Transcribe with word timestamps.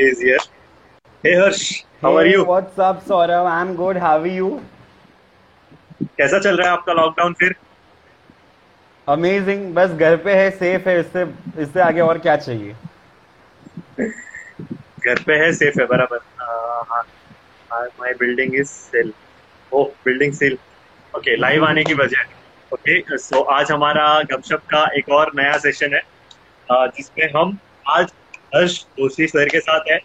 is 0.00 0.20
here. 0.20 0.38
Hey 1.24 1.34
Harsh, 1.34 1.84
how 2.00 2.16
are 2.16 2.26
you? 2.26 2.44
what's 2.44 2.78
up, 2.78 3.04
Saurav? 3.04 3.48
I'm 3.48 3.74
good. 3.76 3.96
How 3.98 4.18
are 4.18 4.26
you? 4.28 4.50
कैसा 6.18 6.38
चल 6.38 6.56
रहा 6.56 6.66
है 6.66 6.72
आपका 6.72 6.92
लॉकडाउन 6.92 7.32
फिर 7.40 7.54
अमेजिंग 9.08 9.72
बस 9.74 9.90
घर 9.90 10.16
पे 10.24 10.34
है 10.34 10.50
सेफ़ 10.50 10.88
है 10.88 10.98
इससे 11.00 11.22
इससे 11.62 11.80
आगे 11.80 12.00
और 12.00 12.18
क्या 12.18 12.36
चाहिए 12.36 12.74
घर 13.98 15.22
पे 15.26 15.34
है 15.42 15.52
सेफ़ 15.54 15.80
है 15.80 15.86
बराबर 15.86 16.20
my 18.00 18.14
building 18.20 18.54
is 18.60 18.68
sale 18.68 19.12
oh 19.72 19.90
building 20.04 20.32
sale 20.34 20.58
okay 21.14 21.36
live 21.36 21.64
आने 21.64 21.84
की 21.84 21.94
वजह 21.94 22.72
ओके 22.72 23.18
सो 23.18 23.40
आज 23.58 23.72
हमारा 23.72 24.06
गपशप 24.32 24.62
का 24.70 24.84
एक 24.98 25.08
और 25.18 25.32
नया 25.36 25.56
सेशन 25.66 25.94
है 25.94 26.02
जिसमें 26.96 27.28
हम 27.36 27.58
आज 27.90 28.12
हर्ष 28.54 28.78
जोशी 28.98 29.26
सर 29.26 29.48
के 29.48 29.60
साथ 29.60 29.90
है 29.90 29.98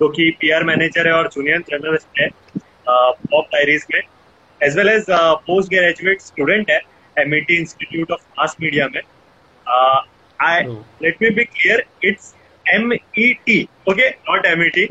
जो 0.00 0.08
कि 0.08 0.30
पीआर 0.40 0.64
मैनेजर 0.64 1.06
है 1.06 1.12
और 1.12 1.28
जूनियर 1.34 1.60
जर्नलिस्ट 1.70 2.20
है 2.20 2.28
पॉप 2.88 3.44
डायरीज 3.52 3.86
में 3.94 4.00
as 4.60 4.76
well 4.78 4.88
as 4.88 5.06
post 5.48 5.70
graduate 5.70 6.20
student 6.20 6.70
है 6.70 6.80
MET 7.16 7.56
institute 7.56 8.10
of 8.10 8.20
mass 8.38 8.56
media 8.60 8.86
में. 8.94 9.00
I 10.46 10.62
let 11.02 11.16
me 11.22 11.30
be 11.30 11.44
clear 11.44 11.84
it's 12.04 12.34
M 12.74 12.92
E 12.92 13.32
T 13.46 13.62
okay 13.90 14.08
not 14.08 14.46
M 14.46 14.62
E 14.62 14.68
T 14.76 14.84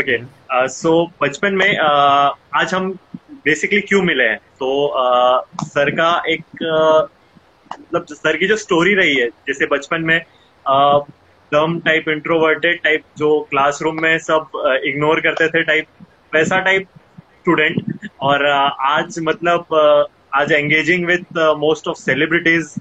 okay 0.00 0.18
so 0.68 0.90
बचपन 1.22 1.54
में 1.54 1.70
uh, 1.72 2.30
आज 2.60 2.74
हम 2.74 2.90
basically 3.44 3.80
क्यों 3.80 4.02
मिले 4.02 4.24
हैं? 4.24 4.38
तो 4.38 4.68
uh, 5.02 5.64
सर 5.64 5.90
का 5.90 6.10
एक 6.28 6.42
मतलब 7.72 8.06
सर 8.10 8.36
की 8.36 8.46
जो 8.48 8.56
स्टोरी 8.56 8.94
रही 8.94 9.14
है 9.16 9.28
जैसे 9.48 9.66
बचपन 9.66 10.02
में 10.02 10.20
दम 11.52 11.78
टाइप 11.80 12.08
इंट्रोवर्टेड 12.08 12.82
टाइप 12.82 13.04
जो 13.18 13.40
क्लासरूम 13.50 14.00
में 14.02 14.18
सब 14.18 14.62
इग्नोर 14.84 15.20
करते 15.20 15.48
थे 15.48 15.62
टाइप 15.64 15.86
वैसा 16.34 16.58
टाइप 16.60 16.88
स्टूडेंट 17.20 18.08
और 18.20 18.46
आज 18.46 19.18
मतलब 19.22 19.76
आज 20.34 20.52
engaging 20.52 21.06
with 21.06 21.38
most 21.58 21.88
of 21.88 21.98
celebrities 21.98 22.74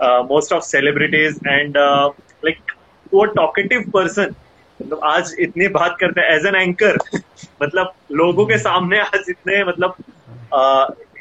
uh, 0.00 0.22
most 0.24 0.52
of 0.52 0.64
celebrities 0.64 1.38
and 1.46 1.76
uh, 1.78 2.10
वो 3.12 3.24
टॉकेटिव 3.34 3.82
पर्सन 3.94 4.34
मतलब 4.80 5.00
आज 5.04 5.34
इतनी 5.40 5.66
बात 5.68 5.96
करते 6.00 6.20
हैं 6.20 6.28
एज 6.28 6.46
एन 6.46 6.54
एंकर 6.54 6.96
मतलब 7.62 7.92
लोगों 8.12 8.46
के 8.46 8.58
सामने 8.58 8.98
आज 9.00 9.24
इतने 9.28 9.62
मतलब 9.64 9.96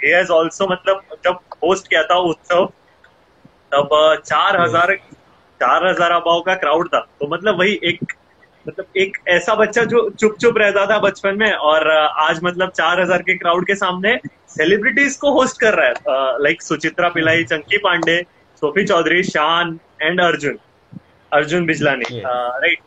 हैज़ 0.07 0.31
आल्सो 0.33 0.67
मतलब 0.67 1.01
जब 1.25 1.39
होस्ट 1.63 1.87
किया 1.87 2.03
था 2.03 2.17
उत्सव 2.29 2.65
तब 3.71 3.89
uh, 3.93 4.25
चार 4.25 4.61
हज़ार 4.61 4.95
चार 5.61 5.85
हज़ार 5.87 6.11
अबाव 6.11 6.41
का 6.41 6.55
क्राउड 6.55 6.87
था। 6.87 6.99
तो 7.19 7.27
मतलब 7.27 7.59
वही 7.59 7.79
एक 7.83 8.13
मतलब 8.65 8.85
एक 8.97 9.17
ऐसा 9.27 9.55
बच्चा 9.55 9.83
जो 9.85 10.09
चुप 10.09 10.35
चुप 10.41 10.57
रहता 10.57 10.85
था 10.85 10.97
बचपन 10.99 11.37
में 11.37 11.51
और 11.51 11.87
uh, 11.87 12.09
आज 12.27 12.39
मतलब 12.43 12.71
चार 12.71 13.01
हज़ार 13.01 13.21
के 13.21 13.37
क्राउड 13.37 13.65
के 13.67 13.75
सामने 13.75 14.17
सेलिब्रिटीज 14.49 15.15
को 15.17 15.31
होस्ट 15.31 15.59
कर 15.61 15.73
रहा 15.73 15.87
है। 15.87 16.43
Like 16.43 16.61
Suchitra 16.61 17.09
Pillai 17.09 17.43
Chunky 17.43 17.77
Pandey 17.77 18.21
Sophie 18.61 18.85
Choudhry 18.85 19.23
Shaan 19.23 19.79
and 20.01 20.21
Arjun. 20.21 20.57
Arjun 21.31 21.65
Bijlani. 21.65 22.21
Right 22.25 22.79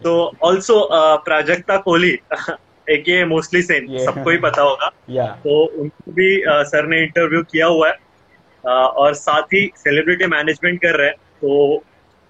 तो 0.00 0.32
ऑल्सो 0.42 0.88
प्राजक्ता 1.24 1.76
कोहली। 1.76 2.16
एक 2.90 3.08
ये 3.08 3.24
मोस्टली 3.24 3.62
Yeah. 3.62 4.04
सबको 4.04 4.30
ही 4.30 4.36
पता 4.36 4.62
होगा। 4.62 4.90
या 5.10 5.26
तो 5.26 5.64
उनको 5.64 6.12
भी 6.12 6.42
uh, 6.42 6.64
सर 6.64 6.86
ने 6.86 7.02
इंटरव्यू 7.02 7.42
किया 7.42 7.66
हुआ 7.66 7.88
है। 7.88 7.94
uh, 7.94 8.88
और 9.02 9.14
साथ 9.14 9.42
ही 9.42 9.70
सेलिब्रिटी 9.76 10.26
मैनेजमेंट 10.26 10.80
कर 10.82 10.96
रहे 10.96 11.06
हैं। 11.06 11.14
तो 11.14 11.84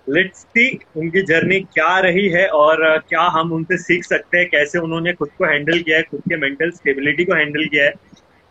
लेट्स 0.09 0.38
सी 0.38 0.78
उनकी 0.97 1.22
जर्नी 1.22 1.60
क्या 1.60 1.99
रही 1.99 2.28
है 2.28 2.47
और 2.49 2.97
uh, 2.97 3.09
क्या 3.09 3.21
हम 3.21 3.53
उनसे 3.53 3.78
सीख 3.78 4.04
सकते 4.04 4.38
हैं 4.38 4.49
कैसे 4.50 4.78
उन्होंने 4.78 5.12
खुद 5.12 5.28
को 5.38 5.44
हैंडल 5.44 5.78
किया 5.78 5.97
है 5.97 6.03
खुद 6.03 6.21
के 6.21 6.37
मेंटल 6.37 6.71
स्टेबिलिटी 6.71 7.25
को 7.25 7.34
हैंडल 7.34 7.65
किया 7.65 7.84
है 7.84 7.93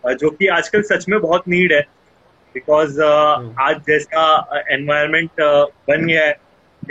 uh, 0.05 0.13
जो 0.13 0.29
कि 0.29 0.47
आजकल 0.47 0.81
सच 0.81 1.09
में 1.09 1.19
बहुत 1.19 1.47
नीड 1.47 1.73
है। 1.73 1.81
बिकॉज़ 2.55 3.01
uh, 3.01 3.59
आज 3.59 3.81
जैसा 3.87 4.23
एनवायरनमेंट 4.71 5.29
बन 5.89 6.05
गया 6.07 6.25
है 6.25 6.37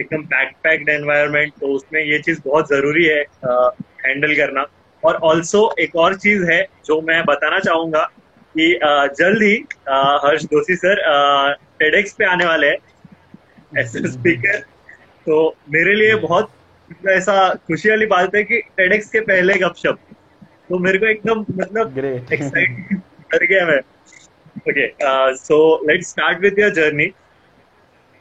एकदम 0.01 0.23
पैक 0.23 0.53
पैक्ड 0.63 0.89
एनवायरनमेंट 0.89 1.53
तो 1.61 1.67
उसमें 1.67 2.03
ये 2.03 2.19
चीज़ 2.19 2.41
बहुत 2.45 2.69
ज़रूरी 2.69 3.05
है 3.05 3.21
हैंडल 4.07 4.31
uh, 4.31 4.37
करना। 4.37 4.67
और 5.05 5.17
ऑल्सो 5.23 5.75
एक 5.81 5.97
और 5.97 6.15
चीज़ 6.15 6.45
है 6.51 6.63
जो 6.85 7.01
मैं 7.01 7.25
बताना 7.25 7.59
चाहूँगा 7.59 8.03
कि 8.57 8.79
जल्द 9.19 9.43
ही 9.43 9.55
हर्ष 10.25 10.45
दोषी 10.45 10.77
सर 10.77 11.03
टेडेक्स 11.79 12.13
पे 12.13 12.25
आने 12.25 12.47
वाले 12.47 12.67
हैं 12.67 12.79
एज 13.79 13.97
स्पीकर 14.07 14.59
तो 15.27 15.57
मेरे 15.71 15.95
लिए 15.95 16.15
बहुत 16.15 16.51
ऐसा 17.09 17.55
खुशी 17.55 17.91
वाली 17.91 18.07
बात 18.07 18.35
है 18.35 18.43
कि 18.45 18.61
टेडेक्स 18.77 19.11
के 19.11 19.21
पहले 19.21 19.55
गपशप। 19.55 19.99
तो 20.69 20.79
मेरे 20.79 20.99
को 20.99 21.07
एकदम 21.07 21.41
मतलब 21.41 21.95
excited 22.33 22.95
डर 23.33 23.47
गया 23.47 23.67
मैं। 23.67 23.81
So 25.37 25.57
let's 25.89 26.09
start 26.15 26.41
with 26.45 26.59
your 26.59 26.71
journey 26.79 27.07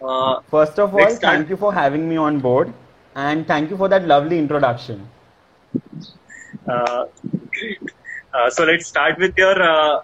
uh, 0.01 0.35
first 0.51 0.79
of 0.79 0.91
all. 0.91 1.15
Thank 1.23 1.51
you 1.51 1.55
for 1.55 1.73
having 1.75 2.07
me 2.09 2.17
on 2.17 2.39
board 2.41 2.69
and 3.17 3.43
thank 3.49 3.71
you 3.71 3.77
for 3.77 3.89
that 3.89 4.03
lovely 4.03 4.37
introduction 4.37 5.07
great. 7.52 7.78
Uh, 8.34 8.50
so 8.50 8.64
let's 8.64 8.86
start 8.86 9.18
with 9.18 9.36
your 9.36 9.62
uh, 9.62 10.00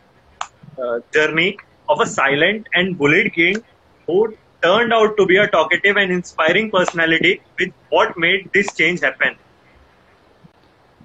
uh, 0.78 1.01
journey 1.12 1.56
of 1.89 2.01
a 2.01 2.06
silent 2.06 2.69
and 2.75 2.97
bullied 2.99 3.33
king 3.34 3.56
who 4.06 4.34
turned 4.62 4.93
out 4.93 5.17
to 5.17 5.27
be 5.27 5.37
a 5.37 5.47
talkative 5.49 5.97
and 5.97 6.12
inspiring 6.12 6.71
personality 6.71 7.41
with 7.59 7.73
what 7.89 8.17
made 8.17 8.51
this 8.53 8.73
change 8.75 9.01
happen 9.01 9.37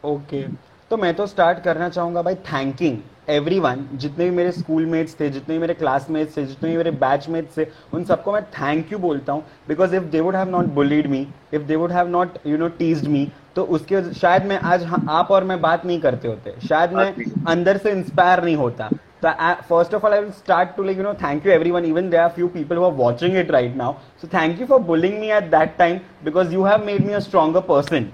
okay 0.06 0.42
तो 0.90 0.98
मैं 0.98 1.14
तो 1.16 1.26
start 1.28 1.64
करना 1.64 1.90
चाहूंगा 1.90 2.22
भाई 2.22 2.36
thanking 2.50 2.98
everyone 3.31 3.87
जितने 3.95 4.25
भी 4.25 4.37
मेरे 4.37 4.53
school 4.53 4.87
mates 4.87 5.19
थे 5.21 5.29
जितने 5.31 5.55
भी 5.55 5.61
मेरे 5.61 5.75
क्लासमेट्स 5.75 6.37
थे 6.37 6.45
जितने 6.47 6.71
भी 6.71 6.77
मेरे 6.77 6.91
बैचमेट्स 7.01 7.59
थे 7.59 7.67
उन 7.95 8.05
सबको 8.05 8.33
मैं 8.33 8.43
थैंक 8.53 8.93
यू 8.93 8.99
बोलता 8.99 9.33
हूँ 9.33 9.43
because 9.69 9.97
if 9.97 10.05
they 10.05 10.21
would 10.21 10.37
have 10.37 10.51
not 10.51 10.73
bullied 10.75 11.07
me 11.07 11.27
if 11.55 11.63
they 11.63 11.77
would 11.77 11.93
have 11.93 12.09
not 12.09 12.39
you 12.47 12.59
know 12.59 12.69
teased 12.79 13.09
me 13.09 13.27
तो 13.57 13.63
उसके 13.77 14.03
शायद 14.15 14.45
मैं 14.45 14.59
आज 14.73 14.85
हाँ- 14.85 15.05
आप 15.11 15.31
और 15.31 15.45
मैं 15.45 15.61
बात 15.61 15.87
नहीं 15.87 16.01
करते 16.01 16.29
होते। 16.29 16.55
शायद 16.69 16.93
मैं 16.93 17.15
अंदर 17.49 17.77
से 17.77 17.91
इंस्पायर 17.91 18.45
नहीं 18.45 18.57
होता। 18.57 18.89
तो 19.25 19.31
first 19.69 19.95
of 19.95 20.07
all 20.07 20.13
I 20.13 20.21
will 20.21 20.31
start 20.31 20.77
to 20.77 20.83
like 20.83 20.99
you 20.99 21.05
know 21.05 21.13
thank 21.15 21.47
you 21.47 21.53
everyone 21.53 21.85
even 21.85 22.09
there 22.11 22.23
are 22.23 22.29
few 22.29 22.49
people 22.49 22.79
are 22.79 22.93
watching 22.97 23.37
it 23.37 23.51
right 23.51 23.77
now 23.77 23.93
so 24.23 24.29
thank 24.35 24.61
you 24.61 24.67
for 24.67 24.79
bullying 24.83 25.19
me 25.21 25.31
at 25.31 25.51
that 25.51 25.77
time 25.79 25.99
because 26.25 26.53
you 26.55 26.65
have 26.65 26.85
made 26.87 27.07
me 27.07 27.13
a 27.13 27.19
stronger 27.19 27.61
person 27.69 28.07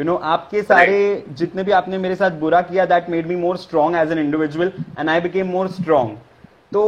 you 0.00 0.04
know 0.04 0.14
आपके 0.24 0.62
सारे 0.62 1.24
जितने 1.38 1.62
भी 1.62 1.72
आपने 1.72 1.98
मेरे 1.98 2.14
साथ 2.16 2.38
बुरा 2.40 2.60
किया 2.68 2.84
that 2.86 3.08
made 3.10 3.26
me 3.26 3.34
more 3.36 3.56
strong 3.56 3.96
as 3.96 4.12
an 4.12 4.18
individual 4.18 4.72
and 4.98 5.08
I 5.10 5.20
became 5.20 5.46
more 5.46 5.68
strong 5.70 6.16
तो 6.72 6.84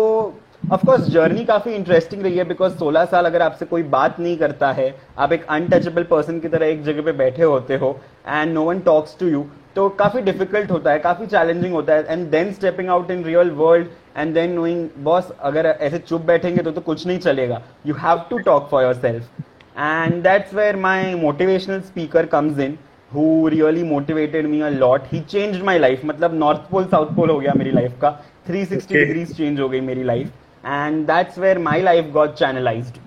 ऑफ़ 0.72 0.84
कोर्स 0.86 1.08
जर्नी 1.10 1.44
काफ़ी 1.44 1.72
इंटरेस्टिंग 1.74 2.22
रही 2.22 2.38
है 2.38 2.44
बिकॉज़ 2.44 2.76
16 2.78 3.06
साल 3.06 3.26
अगर 3.26 3.42
आपसे 3.42 3.64
कोई 3.66 3.82
बात 3.94 4.20
नहीं 4.20 4.36
करता 4.36 4.70
है, 4.72 4.94
आप 5.18 5.32
एक 5.32 5.44
अनटचेबल 5.46 6.02
पर्सन 6.10 6.38
की 6.40 6.48
तरह 6.48 6.66
एक 6.66 6.82
जगह 6.84 7.02
पे 7.02 7.12
बैठे 7.12 7.42
होते 7.42 7.76
हो 7.76 7.90
and 8.28 8.52
no 8.52 8.62
one 8.64 8.80
talks 8.80 9.16
to 9.20 9.28
you 9.28 9.44
तो 9.76 9.88
काफ़ी 9.98 10.20
डिफ़िकल्ट 10.22 10.70
होता 10.70 10.90
है, 10.90 10.98
काफ़ी 10.98 11.26
चैलेंजिंग 11.26 11.72
होता 11.74 11.94
है 11.94 12.04
and 12.08 12.26
then 12.30 12.52
stepping 12.52 12.88
out 12.88 13.10
in 13.10 13.24
real 13.24 13.50
world 13.50 13.88
and 14.16 14.34
then 14.34 14.52
knowing 14.52 14.88
boss, 15.04 15.30
अगर 15.40 15.66
ऐसे 15.66 15.98
चुप 15.98 16.22
बैठेंगे 16.22 16.62
तो 16.62 16.70
तो 16.70 16.80
कुछ 16.80 17.06
नहीं 17.06 17.18
चलेगा. 17.18 17.60
You 17.86 17.94
have 18.02 18.22
to 18.30 18.38
talk 18.48 18.68
for 18.70 18.84
yourself 18.94 19.40
and 19.78 20.22
that's 20.22 20.54
where 20.54 20.76
my 20.78 21.14
motivational 21.16 21.80
speaker 21.82 22.26
comes 22.36 22.58
in. 22.60 22.78
who 23.11 23.49
really 23.49 23.83
motivated 23.83 24.49
me 24.53 24.61
a 24.61 24.71
lot 24.71 25.05
he 25.11 25.21
changed 25.33 25.63
my 25.69 25.77
life 25.77 26.03
मतलब 26.05 26.33
north 26.43 26.65
pole 26.71 26.87
south 26.95 27.15
pole 27.17 27.29
हो 27.29 27.39
गया 27.39 27.53
मेरी 27.61 27.71
life 27.71 27.99
का 28.01 28.11
360 28.47 28.97
Okay. 28.97 29.03
degrees 29.03 29.35
change 29.37 29.59
हो 29.59 29.69
गई 29.69 29.81
मेरी 29.89 30.03
life 30.11 30.29
and 30.77 31.07
that's 31.11 31.41
where 31.45 31.59
my 31.69 31.77
life 31.89 32.11
got 32.19 32.35
channelized 32.43 32.99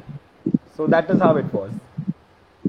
so 0.76 0.86
that 0.96 1.10
is 1.16 1.20
how 1.28 1.34
it 1.44 1.54
was 1.58 1.72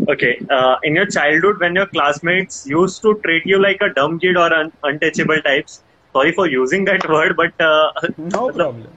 Okay. 0.08 0.40
Uh, 0.50 0.76
in 0.84 0.96
your 0.96 1.06
childhood, 1.06 1.60
when 1.60 1.76
your 1.76 1.86
classmates 1.88 2.66
used 2.66 3.02
to 3.02 3.20
treat 3.26 3.46
you 3.46 3.60
like 3.62 3.82
a 3.82 3.90
dumb 3.94 4.20
kid 4.20 4.38
or 4.38 4.52
un- 4.54 4.72
untouchable 4.84 5.42
types, 5.42 5.84
sorry 6.14 6.32
for 6.32 6.48
using 6.48 6.86
that 6.86 7.08
word, 7.10 7.36
but 7.38 7.54
uh, 7.62 7.92
no 8.18 8.50
problem 8.50 8.92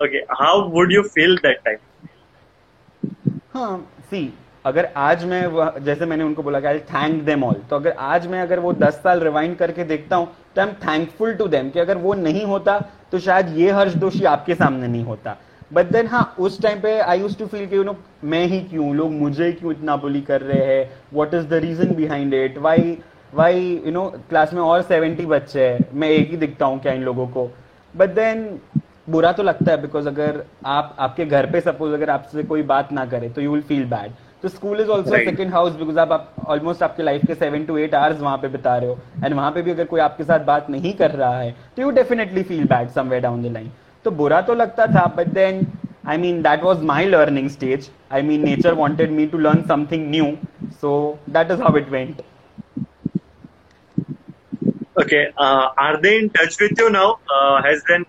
okay, 0.00 0.22
how 0.38 0.68
would 0.68 0.90
you 0.90 1.02
feel 1.02 1.36
that 1.42 1.64
time? 1.64 1.80
हाँ 3.54 3.76
सी 4.10 4.20
अगर 4.65 4.87
आज 4.97 5.23
मैं 5.25 5.83
जैसे 5.85 6.05
मैंने 6.05 6.23
उनको 6.23 6.43
बोला 6.43 6.59
कि 6.59 6.79
thank 6.89 7.23
them 7.23 7.43
all 7.43 7.55
तो 7.69 7.75
अगर 7.75 7.95
आज 7.99 8.27
मैं 8.27 8.41
अगर 8.41 8.59
वो 8.59 8.73
10 8.73 9.01
साल 9.03 9.19
रिवाइंड 9.19 9.55
करके 9.57 9.83
देखता 9.83 10.15
हूँ 10.15 10.27
तो 10.55 10.61
I 10.61 10.67
am 10.67 10.73
thankful 10.83 11.33
to 11.33 11.47
them 11.47 11.69
कि 11.69 11.79
अगर 11.79 11.97
वो 11.97 12.13
नहीं 12.13 12.43
होता 12.45 12.79
तो 13.11 13.19
शायद 13.19 13.57
ये 13.57 13.71
हर्ष 13.71 13.93
दोषी 13.95 14.23
आपके 14.25 14.55
सामने 14.55 14.87
नहीं 14.87 15.03
होता। 15.03 15.35
बट 15.73 15.91
देन 15.91 16.07
हाँ 16.07 16.23
उस 16.39 16.61
टाइम 16.61 16.79
पे 16.81 16.97
आई 16.99 17.19
यूज़ 17.19 17.37
टू 17.39 17.45
फील 17.47 17.65
कि 17.67 17.75
यू 17.75 17.83
नो 17.83 17.95
मैं 18.23 18.45
ही 18.45 18.59
क्यों, 18.61 18.95
लोग 18.95 19.11
मुझे 19.11 19.51
क्यों 19.51 19.71
इतना 19.71 19.95
बुली 19.97 20.21
कर 20.21 20.41
रहे 20.41 20.65
हैं? 20.65 20.89
What 21.13 21.33
is 21.33 21.47
the 21.47 21.53
reason 21.63 21.93
behind 21.95 22.33
it 22.33 22.57
why 22.57 22.97
why 23.33 23.81
you 23.85 23.91
know 23.91 24.05
class 24.29 24.53
में 24.53 24.61
और 24.61 24.81
70 24.83 25.25
बच्चे 25.27 25.67
हैं, 25.67 25.85
मैं 25.93 26.09
एक 26.09 26.31
ही 26.31 26.37
दिखता 26.37 26.65
हूँ 26.65 26.79
क्या 26.81 26.93
इन 26.93 27.03
लोगों 27.03 27.27
को? 27.27 27.49
बट 27.95 28.15
देन 28.15 28.59
बुरा 29.09 29.31
तो 29.31 29.43
लगता 29.43 29.71
है 29.71 29.81
बिकॉज़ 29.81 30.07
अगर 30.07 30.43
आप, 30.65 30.95
आपके 30.99 31.25
घर 31.25 31.51
पे 31.51 31.61
सपोज़ 31.61 31.93
अगर 31.93 32.09
आपसे 32.09 32.43
कोई 32.43 32.61
बात 32.63 32.91
ना 32.91 33.05
करे 33.05 33.29
तो 33.29 33.41
यू 33.41 33.51
विल 33.51 33.61
फील 33.61 33.85
बैड 33.85 34.11
तो 34.43 34.49
school 34.49 34.81
is 34.81 34.89
also 34.91 35.15
second 35.15 35.51
house 35.53 35.73
because 35.75 35.99
आप 35.99 36.33
ऑलमोस्ट 36.53 36.81
आपके 36.83 37.03
लाइफ 37.03 37.21
के 37.27 37.35
सेवन 37.35 37.65
टू 37.65 37.77
एट 37.77 37.93
आवर्स 37.95 38.19
वहाँ 38.21 38.37
पे 38.37 38.47
बिता 38.55 38.75
रहे 38.77 38.89
हो 38.89 38.97
एंड 39.25 39.33
वहाँ 39.33 39.51
पे 39.51 39.61
भी 39.61 39.71
अगर 39.71 39.85
कोई 39.85 39.99
आपके 40.01 40.23
साथ 40.23 40.39
बात 40.45 40.69
नहीं 40.69 40.93
कर 40.93 41.11
रहा 41.11 41.37
है 41.39 41.51
तो 41.75 41.81
you 41.81 41.91
definitely 41.99 42.43
feel 42.43 42.63
bad 42.67 42.89
somewhere 42.97 43.21
down 43.23 43.43
the 43.43 43.51
line 43.53 43.71
तो 44.05 44.11
बुरा 44.11 44.41
तो 44.49 44.55
लगता 44.55 44.87
था 44.95 45.05
but 45.17 45.27
then 45.33 45.65
I 46.07 46.17
mean 46.17 46.41
that 46.41 46.63
was 46.63 46.83
my 46.91 47.05
learning 47.05 47.49
stage 47.49 47.89
I 48.11 48.21
mean 48.21 48.45
nature 48.45 48.73
wanted 48.83 49.11
me 49.11 49.27
to 49.27 49.37
learn 49.37 49.61
something 49.67 50.09
new 50.11 50.31
so 50.81 50.93
that 51.29 51.51
is 51.51 51.61
how 51.61 51.77
it 51.77 51.89
went 51.89 52.21
Okay. 54.95 55.21
Uh, 55.35 55.69
are 55.75 55.99
they 56.01 56.09
in 56.17 56.27
touch 56.29 56.55
with 56.61 56.79
you 56.79 56.89
now? 56.91 57.07
Uh, 57.27 57.61
has 57.63 57.79
there 57.87 58.01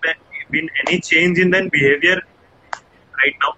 been 0.51 0.67
any 0.81 0.99
change 1.01 1.39
in 1.39 1.49
their 1.49 1.69
behavior 1.69 2.17
right 3.13 3.33
now? 3.43 3.53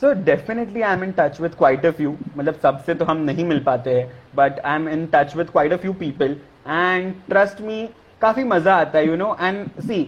So 0.00 0.14
definitely 0.14 0.84
I'm 0.84 1.02
in 1.02 1.12
touch 1.12 1.40
with 1.40 1.56
quite 1.56 1.84
a 1.84 1.92
few. 1.92 2.16
मतलब 2.36 2.60
सबसे 2.62 2.94
तो 2.94 3.04
हम 3.04 3.24
नहीं 3.30 3.44
मिल 3.44 3.58
पाते 3.64 3.94
हैं 3.94 4.06
but 4.40 4.60
I'm 4.72 4.86
in 4.94 5.08
touch 5.14 5.34
with 5.40 5.52
quite 5.56 5.72
a 5.76 5.78
few 5.84 5.94
people 6.04 6.36
and 6.78 7.14
trust 7.32 7.62
me 7.70 7.78
काफ़ी 8.22 8.44
मज़ा 8.44 8.76
आता 8.80 8.98
है 8.98 9.06
you 9.06 9.16
know 9.22 9.34
and 9.48 9.82
see 9.90 10.00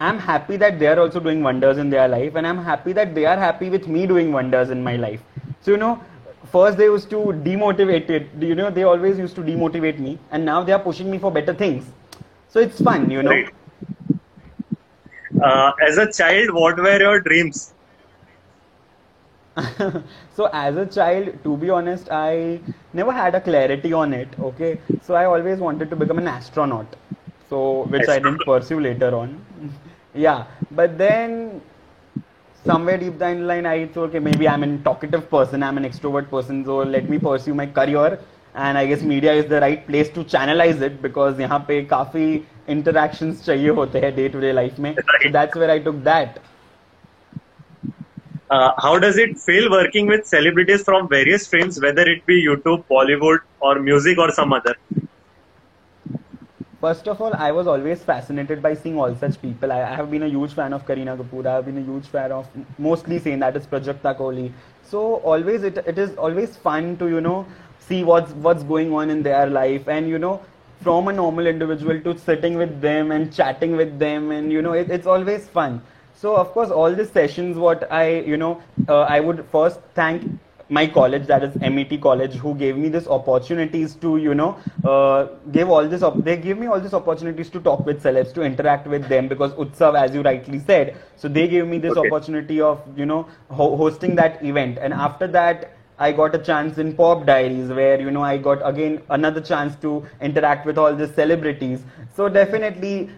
I'm 0.00 0.18
happy 0.30 0.56
that 0.62 0.78
they 0.78 0.88
are 0.92 0.98
also 1.04 1.20
doing 1.28 1.42
wonders 1.48 1.78
in 1.84 1.90
their 1.96 2.08
life 2.08 2.40
and 2.40 2.50
I'm 2.52 2.64
happy 2.70 2.94
that 3.00 3.14
they 3.14 3.26
are 3.34 3.36
happy 3.44 3.70
with 3.76 3.88
me 3.96 4.06
doing 4.14 4.32
wonders 4.38 4.70
in 4.70 4.82
my 4.88 4.96
life. 4.96 5.20
So 5.60 5.72
you 5.72 5.78
know 5.84 5.92
first 6.52 6.78
they 6.78 6.84
used 6.84 7.10
to 7.10 7.20
demotivate 7.46 8.10
it 8.10 8.26
you 8.40 8.54
know 8.54 8.70
they 8.70 8.84
always 8.84 9.18
used 9.18 9.34
to 9.36 9.42
demotivate 9.42 9.98
me 9.98 10.18
and 10.30 10.44
now 10.44 10.62
they 10.62 10.72
are 10.72 10.82
pushing 10.88 11.10
me 11.10 11.18
for 11.18 11.30
better 11.30 11.54
things 11.54 11.86
so 12.48 12.60
it's 12.60 12.80
fun 12.80 13.10
you 13.10 13.22
know 13.22 13.30
right. 13.30 13.54
uh, 15.42 15.72
as 15.88 15.98
a 15.98 16.10
child 16.12 16.52
what 16.54 16.78
were 16.78 16.98
your 17.00 17.18
dreams 17.20 17.74
so 20.35 20.49
as 20.53 20.77
a 20.77 20.85
child 20.85 21.31
to 21.43 21.57
be 21.57 21.69
honest 21.69 22.09
i 22.11 22.59
never 22.93 23.11
had 23.11 23.35
a 23.35 23.41
clarity 23.41 23.91
on 23.93 24.13
it 24.13 24.29
okay 24.39 24.79
so 25.01 25.13
i 25.13 25.25
always 25.25 25.59
wanted 25.59 25.89
to 25.89 25.95
become 25.95 26.17
an 26.17 26.27
astronaut 26.27 26.95
so 27.49 27.83
which 27.89 28.07
astronaut. 28.07 28.17
i 28.17 28.19
didn't 28.19 28.45
pursue 28.45 28.79
later 28.79 29.13
on 29.15 29.37
yeah 30.15 30.45
but 30.71 30.97
then 30.97 31.61
somewhere 32.65 32.97
deep 32.97 33.17
down 33.19 33.39
the 33.39 33.45
line 33.45 33.65
i 33.65 33.85
thought 33.87 34.09
okay 34.09 34.19
maybe 34.19 34.47
i'm 34.47 34.63
an 34.63 34.81
talkative 34.83 35.29
person 35.29 35.63
i'm 35.63 35.77
an 35.77 35.83
extrovert 35.83 36.29
person 36.29 36.63
so 36.65 36.77
let 36.95 37.09
me 37.09 37.17
pursue 37.17 37.53
my 37.53 37.65
career 37.65 38.19
and 38.55 38.77
i 38.77 38.85
guess 38.85 39.01
media 39.01 39.33
is 39.33 39.45
the 39.47 39.59
right 39.59 39.85
place 39.87 40.09
to 40.09 40.23
channelize 40.35 40.81
it 40.89 41.01
because 41.01 41.39
यहाँ 41.39 41.59
पे 41.67 41.81
काफी 41.93 42.25
interactions 42.69 43.45
चाहिए 43.45 43.69
होते 43.79 43.99
हैं 44.05 44.15
day 44.15 44.29
to 44.35 44.41
day 44.41 44.53
life 44.53 44.79
में 44.79 44.93
so 44.95 45.29
that's 45.37 45.55
where 45.55 45.71
i 45.71 45.79
took 45.79 46.03
that 46.03 46.39
uh, 48.50 48.72
how 48.78 48.98
does 48.98 49.18
it 49.18 49.38
feel 49.38 49.70
working 49.70 50.06
with 50.06 50.26
celebrities 50.26 50.82
from 50.82 51.08
various 51.08 51.46
streams, 51.46 51.80
whether 51.80 52.02
it 52.08 52.24
be 52.26 52.44
YouTube, 52.44 52.84
Bollywood, 52.90 53.38
or 53.60 53.78
music, 53.80 54.18
or 54.18 54.30
some 54.32 54.52
other? 54.52 54.76
First 56.80 57.08
of 57.08 57.20
all, 57.20 57.34
I 57.34 57.50
was 57.50 57.66
always 57.66 58.02
fascinated 58.02 58.62
by 58.62 58.74
seeing 58.74 58.98
all 58.98 59.14
such 59.16 59.40
people. 59.40 59.72
I, 59.72 59.82
I 59.82 59.94
have 59.94 60.10
been 60.10 60.22
a 60.22 60.28
huge 60.28 60.52
fan 60.52 60.72
of 60.72 60.86
Kareena 60.86 61.16
Kapoor. 61.16 61.46
I 61.46 61.54
have 61.54 61.64
been 61.66 61.78
a 61.78 61.80
huge 61.80 62.06
fan 62.06 62.30
of 62.30 62.46
mostly 62.78 63.18
saying 63.18 63.40
that 63.40 63.56
is 63.56 63.66
Prajakta 63.66 64.16
Kohli. 64.16 64.52
So 64.84 65.16
always 65.16 65.64
it, 65.64 65.78
it 65.78 65.98
is 65.98 66.14
always 66.16 66.56
fun 66.56 66.96
to 66.98 67.08
you 67.08 67.20
know 67.20 67.46
see 67.80 68.04
what's 68.04 68.30
what's 68.32 68.62
going 68.62 68.92
on 68.92 69.10
in 69.10 69.22
their 69.22 69.46
life 69.46 69.88
and 69.88 70.08
you 70.08 70.18
know 70.18 70.40
from 70.82 71.08
a 71.08 71.12
normal 71.12 71.46
individual 71.46 72.00
to 72.02 72.16
sitting 72.18 72.56
with 72.56 72.80
them 72.80 73.10
and 73.10 73.32
chatting 73.34 73.76
with 73.76 73.98
them 73.98 74.30
and 74.30 74.52
you 74.52 74.62
know 74.62 74.72
it, 74.72 74.90
it's 74.90 75.06
always 75.06 75.48
fun 75.48 75.80
so 76.16 76.34
of 76.36 76.52
course, 76.52 76.70
all 76.70 76.94
these 76.94 77.10
sessions, 77.10 77.56
what 77.56 77.90
I 77.92 78.20
you 78.20 78.36
know, 78.36 78.62
uh, 78.88 79.02
I 79.02 79.20
would 79.20 79.44
first 79.52 79.80
thank 79.94 80.22
my 80.68 80.86
college, 80.86 81.26
that 81.26 81.44
is 81.44 81.54
MET 81.60 82.00
College, 82.00 82.34
who 82.34 82.54
gave 82.54 82.76
me 82.76 82.88
this 82.88 83.06
opportunities 83.06 83.94
to 83.96 84.16
you 84.16 84.34
know, 84.34 84.58
uh, 84.84 85.26
give 85.52 85.70
all 85.70 85.86
this. 85.86 86.02
Op- 86.02 86.24
they 86.24 86.36
gave 86.36 86.58
me 86.58 86.66
all 86.66 86.80
these 86.80 86.94
opportunities 86.94 87.50
to 87.50 87.60
talk 87.60 87.86
with 87.86 88.02
celebs, 88.02 88.34
to 88.34 88.42
interact 88.42 88.86
with 88.86 89.08
them 89.08 89.28
because 89.28 89.52
Utsav, 89.52 89.96
as 89.96 90.14
you 90.14 90.22
rightly 90.22 90.58
said, 90.58 90.96
so 91.16 91.28
they 91.28 91.46
gave 91.46 91.66
me 91.66 91.78
this 91.78 91.96
okay. 91.96 92.08
opportunity 92.08 92.60
of 92.60 92.82
you 92.96 93.06
know 93.06 93.28
ho- 93.50 93.76
hosting 93.76 94.16
that 94.16 94.44
event, 94.44 94.78
and 94.78 94.92
after 94.92 95.26
that. 95.28 95.72
I 95.98 96.12
got 96.12 96.34
a 96.34 96.38
chance 96.38 96.76
in 96.76 96.94
Pop 96.94 97.24
Diaries 97.24 97.70
where 97.70 97.98
you 97.98 98.10
know 98.10 98.22
I 98.22 98.36
got 98.36 98.58
again 98.70 99.00
another 99.08 99.40
chance 99.40 99.76
to 99.76 100.04
interact 100.20 100.66
with 100.66 100.76
all 100.76 100.94
the 100.94 101.08
celebrities. 101.08 101.84
So 102.14 102.28
definitely 102.28 103.08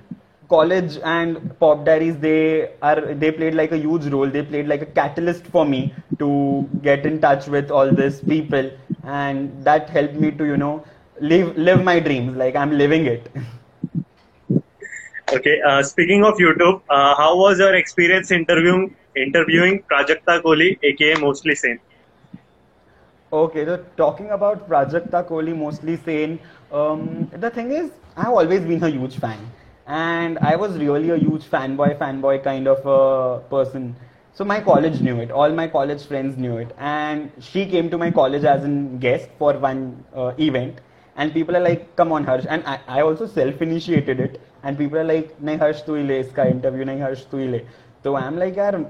college 0.48 0.98
and 1.04 1.38
pop 1.60 1.84
diaries 1.84 2.18
they 2.18 2.70
are 2.82 3.00
they 3.22 3.30
played 3.32 3.54
like 3.54 3.72
a 3.72 3.78
huge 3.78 4.06
role. 4.06 4.26
They 4.28 4.42
played 4.42 4.68
like 4.68 4.82
a 4.82 4.86
catalyst 4.86 5.46
for 5.46 5.64
me 5.64 5.94
to 6.18 6.68
get 6.82 7.06
in 7.06 7.20
touch 7.20 7.46
with 7.48 7.70
all 7.70 7.92
these 7.92 8.20
people. 8.20 8.70
And 9.02 9.64
that 9.64 9.88
helped 9.90 10.14
me 10.14 10.30
to 10.32 10.44
you 10.44 10.56
know 10.56 10.84
live 11.20 11.56
live 11.56 11.82
my 11.82 11.98
dreams. 12.00 12.36
Like 12.36 12.56
i'm 12.56 12.72
living 12.78 13.06
it. 13.06 13.28
Okay 15.36 15.54
uh, 15.68 15.82
speaking 15.82 16.24
of 16.28 16.34
youtube 16.44 16.80
uh, 16.96 17.14
how 17.20 17.30
was 17.42 17.58
your 17.64 17.74
experience 17.82 18.30
interviewing 18.40 18.84
interviewing 19.26 19.76
prajakta 19.90 20.36
kohli 20.48 20.68
aka 20.92 21.14
mostly 21.26 21.54
sane? 21.64 21.80
Okay 23.32 23.64
so 23.66 23.76
talking 23.96 24.30
about 24.36 24.68
prajakta 24.68 25.20
kohli 25.30 25.54
mostly 25.62 25.96
sane 25.96 26.38
um, 26.80 27.02
the 27.44 27.50
thing 27.58 27.70
is 27.80 27.90
i've 28.16 28.36
always 28.42 28.62
been 28.70 28.82
a 28.82 28.90
huge 28.96 29.16
fan 29.24 29.40
and 29.87 30.39
I 30.39 30.55
was 30.55 30.77
really 30.77 31.09
a 31.09 31.17
huge 31.17 31.43
fanboy, 31.43 31.97
fanboy 31.97 32.43
kind 32.43 32.67
of 32.67 32.85
a 32.85 33.39
person. 33.49 33.95
So 34.33 34.43
my 34.43 34.59
college 34.61 35.01
knew 35.01 35.19
it. 35.19 35.31
All 35.31 35.51
my 35.51 35.67
college 35.67 36.05
friends 36.05 36.37
knew 36.37 36.57
it, 36.57 36.73
and 36.79 37.31
she 37.39 37.65
came 37.65 37.89
to 37.89 37.97
my 37.97 38.09
college 38.11 38.43
as 38.45 38.63
a 38.63 38.69
guest 39.05 39.29
for 39.37 39.53
one 39.53 40.03
uh, 40.15 40.33
event. 40.39 40.81
And 41.15 41.31
people 41.33 41.55
are 41.55 41.59
like, 41.59 41.95
"Come 41.95 42.11
on, 42.11 42.23
Harsh!" 42.23 42.45
And 42.49 42.63
I, 42.65 42.79
I 42.87 43.01
also 43.01 43.27
self-initiated 43.27 44.19
it. 44.19 44.41
And 44.63 44.77
people 44.77 44.97
are 44.97 45.03
like, 45.03 45.35
"नहीं 45.43 45.57
हर्ष 45.59 45.83
तू 45.85 45.95
ही 45.95 46.03
ले 46.03 46.19
इसका 46.19 46.43
interview 46.55 46.85
नहीं 46.85 47.01
हर्ष 47.01 47.25
तू 47.31 47.37
ही 47.37 47.47
ले." 47.47 47.61
तो 48.03 48.15
आई 48.15 48.27
एम 48.27 48.37
लाइक 48.37 48.57
यार 48.57 48.83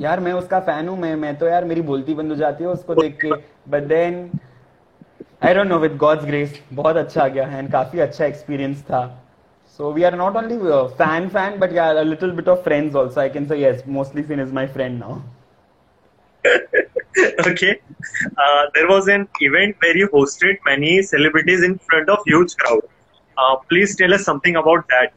यार 0.00 0.20
मैं 0.20 0.32
उसका 0.32 0.60
फैन 0.60 0.88
हूँ 0.88 0.98
मैं 0.98 1.14
मैं 1.16 1.34
तो 1.38 1.46
यार 1.46 1.64
मेरी 1.64 1.80
बोलती 1.90 2.14
बंद 2.14 2.30
हो 2.30 2.36
जाती 2.36 2.64
है 2.64 2.70
उसको 2.70 2.94
देख 2.94 3.18
के 3.24 3.30
but 3.70 3.82
then 3.88 4.30
I 5.44 5.54
don't 5.54 5.66
know 5.66 5.78
with 5.78 5.96
God's 5.96 6.24
grace 6.24 6.60
बहुत 6.72 6.96
अच्छा 6.96 7.28
गया 7.28 7.46
एंड 7.58 7.70
काफी 7.72 7.98
अच्छा 8.06 8.24
एक्सपीरियंस 8.24 8.82
था 8.90 9.02
so 9.75 9.89
we 9.91 10.03
are 10.05 10.15
not 10.15 10.35
only 10.35 10.57
uh, 10.71 10.87
fan 10.89 11.29
fan, 11.29 11.59
but 11.59 11.71
yeah, 11.71 12.01
a 12.01 12.03
little 12.03 12.31
bit 12.31 12.47
of 12.47 12.63
friends 12.63 12.95
also. 12.95 13.21
I 13.21 13.29
can 13.29 13.47
say 13.47 13.59
yes, 13.59 13.85
mostly 13.85 14.23
Sin 14.23 14.39
is 14.39 14.51
my 14.51 14.67
friend 14.67 14.99
now. 14.99 15.23
okay. 17.47 17.81
Uh, 18.37 18.63
there 18.73 18.87
was 18.87 19.07
an 19.07 19.27
event 19.39 19.75
where 19.81 19.97
you 19.97 20.07
hosted 20.09 20.57
many 20.65 21.01
celebrities 21.01 21.63
in 21.63 21.79
front 21.89 22.09
of 22.09 22.19
huge 22.25 22.55
crowd. 22.57 22.81
Uh, 23.37 23.55
please 23.69 23.95
tell 23.95 24.13
us 24.13 24.23
something 24.23 24.55
about 24.55 24.87
that. 24.89 25.13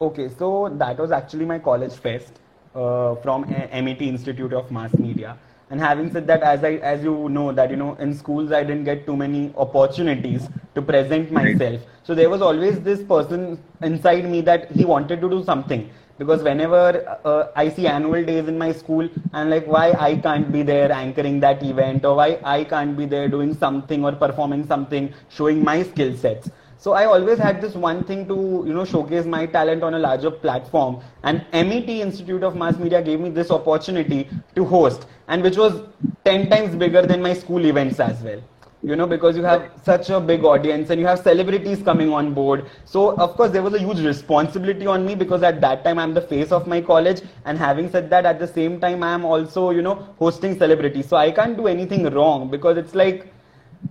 Okay, 0.00 0.28
so 0.28 0.68
that 0.68 0.98
was 0.98 1.10
actually 1.10 1.44
my 1.44 1.58
college 1.58 1.94
fest 1.94 2.40
uh, 2.74 3.14
from 3.16 3.48
MET 3.48 4.02
Institute 4.02 4.52
of 4.52 4.70
Mass 4.70 4.98
Media 4.98 5.36
and 5.70 5.80
having 5.80 6.10
said 6.12 6.26
that 6.26 6.42
as 6.42 6.64
i 6.64 6.72
as 6.92 7.02
you 7.02 7.28
know 7.28 7.52
that 7.52 7.70
you 7.70 7.76
know 7.76 7.94
in 8.06 8.14
schools 8.14 8.52
i 8.52 8.62
didn't 8.62 8.84
get 8.84 9.04
too 9.06 9.16
many 9.16 9.52
opportunities 9.56 10.48
to 10.76 10.82
present 10.82 11.32
myself. 11.32 11.80
So 12.04 12.14
there 12.14 12.28
was 12.28 12.42
always 12.42 12.80
this 12.80 13.02
person 13.02 13.58
inside 13.82 14.26
me 14.30 14.42
that 14.42 14.70
he 14.70 14.84
wanted 14.84 15.22
to 15.22 15.30
do 15.30 15.42
something. 15.42 15.88
Because 16.18 16.42
whenever 16.42 16.82
uh, 17.24 17.48
i 17.56 17.68
see 17.68 17.86
annual 17.86 18.24
days 18.24 18.48
in 18.52 18.58
my 18.58 18.72
school 18.72 19.08
and 19.32 19.50
like 19.50 19.66
why 19.66 19.86
i 20.08 20.16
can't 20.26 20.52
be 20.52 20.62
there 20.62 20.92
anchoring 20.92 21.40
that 21.40 21.62
event? 21.62 22.04
Or 22.04 22.14
why 22.16 22.38
i 22.44 22.64
can't 22.64 22.96
be 22.96 23.06
there 23.06 23.28
doing 23.28 23.54
something 23.54 24.04
or 24.04 24.12
performing 24.12 24.66
something 24.66 25.12
showing 25.28 25.64
my 25.64 25.82
skill 25.82 26.16
sets 26.16 26.50
so 26.86 26.92
I 26.92 27.04
always 27.04 27.36
had 27.36 27.60
this 27.60 27.74
one 27.74 28.04
thing 28.04 28.28
to, 28.28 28.34
you 28.64 28.72
know, 28.72 28.84
showcase 28.84 29.24
my 29.26 29.44
talent 29.44 29.82
on 29.82 29.94
a 29.94 29.98
larger 29.98 30.30
platform. 30.30 31.00
And 31.24 31.44
MET 31.52 31.88
Institute 31.88 32.44
of 32.44 32.54
Mass 32.54 32.76
Media 32.78 33.02
gave 33.02 33.18
me 33.18 33.28
this 33.28 33.50
opportunity 33.50 34.28
to 34.54 34.64
host, 34.64 35.06
and 35.26 35.42
which 35.42 35.56
was 35.56 35.80
10 36.24 36.48
times 36.48 36.76
bigger 36.76 37.02
than 37.02 37.20
my 37.20 37.34
school 37.34 37.66
events 37.66 37.98
as 37.98 38.22
well. 38.22 38.40
You 38.84 38.94
know, 38.94 39.08
because 39.08 39.36
you 39.36 39.42
have 39.42 39.68
such 39.82 40.10
a 40.10 40.20
big 40.20 40.44
audience 40.44 40.90
and 40.90 41.00
you 41.00 41.08
have 41.08 41.18
celebrities 41.18 41.82
coming 41.82 42.12
on 42.12 42.32
board. 42.34 42.66
So, 42.84 43.16
of 43.16 43.34
course, 43.36 43.50
there 43.50 43.64
was 43.64 43.74
a 43.74 43.80
huge 43.80 43.98
responsibility 43.98 44.86
on 44.86 45.04
me 45.04 45.16
because 45.16 45.42
at 45.42 45.60
that 45.62 45.82
time 45.82 45.98
I'm 45.98 46.14
the 46.14 46.20
face 46.20 46.52
of 46.52 46.68
my 46.68 46.80
college. 46.80 47.22
And 47.46 47.58
having 47.58 47.90
said 47.90 48.10
that, 48.10 48.26
at 48.26 48.38
the 48.38 48.46
same 48.46 48.78
time, 48.78 49.02
I'm 49.02 49.24
also, 49.24 49.70
you 49.70 49.82
know, 49.82 49.96
hosting 50.20 50.56
celebrities. 50.56 51.08
So 51.08 51.16
I 51.16 51.32
can't 51.32 51.56
do 51.56 51.66
anything 51.66 52.04
wrong 52.10 52.48
because 52.48 52.78
it's 52.78 52.94
like 52.94 53.32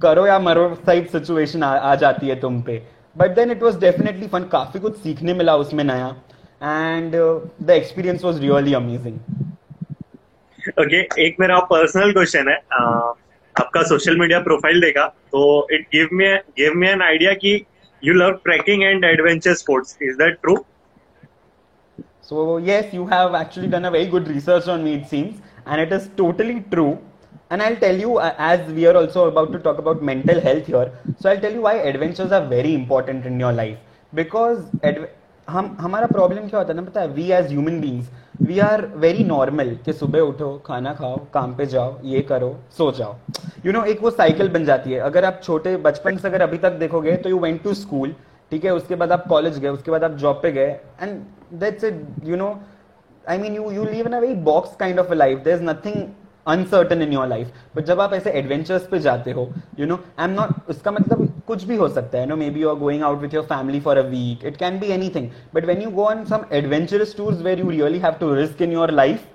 करो 0.01 0.25
या 0.27 0.37
मरो 0.39 0.67
type 0.85 1.07
situation 1.11 1.63
आ, 1.63 1.69
आ 1.69 1.95
जाती 1.95 2.27
है 2.27 2.39
तुम 2.39 2.61
पे। 2.61 2.81
But 3.15 3.35
then 3.35 3.51
it 3.51 3.63
was 3.63 3.79
definitely 3.79 4.27
fun 4.27 4.43
काफ़ी 4.51 4.79
कुछ 4.79 4.97
सीखने 5.01 5.33
मिला 5.33 5.55
उसमें 5.57 5.83
नया। 5.83 6.07
And 6.63 7.15
the 7.15 7.69
experience 7.69 8.23
was 8.23 8.39
really 8.41 8.73
amazing 8.73 9.19
okay 10.79 11.01
एक 11.25 11.35
मेरा 11.39 11.59
पर्सनल 11.71 12.11
क्वेश्चन 12.13 12.49
है। 12.49 12.57
uh, 12.57 13.13
आपका 13.55 13.81
सोशल 13.89 14.17
मीडिया 14.19 14.39
प्रोफ़ाइल 14.43 14.81
देखा 14.81 15.05
तो 15.31 15.41
it 15.73 15.87
give 15.93 16.09
me 16.13 16.33
give 16.59 16.73
me 16.77 16.87
an 16.87 17.01
idea 17.01 17.33
कि 17.43 17.53
you 18.03 18.13
love 18.13 18.31
trekking 18.45 18.83
and 18.83 19.05
adventure 19.05 19.53
sports 19.53 19.97
is 20.03 20.17
that 20.23 20.39
true 20.41 20.55
so 22.29 22.43
yes, 22.67 22.85
you 22.93 23.03
have 23.09 23.35
actually 23.37 23.67
done 23.71 23.83
a 23.87 23.89
very 23.95 24.07
good 24.11 24.27
research 24.27 24.67
on 24.75 24.83
me, 24.83 24.93
it 24.99 25.03
seems, 25.09 25.33
and 25.65 25.81
it 25.81 25.91
is 25.97 26.05
totally 26.19 26.55
true. 26.71 26.93
And 27.51 27.61
I'll 27.61 27.75
tell 27.75 27.95
you, 27.95 28.17
uh, 28.17 28.33
as 28.39 28.71
we 28.71 28.85
are 28.87 28.95
also 28.97 29.27
about 29.27 29.51
to 29.51 29.59
talk 29.59 29.77
about 29.77 30.01
mental 30.01 30.39
health 30.41 30.65
here, 30.65 30.91
so 31.19 31.29
I'll 31.29 31.39
tell 31.39 31.53
you 31.53 31.61
why 31.61 31.75
adventures 31.75 32.31
are 32.31 32.45
very 32.45 32.73
important 32.73 33.25
in 33.25 33.39
your 33.39 33.53
life. 33.53 33.77
Because 34.13 34.63
adv- 34.83 35.07
हम 35.47 35.75
हमारा 35.79 36.07
problem 36.07 36.47
क्या 36.49 36.59
होता 36.59 36.73
है 36.73 36.75
ना 36.75 36.81
पता 36.81 37.01
है 37.01 37.07
we 37.07 37.23
as 37.31 37.47
human 37.47 37.79
beings 37.81 38.07
we 38.41 38.57
are 38.59 38.85
very 39.03 39.23
normal 39.23 39.69
कि 39.85 39.93
सुबह 39.93 40.19
उठो 40.19 40.47
खाना 40.65 40.93
खाओ 40.93 41.17
काम 41.33 41.53
पे 41.55 41.65
जाओ 41.73 41.93
ये 42.13 42.21
करो 42.31 42.49
सो 42.77 42.91
जाओ 42.91 43.15
यू 43.65 43.71
you 43.71 43.73
नो 43.73 43.79
know, 43.79 43.91
एक 43.91 44.01
वो 44.03 44.11
साइकिल 44.11 44.49
बन 44.49 44.65
जाती 44.65 44.91
है 44.91 44.99
अगर 45.09 45.25
आप 45.25 45.39
छोटे 45.43 45.75
बचपन 45.85 46.17
से 46.17 46.27
अगर 46.27 46.41
अभी 46.41 46.57
तक 46.65 46.79
देखोगे 46.79 47.15
तो 47.17 47.29
यू 47.29 47.39
वेंट 47.39 47.61
टू 47.63 47.73
स्कूल 47.83 48.15
ठीक 48.51 48.65
है 48.65 48.73
उसके 48.73 48.95
बाद 48.95 49.11
आप 49.11 49.27
कॉलेज 49.29 49.59
गए 49.59 49.69
उसके 49.69 49.91
बाद 49.91 50.03
आप 50.03 50.15
जॉब 50.25 50.39
पे 50.43 50.51
गए 50.51 50.75
and 51.01 51.21
that's 51.59 51.83
it 51.83 52.05
you 52.23 52.35
know 52.37 52.49
I 53.29 53.37
mean 53.37 53.55
you 53.55 53.71
you 53.71 53.85
live 53.85 54.07
in 54.07 54.13
a 54.13 54.19
very 54.19 54.35
box 54.51 54.75
kind 54.79 54.99
of 54.99 55.11
a 55.11 55.15
life 55.15 55.43
there 55.43 55.57
is 55.57 55.63
nothing 55.63 56.03
uncertain 56.47 57.01
in 57.01 57.13
your 57.13 57.27
life 57.27 57.51
but 57.75 57.85
जब 57.85 58.01
आप 58.01 58.13
ऐसे 58.13 58.31
एडवेंचर्स 58.39 58.87
पे 58.87 58.99
जाते 58.99 59.31
हो 59.31 59.49
you 59.79 59.85
know 59.85 59.99
I 60.19 60.25
am 60.25 60.33
not 60.33 60.69
उसका 60.69 60.91
मतलब 60.91 61.27
कुछ 61.47 61.63
भी 61.63 61.75
हो 61.75 61.87
सकता 61.89 62.17
है. 62.17 62.25
No 62.25 62.35
maybe 62.49 62.61
you 62.61 62.69
are 62.69 62.75
going 62.75 63.03
out 63.03 63.21
with 63.21 63.33
your 63.33 63.43
family 63.45 63.79
for 63.79 63.97
a 63.97 64.07
week 64.09 64.45
it 64.45 64.57
can 64.57 64.79
be 64.79 64.87
anything 64.93 65.29
but 65.55 65.65
when 65.65 65.81
you 65.81 65.89
go 65.91 66.03
on 66.05 66.25
some 66.25 66.45
adventurous 66.53 67.15
tours 67.17 67.41
where 67.41 67.59
you 67.59 67.69
really 67.69 67.99
have 67.99 68.13
to 68.19 68.33
risk 68.35 68.61
in 68.61 68.71
your 68.71 68.91
life 68.91 69.25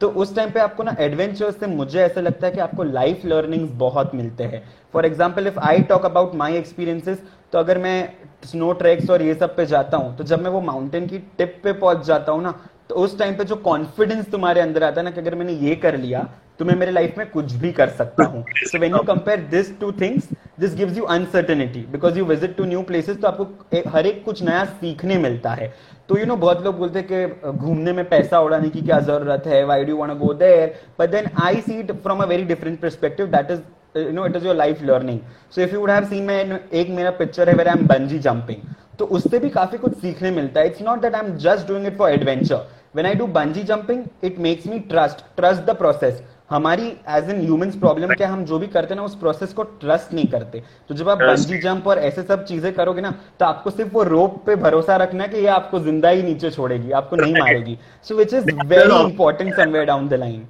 तो 0.00 0.08
उस 0.22 0.34
time 0.36 0.50
पे 0.50 0.60
आपको 0.60 0.82
ना 0.82 0.94
adventure 1.00 1.50
से 1.50 1.66
मुझे 1.66 2.00
ऐसा 2.00 2.20
लगता 2.20 2.46
है 2.46 2.52
कि 2.52 2.60
आपको 2.60 2.82
लाइफ 2.84 3.24
लर्निंग्स 3.24 3.70
बहुत 3.78 4.14
मिलते 4.14 4.44
हैं. 4.44 4.62
For 4.94 5.06
example 5.06 5.46
if 5.46 5.58
I 5.60 5.82
talk 5.90 6.04
about 6.04 6.34
my 6.34 6.56
experiences 6.56 7.22
तो 7.52 7.58
अगर 7.58 7.78
मैं 7.78 7.96
स्नो 8.44 8.72
ट्रैक्स 8.72 9.10
और 9.10 9.22
ये 9.22 9.34
सब 9.34 9.56
पे 9.56 9.66
जाता 9.66 9.96
हूँ 9.96 10.16
तो 10.16 10.24
जब 10.24 10.42
मैं 10.42 10.50
वो 10.50 10.60
माउंटेन 10.60 11.06
की 11.06 11.18
टिप 11.38 11.60
पे 11.64 11.72
पहुँच 11.74 12.04
जाता 12.06 12.32
हूँ 12.32 12.42
ना 12.42 12.54
तो 12.90 12.94
उस 12.94 13.18
टाइम 13.18 13.34
पे 13.36 13.44
जो 13.44 13.56
कॉन्फिडेंस 13.64 14.30
तुम्हारे 14.30 14.60
अंदर 14.60 14.82
आता 14.84 15.00
है 15.00 15.04
ना 15.04 15.10
कि 15.10 15.20
अगर 15.20 15.34
मैंने 15.34 15.52
ये 15.52 15.74
कर 15.76 15.96
लिया 15.98 16.28
तो 16.58 16.64
मैं 16.64 16.74
मेरे 16.76 16.92
लाइफ 16.92 17.14
में 17.18 17.28
कुछ 17.30 17.52
भी 17.62 17.70
कर 17.72 17.88
सकता 17.88 18.24
हूँ। 18.24 18.44
So 18.56 18.78
when 18.78 18.92
you 18.92 19.02
compare 19.08 19.40
this 19.50 19.78
two 19.80 19.90
things 19.92 20.28
this 20.60 20.74
gives 20.76 20.96
you 20.98 21.04
uncertainty 21.14 21.80
because 21.92 22.18
you 22.18 22.24
visit 22.24 22.56
to 22.56 22.64
new 22.64 22.82
places 22.82 23.20
तो 23.22 23.28
आपको 23.28 23.90
हर 23.90 24.06
एक 24.06 24.24
कुछ 24.24 24.42
नया 24.42 24.64
सीखने 24.64 25.18
मिलता 25.18 25.50
है। 25.50 25.72
तो 26.08 26.18
यू 26.18 26.26
नो 26.26 26.36
बहुत 26.36 26.64
लोग 26.64 26.78
बोलते 26.78 26.98
हैं 26.98 27.08
कि 27.12 27.50
घूमने 27.50 27.92
में 27.92 28.08
पैसा 28.08 28.40
उड़ाने 28.40 28.68
की 28.68 28.82
क्या 28.82 29.00
ज़रूरत 29.00 29.46
है? 29.46 29.64
Why 29.64 29.84
do 29.84 29.96
want 29.96 30.18
go 30.18 30.32
there 30.34 30.74
but 30.98 31.10
then 31.10 31.30
I 31.44 31.60
see 31.60 31.78
it 31.80 31.92
from 32.02 32.22
a 32.22 32.26
very 32.26 32.44
different 32.44 32.80
perspective 32.80 33.26
that 33.36 33.50
is 33.50 33.60
you 33.98 34.12
know, 34.16 34.24
it 34.28 34.34
is 34.36 34.42
your 34.44 34.54
life 34.56 34.80
learning. 34.88 35.20
So 35.50 35.60
if 35.66 35.70
you 35.74 35.78
would 35.82 35.90
have 35.90 36.08
seen 36.08 36.26
my 36.30 36.34
एक 36.80 36.88
मेरा 36.96 37.10
picture 37.20 37.48
है 37.48 37.54
where 37.58 37.70
I'm 37.74 37.84
bungee 37.92 38.18
jumping. 38.26 38.58
तो 38.98 39.04
उससे 39.06 39.38
भी 39.38 39.48
काफ़ी 39.50 39.78
कुछ 39.78 39.96
सीखने 39.98 40.30
मिलता 40.30 40.60
है। 40.60 40.66
It's 40.66 40.82
not 40.82 41.00
that 41.00 41.14
I 41.14 41.26
am 41.26 41.36
just 41.38 41.68
doing 41.68 41.86
it 41.86 41.96
for 41.98 42.10
adventure 42.10 42.56
when 42.94 43.06
I 43.06 43.14
do 43.14 43.26
bungee 43.32 43.62
jumping 43.64 44.04
it 44.24 44.38
makes 44.38 44.66
me 44.66 44.78
trust 44.90 45.24
trust 45.36 45.62
the 45.62 45.76
process 45.76 46.22
हमारी 46.50 46.86
एज 47.08 47.30
एन 47.30 47.40
ह्यूमंस 47.40 47.76
प्रॉब्लम 47.76 48.12
क्या 48.14 48.28
हम 48.28 48.44
जो 48.44 48.58
भी 48.58 48.66
करते 48.66 48.94
हैं 48.94 49.00
ना 49.00 49.04
उस 49.04 49.14
प्रोसेस 49.18 49.52
को 49.52 49.62
ट्रस्ट 49.62 50.12
नहीं 50.14 50.26
करते। 50.26 50.62
तो 50.88 50.94
जब 50.94 51.08
आप 51.08 51.18
बंजी 51.18 51.58
जंप 51.58 51.86
और 51.88 51.98
ऐसे 51.98 52.22
सब 52.22 52.44
चीज़ें 52.44 52.72
करोगे 52.74 53.00
ना 53.00 53.10
तो 53.40 53.44
आपको 53.46 53.70
सिर्फ़ 53.70 53.92
वो 53.92 54.02
रोप 54.04 54.42
पे 54.46 54.56
भरोसा 54.56 54.96
रखना 54.96 55.24
है 55.24 55.28
कि 55.28 55.36
ये 55.36 55.46
आपको 55.54 55.80
ज़िंदा 55.80 56.08
ही 56.08 56.22
नीचे 56.22 56.50
छोड़ेगी 56.50 56.90
आपको 56.92 57.16
नहीं 57.16 57.34
मारेगी। 57.40 57.78
So 58.04 58.14
which 58.16 58.34
is 58.34 58.50
very 58.66 59.00
important 59.00 59.54
somewhere 59.54 59.84
down 59.86 60.08
the 60.08 60.14
line 60.14 60.46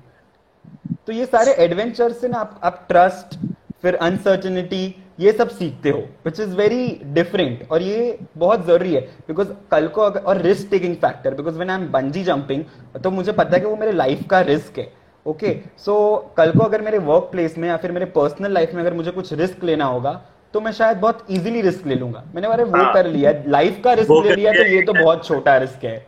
तो 1.07 1.13
ये 1.13 1.27
सारे 1.27 1.53
एडवेंचर 1.65 2.13
से 2.13 2.29
ना 2.29 2.39
आप 2.39 2.61
आप 2.65 2.85
ट्रस्ट 2.89 3.39
फिर 3.83 3.95
अनसर्टनिटी 3.95 4.85
ये 5.19 5.33
सब 5.33 5.49
सीखते 5.51 5.91
हो 5.91 5.99
विच 6.27 6.41
इज़ 6.41 6.55
वेरी 6.57 7.01
डिफरेंट 7.15 7.67
और 7.71 7.83
ये 7.83 8.19
बहुत 8.39 8.67
ज़रूरी 8.67 8.95
है 8.95 9.01
बिकॉज़ 9.29 9.49
कल 9.71 9.89
को 9.89 10.01
अगर 10.03 10.21
और 10.21 10.41
risk 10.43 10.71
taking 10.71 10.95
factor 10.97 11.35
because 11.35 11.59
when 11.59 11.71
I 11.71 11.81
am 11.81 11.87
bungee 11.93 12.23
jumping 12.25 12.65
तो 13.03 13.11
मुझे 13.11 13.33
पता 13.33 13.55
है 13.55 13.61
कि 13.61 13.67
वो 13.67 13.77
मेरे 13.77 13.93
लाइफ 13.93 14.27
का 14.31 14.41
रिस्क 14.49 14.79
है 14.79 14.91
ओके 15.27 15.55
सो 15.85 15.95
कल 16.37 16.53
को 16.53 16.65
अगर 16.65 16.83
मेरे 16.83 16.99
वर्क 17.05 17.29
प्लेस 17.31 17.57
में 17.59 17.69
या 17.69 17.77
फिर 17.77 17.93
मेरे 17.93 18.07
पर्सनल 18.17 18.53
लाइफ 18.53 18.75
में 18.75 18.81
अगर 18.83 18.95
मुझे 18.95 19.11
कुछ 19.11 19.33
रिस्क 19.35 19.65
लेना 19.65 19.85
होगा 19.85 20.13
तो 20.55 20.61
मैं 20.61 20.73
शायद 20.73 20.99
बहुत 20.99 21.27
इजीली 21.31 21.61
रिस्क 21.61 21.87
ले 21.87 21.95
लूँगा। 21.95 22.23
मैंने 22.35 22.49
बारे 22.49 22.65
वो 22.65 22.77
हाँ। 22.77 22.93
कर 22.95 23.07
लिया 23.07 23.33
लाइफ 23.47 23.81
का 23.85 23.93
रिस्क 23.93 24.11
ले 24.27 24.35
लिया 24.35 24.53
तो 24.53 24.63
ये 24.65 24.83
तो 24.83 24.93
बहुत 24.95 25.27
छोटा 25.27 25.57
रिस्क 25.59 25.85
है। 25.85 25.99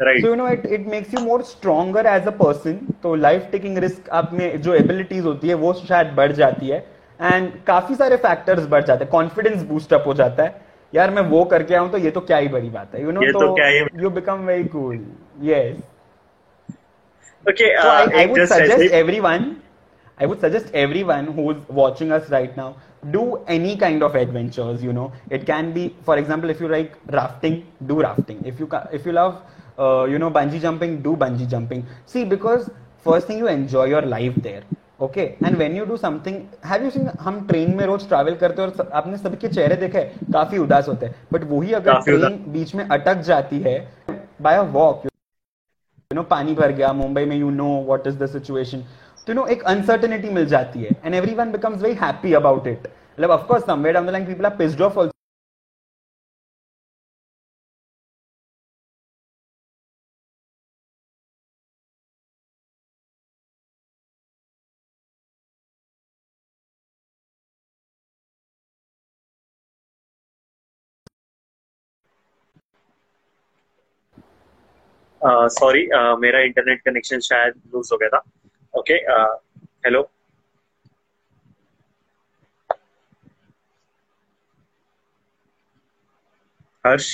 So 0.00 0.26
you 0.26 0.34
know 0.34 0.48
it 0.48 0.66
it 0.66 0.86
makes 0.88 1.14
you 1.14 1.20
more 1.20 1.42
stronger 1.44 2.06
as 2.06 2.26
a 2.26 2.30
person 2.38 2.78
तो 3.02 3.14
लाइफ 3.16 3.48
टेकिंग 3.52 3.78
रिस्क 3.78 4.10
आप 4.18 4.32
में 4.32 4.60
जो 4.62 4.74
एबिलिटीज 4.74 5.24
होती 5.24 5.48
है 5.48 5.54
वो 5.56 5.72
शायद 5.74 6.12
बढ़ 6.16 6.32
जाती 6.32 6.68
है। 6.68 6.84
एंड 7.20 7.50
काफ़ी 7.66 7.94
सारे 7.94 8.16
फैक्टर्स 8.18 8.66
बढ़ 8.68 8.84
जाते 8.84 9.04
हैं। 9.04 9.10
कॉन्फिडेंस 9.12 9.62
बूस्टअप 9.64 10.04
हो 10.06 10.14
जाता 10.14 10.42
है। 10.42 10.64
यार 10.92 11.10
मैं 11.10 11.22
वो 11.28 11.44
करके 11.44 11.74
आऊँ 11.74 11.90
तो 11.90 11.98
ये 11.98 12.10
तो 12.10 12.20
क्या 12.20 12.36
ही 12.36 12.48
बड़ी 12.48 12.68
बात 12.70 12.94
है 12.94 13.02
यू 13.02 13.10
नो 13.10 13.20
तो 13.32 14.00
you 14.02 14.10
become 14.10 14.44
very 14.46 14.64
cool 14.74 14.98
yes 15.42 15.78
okay 17.46 17.72
I 17.74 18.26
would 18.26 18.44
suggest 18.44 18.92
everyone 18.94 19.54
I 20.20 20.26
would 20.26 20.38
suggest 20.40 20.74
everyone 20.74 21.26
who 21.36 21.50
is 21.50 21.58
watching 21.72 22.12
us 22.12 22.30
right 22.30 22.56
now 22.58 22.72
do 23.12 23.24
any 23.50 23.74
kind 23.76 24.02
of 24.02 24.16
adventures 24.16 24.84
you 24.84 24.92
know 24.92 25.12
it 25.32 25.44
can 25.44 25.72
be 25.72 25.90
for 26.06 26.18
example 26.18 26.50
if 26.50 26.62
you 26.62 26.68
like 26.68 26.92
rafting 27.10 27.56
do 27.88 28.00
rafting 28.00 28.46
if 28.46 28.60
you 28.60 28.68
if 28.92 29.08
you 29.08 29.12
love 29.12 30.08
you 30.12 30.18
know 30.18 30.30
bungee 30.30 30.58
jumping 30.58 30.98
do 31.02 31.14
bungee 31.16 31.46
jumping 31.46 31.82
see 32.12 32.24
because 32.24 32.68
first 33.06 33.28
thing 33.28 33.40
you 33.40 33.46
enjoy 33.48 33.90
your 33.90 34.04
life 34.06 34.38
there 34.38 34.64
okay 35.00 35.20
and 35.44 35.56
when 35.56 35.76
you 35.76 35.84
do 35.84 35.96
something 35.96 36.36
have 36.66 36.84
you 36.84 36.90
seen 36.90 37.08
हम 37.20 37.40
train 37.48 37.74
में 37.76 37.84
रोज 37.86 38.06
travel 38.08 38.34
करते 38.36 38.62
हैं 38.62 38.68
और 38.68 38.90
आपने 38.94 39.16
सबके 39.16 39.48
चेहरे 39.48 39.76
देखे 39.76 40.02
काफ़ी 40.32 40.58
उदास 40.58 40.88
होते 40.88 41.06
हैं। 41.06 41.14
बट 41.32 41.44
वही 41.50 41.72
अगर 41.72 41.94
ट्रेन 42.02 42.44
बीच 42.52 42.74
में 42.74 42.84
अटक 42.86 43.20
जाती 43.26 43.58
है 43.60 43.78
by 44.42 44.56
a 44.56 44.62
walk 44.78 45.02
you 46.10 46.14
know 46.16 46.22
पानी 46.30 46.54
भर 46.54 46.72
गया 46.72 46.92
मुंबई 46.92 47.24
में 47.24 47.36
you 47.36 47.50
know 47.50 47.68
what 47.86 48.06
is 48.06 48.16
the 48.18 48.26
situation 48.26 48.84
तो 49.26 49.32
यू 49.32 49.34
नो 49.34 49.46
एक 49.46 49.62
अनसर्टेनिटी 49.74 50.30
मिल 50.30 50.46
जाती 50.46 50.82
है 50.82 50.90
and 51.04 51.14
everyone 51.14 51.52
becomes 51.52 51.82
very 51.82 51.94
happy 52.02 52.32
about 52.34 52.66
it 52.66 52.86
मतलब 52.86 53.30
of 53.30 53.46
course 53.48 53.66
somewhere 53.66 53.94
down 53.94 54.06
the 54.06 54.10
line 54.10 54.26
people 54.26 54.46
are 54.46 54.56
pissed 54.56 54.80
off 54.82 54.98
sorry 75.22 75.86
uh, 75.88 75.98
uh, 75.98 76.18
मेरा 76.20 76.40
इंटरनेट 76.48 76.82
कनेक्शन 76.84 77.20
शायद 77.28 77.54
loose 77.74 77.88
हो 77.92 77.96
गया 77.98 78.08
था. 78.08 78.22
Okay 78.74 78.94
hello 79.86 80.02
Harsh 86.84 87.08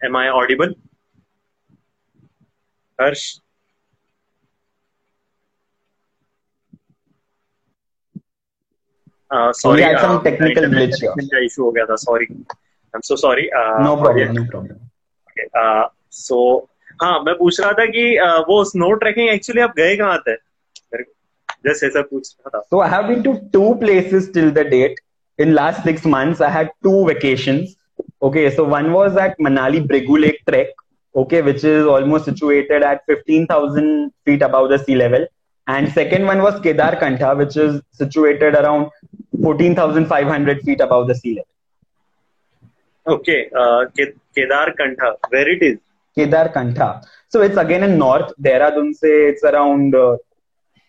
am 0.00 0.16
I 0.16 0.28
audible 0.40 0.74
Harsh? 2.98 3.24
Sorry 9.60 9.82
technical 10.24 11.44
issue 11.44 11.64
हो 11.64 11.70
गया 11.72 11.84
था 11.86 11.96
sorry 12.04 12.24
I 12.24 12.94
am 12.94 13.00
so 13.08 13.16
sorry 13.16 13.48
no 13.54 13.94
problem 14.02 14.32
no 14.38 14.44
problem 14.50 15.88
so 16.14 16.38
हाँ 17.02 17.18
मैं 17.24 17.34
पूछ 17.34 17.60
रहा 17.60 17.72
था 17.72 17.84
कि 17.96 18.04
वो 18.48 18.64
स्नो 18.64 18.92
ट्रैकिंग 19.02 19.28
एक्चुअली 19.28 19.60
आप 19.60 19.74
गए 19.76 19.96
कहाँ 19.96 20.18
थे 20.28 20.36
जस्ट 21.66 21.84
ऐसा 21.84 22.02
पूछ 22.02 22.34
रहा 22.40 22.58
था 22.58 22.62
so 22.72 22.80
i 22.84 22.88
have 22.92 23.08
been 23.08 23.22
to 23.26 23.32
two 23.56 23.74
places 23.82 24.30
till 24.36 24.50
the 24.58 24.64
date 24.74 25.00
in 25.38 25.54
last 25.58 25.84
six 25.88 26.06
months 26.14 26.40
i 26.40 26.50
had 26.56 26.72
two 26.86 26.96
vacations 27.10 27.76
okay 28.28 28.44
so 28.56 28.64
one 28.72 28.88
was 28.92 29.20
at 29.26 29.38
manali 29.46 29.82
brigu 29.92 30.18
lake 30.24 30.40
trek 30.50 30.72
okay 31.22 31.42
which 31.42 31.64
is 31.70 31.86
almost 31.94 32.24
situated 32.24 32.82
at 32.90 33.06
15000 33.06 34.10
feet 34.24 34.42
above 34.48 34.68
the 34.72 34.78
sea 34.84 34.98
level 35.04 35.26
and 35.66 35.92
second 36.00 36.26
one 36.32 36.42
was 36.46 36.60
kedar 36.66 36.92
kantha 37.04 37.30
which 37.40 37.56
is 37.64 37.80
situated 38.02 38.54
around 38.54 38.90
14500 39.42 40.62
feet 40.68 40.80
above 40.80 41.06
the 41.10 41.16
sea 41.22 41.34
level 41.38 41.50
okay 43.16 43.40
uh, 43.62 43.80
kedar 44.36 44.66
kantha 44.80 45.10
where 45.34 45.48
it 45.56 45.62
is 45.70 45.78
Kantha. 46.16 47.02
So 47.28 47.40
it's 47.42 47.56
again 47.56 47.82
in 47.82 47.98
north. 47.98 48.32
Dehradun 48.40 48.94
se 48.94 49.08
it's 49.08 49.44
around 49.44 49.94
uh, 49.94 50.16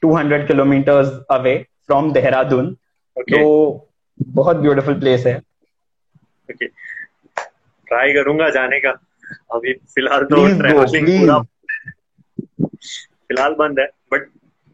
200 0.03 0.47
kilometers 0.47 1.09
away 1.29 1.67
from 1.85 2.13
Dehradun. 2.13 2.77
Okay. 3.17 3.39
तो 3.39 3.89
बहुत 4.19 4.57
beautiful 4.57 4.99
place 4.99 5.25
है 5.25 5.39
okay. 6.49 6.67
Try 7.87 8.13
करूँगा 8.13 8.49
जाने 8.49 8.79
का 8.79 8.89
अभी 9.55 9.73
फ़िलहाल 9.73 10.23
तो 10.25 10.45
travelling 10.59 11.07
पूरा 11.07 11.39
फ़िलहाल 13.29 13.53
बंद 13.59 13.79
है 13.79 13.85
but 14.11 14.27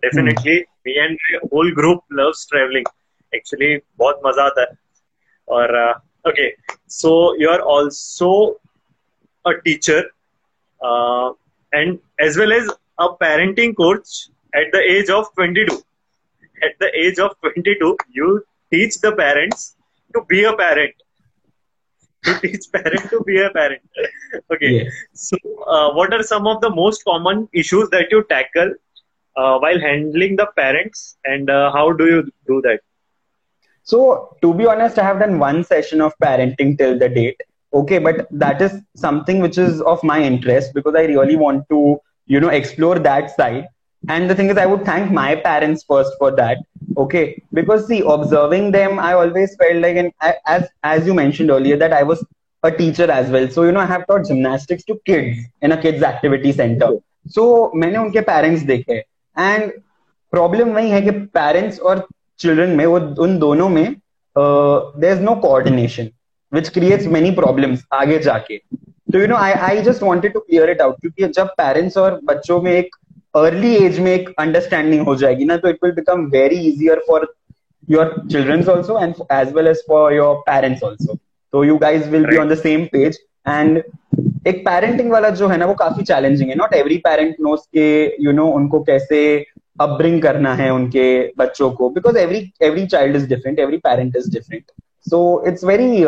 definitely 0.03 0.58
me 0.88 0.94
and 1.00 1.18
whole 1.53 1.74
group 1.75 2.03
loves 2.20 2.46
traveling 2.51 2.86
actually 3.34 3.75
बहुत 3.98 4.22
मज़ा 4.25 4.44
आता 4.44 4.62
है 4.62 4.77
और 5.48 5.75
okay 6.29 6.50
so 7.00 7.12
you 7.41 7.50
are 7.50 7.62
also 7.75 8.32
a 9.46 9.51
teacher 9.65 10.10
uh, 10.81 11.31
and 11.74 12.00
as 12.19 12.38
well 12.38 12.51
as 12.51 12.69
a 13.00 13.09
parenting 13.21 13.75
coach 13.75 14.29
at 14.53 14.71
the 14.71 14.79
age 14.79 15.09
of 15.09 15.33
22 15.36 15.81
at 16.63 16.74
the 16.79 16.89
age 17.03 17.19
of 17.19 17.31
22 17.41 17.98
you 18.09 18.43
teach 18.71 19.00
the 19.01 19.12
parents 19.15 19.75
to 20.13 20.24
be 20.27 20.43
a 20.43 20.53
parent. 20.53 20.93
To 22.25 22.39
teach 22.41 22.65
parent 22.71 23.09
to 23.09 23.21
be 23.25 23.39
a 23.41 23.50
parent. 23.50 23.81
Okay. 24.51 24.71
Yes. 24.83 24.93
so 25.13 25.38
uh, 25.67 25.93
what 25.93 26.13
are 26.13 26.24
some 26.24 26.48
of 26.48 26.62
the 26.62 26.69
most 26.69 27.03
common 27.03 27.48
issues 27.53 27.89
that 27.89 28.07
you 28.12 28.24
tackle 28.29 28.74
uh, 29.38 29.57
while 29.59 29.79
handling 29.79 30.36
the 30.36 30.48
parents? 30.57 31.17
And 31.25 31.50
uh, 31.50 31.71
how 31.71 31.91
do 31.93 32.05
you 32.05 32.24
do 32.48 32.62
that? 32.63 32.81
So 33.83 34.36
to 34.41 34.53
be 34.53 34.65
honest, 34.67 35.00
I 35.00 35.03
have 35.03 35.19
done 35.19 35.39
one 35.39 35.63
session 35.63 36.01
of 36.01 36.13
parenting 36.21 36.77
till 36.77 37.00
the 37.00 37.09
date 37.09 37.41
Okay, 37.73 37.99
but 37.99 38.26
that 38.30 38.62
is 38.62 38.80
something 38.94 39.40
which 39.40 39.58
is 39.58 39.80
of 39.80 40.02
my 40.02 40.23
interest 40.23 40.75
because 40.75 40.94
I 40.94 41.04
really 41.04 41.37
want 41.37 41.68
to, 41.70 41.99
you 42.26 42.40
know, 42.40 42.49
explore 42.49 42.99
that 42.99 43.34
side. 43.34 43.66
And 44.08 44.30
the 44.30 44.34
thing 44.34 44.50
is, 44.50 44.58
I 44.58 44.66
would 44.66 44.84
thank 44.84 45.11
my 45.11 45.34
parents 45.34 45.84
first 45.88 46.12
for 46.18 46.30
that. 46.37 46.58
Okay, 46.96 47.42
because 47.52 47.87
see, 47.88 48.00
observing 48.06 48.70
them, 48.73 48.99
I 48.99 49.14
always 49.14 49.56
felt 49.56 49.76
like, 49.76 49.96
and 49.96 50.12
I, 50.20 50.34
as 50.46 50.68
as 50.82 51.06
you 51.06 51.14
mentioned 51.14 51.50
earlier, 51.50 51.76
that 51.76 51.92
I 51.92 52.02
was 52.02 52.25
a 52.62 52.70
teacher 52.70 53.11
as 53.11 53.30
well. 53.30 53.49
So 53.49 53.64
you 53.64 53.73
know, 53.73 53.80
I 53.80 53.87
have 53.87 54.06
taught 54.06 54.26
gymnastics 54.26 54.84
to 54.84 54.99
kids 55.04 55.38
in 55.62 55.73
a 55.73 55.80
kids 55.80 56.02
activity 56.02 56.52
center. 56.52 56.90
So 57.26 57.73
मैंने 57.75 57.99
उनके 57.99 58.25
parents 58.26 58.64
देखे 58.66 59.02
and 59.37 59.73
problem 60.32 60.68
वही 60.75 60.90
है 60.90 61.00
कि 61.02 61.11
parents 61.38 61.78
और 61.80 62.06
children 62.38 62.70
में 62.76 62.84
वो 62.87 62.99
उन 63.23 63.38
दोनों 63.38 63.68
में 63.68 63.84
there 64.38 65.12
is 65.12 65.23
know 65.23 65.34
coordination 65.44 66.08
Which 66.53 66.70
creates 66.70 67.08
many 67.08 67.32
problems 67.32 67.84
आगे 67.94 68.20
जाके। 68.20 68.58
तो 68.58 69.20
you 69.20 69.27
know 69.27 69.36
I 69.38 69.51
I 69.68 69.82
just 69.82 70.03
wanted 70.03 70.34
to 70.34 70.39
clear 70.39 70.70
it 70.70 70.82
out 70.82 71.00
क्योंकि 71.01 71.27
जब 71.36 71.48
पेरेंट्स 71.58 71.98
और 71.98 72.20
बच्चों 72.25 72.62
में 72.62 72.72
एक 72.72 72.96
अर्ली 73.36 73.75
एज 73.75 74.00
में 74.00 74.12
एक 74.12 74.29
अंडरस्टैंडिंग 74.39 75.06
हो 75.06 75.15
जाएगी 75.15 75.46
ना 75.46 75.58
तो 75.58 75.70
it 75.70 75.77
will 75.84 75.91
become 75.94 76.25
very 76.32 76.60
easier 76.70 77.03
for 77.08 77.34
your 77.88 78.13
childrens 78.32 78.68
also 78.70 79.00
and 79.00 79.13
as 79.32 79.53
well 79.53 79.68
as 79.68 79.84
for 79.88 80.13
your 80.13 80.36
parents 80.50 80.84
also 80.84 81.15
तो 81.53 81.63
you 81.63 81.77
guys 81.77 82.10
will 82.10 82.25
be 82.25 82.38
on 82.38 82.50
the 82.50 82.58
same 82.58 82.86
page 82.91 83.20
and 83.48 83.82
एक 84.48 84.60
पेरेंटिंग 84.65 85.12
वाला 85.12 85.29
जो 85.29 85.48
है 85.48 85.58
ना, 85.58 85.65
वो 85.65 85.74
काफ़ी 85.74 86.03
चैलेंजिंग 86.03 86.50
है। 86.50 86.56
नॉट 86.56 86.74
एवरी 86.74 86.98
पेरेंट 86.98 87.36
नोस 87.41 87.65
के 87.77 87.88
यू 88.24 88.32
नो 88.32 88.46
उनको 88.51 88.79
कैसे 88.84 89.20
अपब्रिंग 89.82 90.22
करना 90.22 90.53
है 90.56 90.70
उनके 90.74 91.06
बच्चों 91.38 91.70
को 91.72 91.89
because 91.89 92.18
every 92.18 92.51
every 92.62 92.86
child 92.88 93.15
is 93.15 93.27
different 93.29 93.60
every 93.60 93.77
parent 93.79 94.15
is 94.18 94.32
different 94.34 94.63
so 95.06 95.22
it's 95.48 95.63
very 95.63 96.03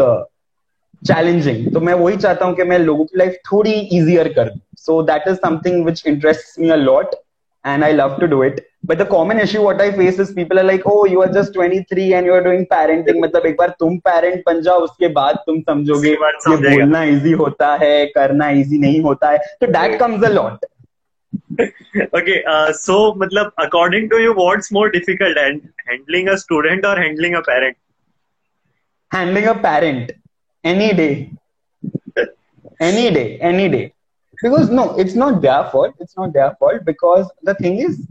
challenging 1.08 1.74
तो 1.74 1.80
मैं 1.80 1.94
वही 2.04 2.18
चाहता 2.18 2.46
हूँ 2.46 2.56
कि 2.56 2.64
मैं 2.72 2.80
लोगों 2.80 3.06
की 3.06 3.18
लाइफ 3.18 3.38
थोड़ी 3.52 3.72
इजियर 3.72 4.34
कर 4.34 4.50
दूँ 4.50 4.62
so 4.78 5.02
that 5.04 5.28
is 5.28 5.36
something 5.46 5.86
which 5.86 6.04
interest 6.08 6.60
me 6.60 6.70
a 6.70 6.76
lot 6.76 7.16
and 7.66 7.86
I 7.86 7.92
love 7.92 8.20
to 8.20 8.28
do 8.28 8.42
it. 8.42 8.66
But 8.84 8.98
the 8.98 9.06
common 9.06 9.40
issue 9.40 9.62
what 9.62 9.80
I 9.80 9.92
face 9.92 10.18
is 10.18 10.34
people 10.34 10.60
are 10.60 10.64
like, 10.64 10.82
oh, 10.86 11.06
you 11.06 11.22
are 11.22 11.32
just 11.32 11.54
23 11.54 12.14
and 12.14 12.26
you 12.26 12.34
are 12.34 12.44
doing 12.44 12.66
parenting. 12.66 13.22
मतलब 13.22 13.46
एक 13.46 13.56
बार 13.58 13.76
तुम 13.80 13.98
parent 14.08 14.44
बन 14.46 14.62
जाओ 14.62 14.80
उसके 14.84 15.08
बाद 15.20 15.36
तुम 15.46 15.60
समझोगे 15.70 16.10
ये 16.10 16.16
बोलना 16.16 17.04
easy 17.12 17.38
होता 17.40 17.76
है 17.84 18.06
करना 18.18 18.50
easy 18.60 18.80
नहीं 18.82 19.02
होता 19.02 19.30
है 19.32 19.38
तो 19.62 19.72
that 19.74 20.00
comes 20.00 20.26
a 20.30 20.34
lot. 20.40 20.66
okay 22.18 22.38
uh, 22.54 22.72
so 22.74 22.96
matlab 23.20 23.52
according 23.66 24.10
to 24.10 24.18
you 24.22 24.34
what's 24.40 24.72
more 24.78 24.90
difficult 24.96 25.38
and 25.44 25.62
handling 25.90 26.30
a 26.34 26.38
student 26.38 26.86
or 26.86 26.96
handling 27.02 27.36
a 27.36 27.42
parent 27.44 27.78
handling 29.11 29.47
a 29.47 29.55
parent 29.55 30.13
any 30.65 30.93
day 30.93 31.30
any 32.80 33.11
day 33.11 33.39
any 33.41 33.69
day 33.69 33.93
because 34.43 34.71
no 34.71 34.85
it's 34.97 35.15
not 35.15 35.41
their 35.43 35.65
fault 35.73 35.95
it's 36.00 36.17
not 36.17 36.32
their 36.32 36.54
fault 36.61 36.85
because 36.85 37.30
the 37.43 37.54
thing 37.54 37.78
is 37.78 38.06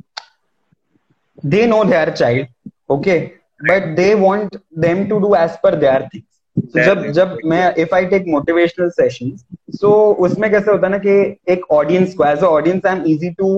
they 1.44 1.66
know 1.68 1.84
their 1.84 2.12
child 2.12 2.48
okay 2.90 3.34
but 3.68 3.96
they 3.96 4.16
want 4.16 4.56
them 4.72 5.08
to 5.10 5.20
do 5.20 5.36
as 5.36 5.58
per 5.64 5.76
their 5.76 6.08
things 6.12 6.26
so 6.70 6.80
Their 6.80 6.86
जब 6.88 7.02
things, 7.02 7.16
जब 7.18 7.38
मैं 7.46 7.76
if 7.84 7.94
I 7.94 8.06
take 8.14 8.28
motivational 8.36 8.92
sessions 8.98 9.44
so 9.82 9.92
उसमें 10.28 10.50
कैसे 10.52 10.72
होता 10.72 10.88
है 10.88 10.92
ना 10.92 10.98
कि 11.06 11.16
एक 11.54 11.66
audience 11.80 12.14
को 12.20 12.24
as 12.32 12.44
a 12.44 12.52
audience 12.58 12.86
I'm 12.92 13.06
easy 13.14 13.34
to 13.42 13.50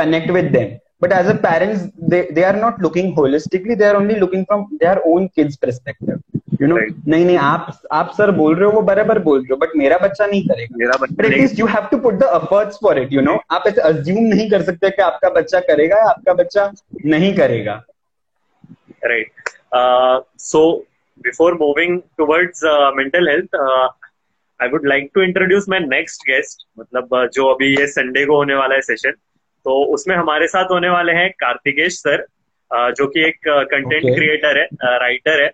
connect 0.00 0.30
with 0.38 0.52
them 0.52 0.78
but 1.00 1.12
as 1.12 1.28
a 1.28 1.34
parents 1.46 1.84
they 2.12 2.22
they 2.38 2.44
are 2.44 2.56
not 2.64 2.80
looking 2.86 3.14
holistically 3.20 3.78
they 3.82 3.88
are 3.90 3.96
only 3.96 4.18
looking 4.24 4.44
from 4.50 4.66
their 4.84 4.96
own 5.14 5.28
kids 5.38 5.56
perspective 5.66 6.20
know 6.67 6.77
Right. 6.77 7.07
नहीं 7.07 7.25
नहीं 7.25 7.37
आप 7.37 7.67
आप 7.91 8.11
sir 8.17 8.31
बोल 8.31 8.55
रहे 8.55 8.65
हो 8.65 8.71
वो 8.71 8.81
बराबर 8.81 9.19
बोल 9.19 9.39
रहे 9.39 9.47
हो 9.51 9.57
बट 9.57 9.75
मेरा 9.75 9.97
बच्चा 9.97 10.25
नहीं 10.25 10.41
करेगा। 10.47 10.77
मेरा 10.77 10.97
बट 11.01 11.11
बच्चा 11.11 11.27
at least 11.27 11.59
you 11.59 11.65
have 11.65 11.87
to 11.91 11.97
put 11.97 12.13
the 12.13 12.23
efforts 12.35 12.77
for 12.83 12.99
it 12.99 13.13
you 13.13 13.21
know 13.21 13.37
आप 13.51 13.63
ऐसे 13.67 13.81
अज्यूम 13.81 14.23
नहीं 14.23 14.49
कर 14.49 14.61
सकते 14.61 14.89
कि 14.89 15.01
आपका 15.01 15.29
बच्चा 15.29 15.59
करेगा 15.59 15.97
या 15.97 16.09
आपका 16.09 16.33
बच्चा 16.33 16.71
नहीं 17.05 17.33
करेगा। 17.35 17.73
Right 19.05 19.49
so 20.39 20.87
before 21.21 21.53
moving 21.53 21.99
moving 22.21 22.95
mental 22.97 23.29
health 23.29 23.55
uh, 23.55 23.87
i 24.59 24.67
would 24.73 24.85
like 24.93 25.07
to 25.17 25.23
introduce 25.27 25.67
my 25.73 25.79
next 25.85 26.27
guest 26.29 26.65
मतलब 26.79 27.15
uh, 27.15 27.27
जो 27.33 27.47
अभी 27.47 27.75
ये 27.79 27.87
संडे 27.87 28.25
को 28.25 28.35
होने 28.35 28.55
वाला 28.55 28.75
है 28.75 28.81
सेशन 28.81 29.11
तो 29.65 29.83
उसमें 29.93 30.15
हमारे 30.15 30.47
साथ 30.47 30.65
होने 30.71 30.89
वाले 30.89 31.13
हैं 31.13 31.29
कार्तिकेश 31.39 31.93
सर 31.93 32.25
जो 32.71 33.07
कि 33.07 33.27
एक 33.27 33.39
कंटेंट 33.47 34.03
Okay. 34.03 34.15
क्रिएटर 34.15 34.57
है 34.59 34.67
राइटर 34.99 35.43
है. 35.43 35.49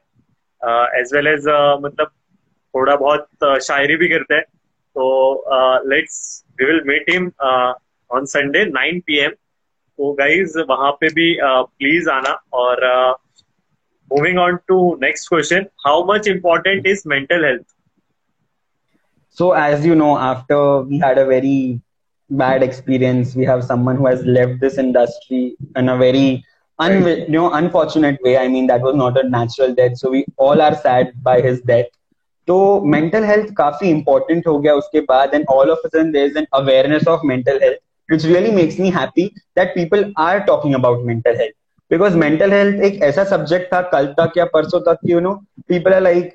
एज 0.66 1.12
वेल 1.16 1.28
एज 1.28 1.48
मतलब 1.84 2.08
थोड़ा 2.76 2.96
बहुत 2.96 3.28
uh, 3.44 3.60
शायरी 3.60 3.96
भी 3.96 4.08
करते 4.08 4.34
हैं। 4.34 4.44
तो 4.98 5.44
let's 5.90 6.46
we 6.62 6.66
will 6.66 6.82
meet 6.88 7.10
him 7.10 7.32
on 8.12 8.26
Sunday 8.26 8.66
9 8.72 9.02
PM 9.08 9.32
तो 9.98 10.14
गाइज़ 10.14 10.60
वहाँ 10.60 10.92
पे 10.92 11.08
भी 11.08 11.38
प्लीज़ 11.44 12.10
आना 12.10 12.42
और 12.54 12.86
moving 14.14 14.40
on 14.40 14.56
to 14.68 15.00
next 15.02 15.30
question 15.30 15.66
how 15.88 16.06
much 16.14 16.28
important 16.28 16.88
is 16.88 17.04
mental 17.08 17.46
health 17.46 17.64
So, 19.38 19.48
as 19.52 19.86
you 19.86 19.96
know, 19.96 20.18
after 20.18 20.82
we 20.82 20.98
had 20.98 21.20
a 21.20 21.26
very 21.26 21.80
bad 22.30 22.64
experience, 22.64 23.36
we 23.36 23.46
have 23.46 23.64
someone 23.64 23.96
who 23.96 24.08
has 24.08 24.24
left 24.38 24.56
this 24.60 24.80
industry 24.80 25.56
in 25.76 25.90
a 25.90 25.98
very 25.98 26.44
un- 26.80 27.04
right. 27.04 27.28
you 27.30 27.38
know 27.38 27.52
unfortunate 27.52 28.20
way. 28.24 28.38
I 28.38 28.48
mean, 28.48 28.68
that 28.68 28.82
was 28.82 28.96
not 28.96 29.18
a 29.18 29.28
natural 29.30 29.74
death, 29.76 29.98
so 29.98 30.10
we 30.10 30.26
all 30.38 30.62
are 30.62 30.76
sad 30.76 31.12
by 31.24 31.40
his 31.42 31.62
death. 31.62 31.88
तो 32.48 32.58
mental 32.92 33.24
health 33.30 33.50
काफ़ी 33.58 33.92
important 33.94 34.48
हो 34.48 34.58
गया 34.60 34.74
उसके 34.74 35.02
बाद 35.12 35.34
and 35.38 35.46
all 35.56 35.72
of 35.76 35.80
a 35.86 35.90
sudden 35.90 36.12
there 36.12 36.28
is 36.32 36.36
an 36.42 36.48
awareness 36.60 37.08
of 37.14 37.24
mental 37.32 37.60
health 37.66 37.80
which 38.10 38.24
really 38.34 38.52
makes 38.58 38.78
me 38.84 38.90
happy 38.98 39.26
that 39.56 39.74
people 39.76 40.04
are 40.26 40.46
talking 40.50 40.76
about 40.80 41.04
mental 41.10 41.36
health 41.42 41.56
because 41.92 42.16
mental 42.24 42.56
health 42.58 42.82
एक 42.90 43.02
ऐसा 43.04 43.26
subject 43.30 43.74
था 43.74 43.82
कल 43.96 44.06
तक 44.20 44.38
या 44.38 44.46
परसों 44.54 44.80
तक 44.88 45.00
you 45.14 45.22
know 45.28 45.36
people 45.74 45.98
are 46.00 46.04
like 46.10 46.32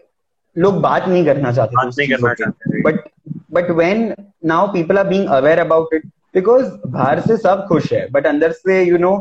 लोग 0.57 0.81
बात 0.81 1.09
नहीं 1.09 1.25
करना 1.27 1.53
चाहते 1.53 1.77
थे 1.77 1.77
बात 1.77 1.87
उस 1.89 1.99
नहीं 1.99 2.09
चीज़ों 2.09 2.29
करना 2.29 2.33
पे। 2.33 2.45
चाहते 2.45 2.71
थे। 2.71 2.83
but 2.83 2.97
but 3.57 3.75
when 3.81 4.03
now 4.53 4.61
people 4.77 4.99
are 5.03 5.09
being 5.13 5.27
aware 5.39 5.61
about 5.67 5.97
it 5.99 6.07
because 6.39 6.71
बाहर 6.97 7.21
से 7.21 7.37
सब 7.37 7.65
खुश 7.69 7.93
है 7.93 8.09
but 8.17 8.27
अंदर 8.27 8.53
से 8.53 8.85
you 8.91 9.01
know 9.07 9.15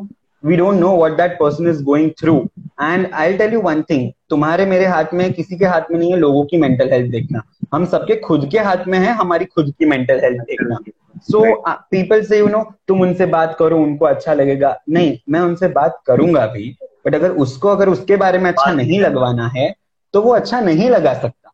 we 0.44 0.56
don't 0.56 0.80
know 0.80 0.92
what 0.94 1.18
that 1.18 1.38
person 1.40 1.68
is 1.68 1.82
going 1.82 2.14
through. 2.20 2.50
And 2.80 3.10
I'll 3.14 3.38
tell 3.38 3.52
you 3.52 3.62
one 3.66 3.84
thing. 3.92 4.12
तुम्हारे 4.30 4.66
मेरे 4.66 4.86
हाथ 4.86 5.14
में 5.14 5.32
किसी 5.34 5.58
के 5.58 5.66
हाथ 5.66 5.92
में 5.92 5.98
नहीं 5.98 6.12
है 6.12 6.18
लोगों 6.20 6.44
की 6.46 6.58
मेंटल 6.58 6.92
हेल्थ 6.92 7.12
देखना। 7.12 7.42
हम 7.74 7.86
सबके 7.86 8.16
खुद 8.20 8.48
के 8.52 8.60
हाथ 8.60 8.88
में 8.88 8.98
है 9.00 9.14
हमारी 9.22 9.46
खुद 9.46 9.74
की 9.80 9.86
मेंटल 9.86 10.20
हेल्थ 10.24 10.42
देखना। 10.50 10.78
सो 11.32 11.44
पीपल 11.68 12.24
से 12.26 12.40
यू 12.40 12.48
नो 12.48 12.64
तुम 12.88 13.02
उनसे 13.02 13.26
बात 13.36 13.56
करो 13.60 13.78
उनको 13.84 14.06
अच्छा 14.06 14.34
लगेगा। 14.34 14.76
नहीं 14.90 15.18
मैं 15.30 15.40
उनसे 15.40 15.68
बात 15.78 16.02
करूँगा 16.08 16.46
भी 16.54 16.76
बट 17.06 17.16
अगर 17.16 17.32
उसको 17.46 17.70
अगर 17.70 17.90
उसके 17.90 18.16
बारे 18.18 18.40
में 18.40 18.50
अच्छा 18.52 18.72
नहीं 18.74 19.00
लगवाना 19.02 19.48
है 19.56 19.74
तो 20.14 20.22
वो 20.22 20.34
अच्छा 20.36 20.60
नहीं 20.62 20.90
लगा 20.90 21.14
सकता। 21.14 21.50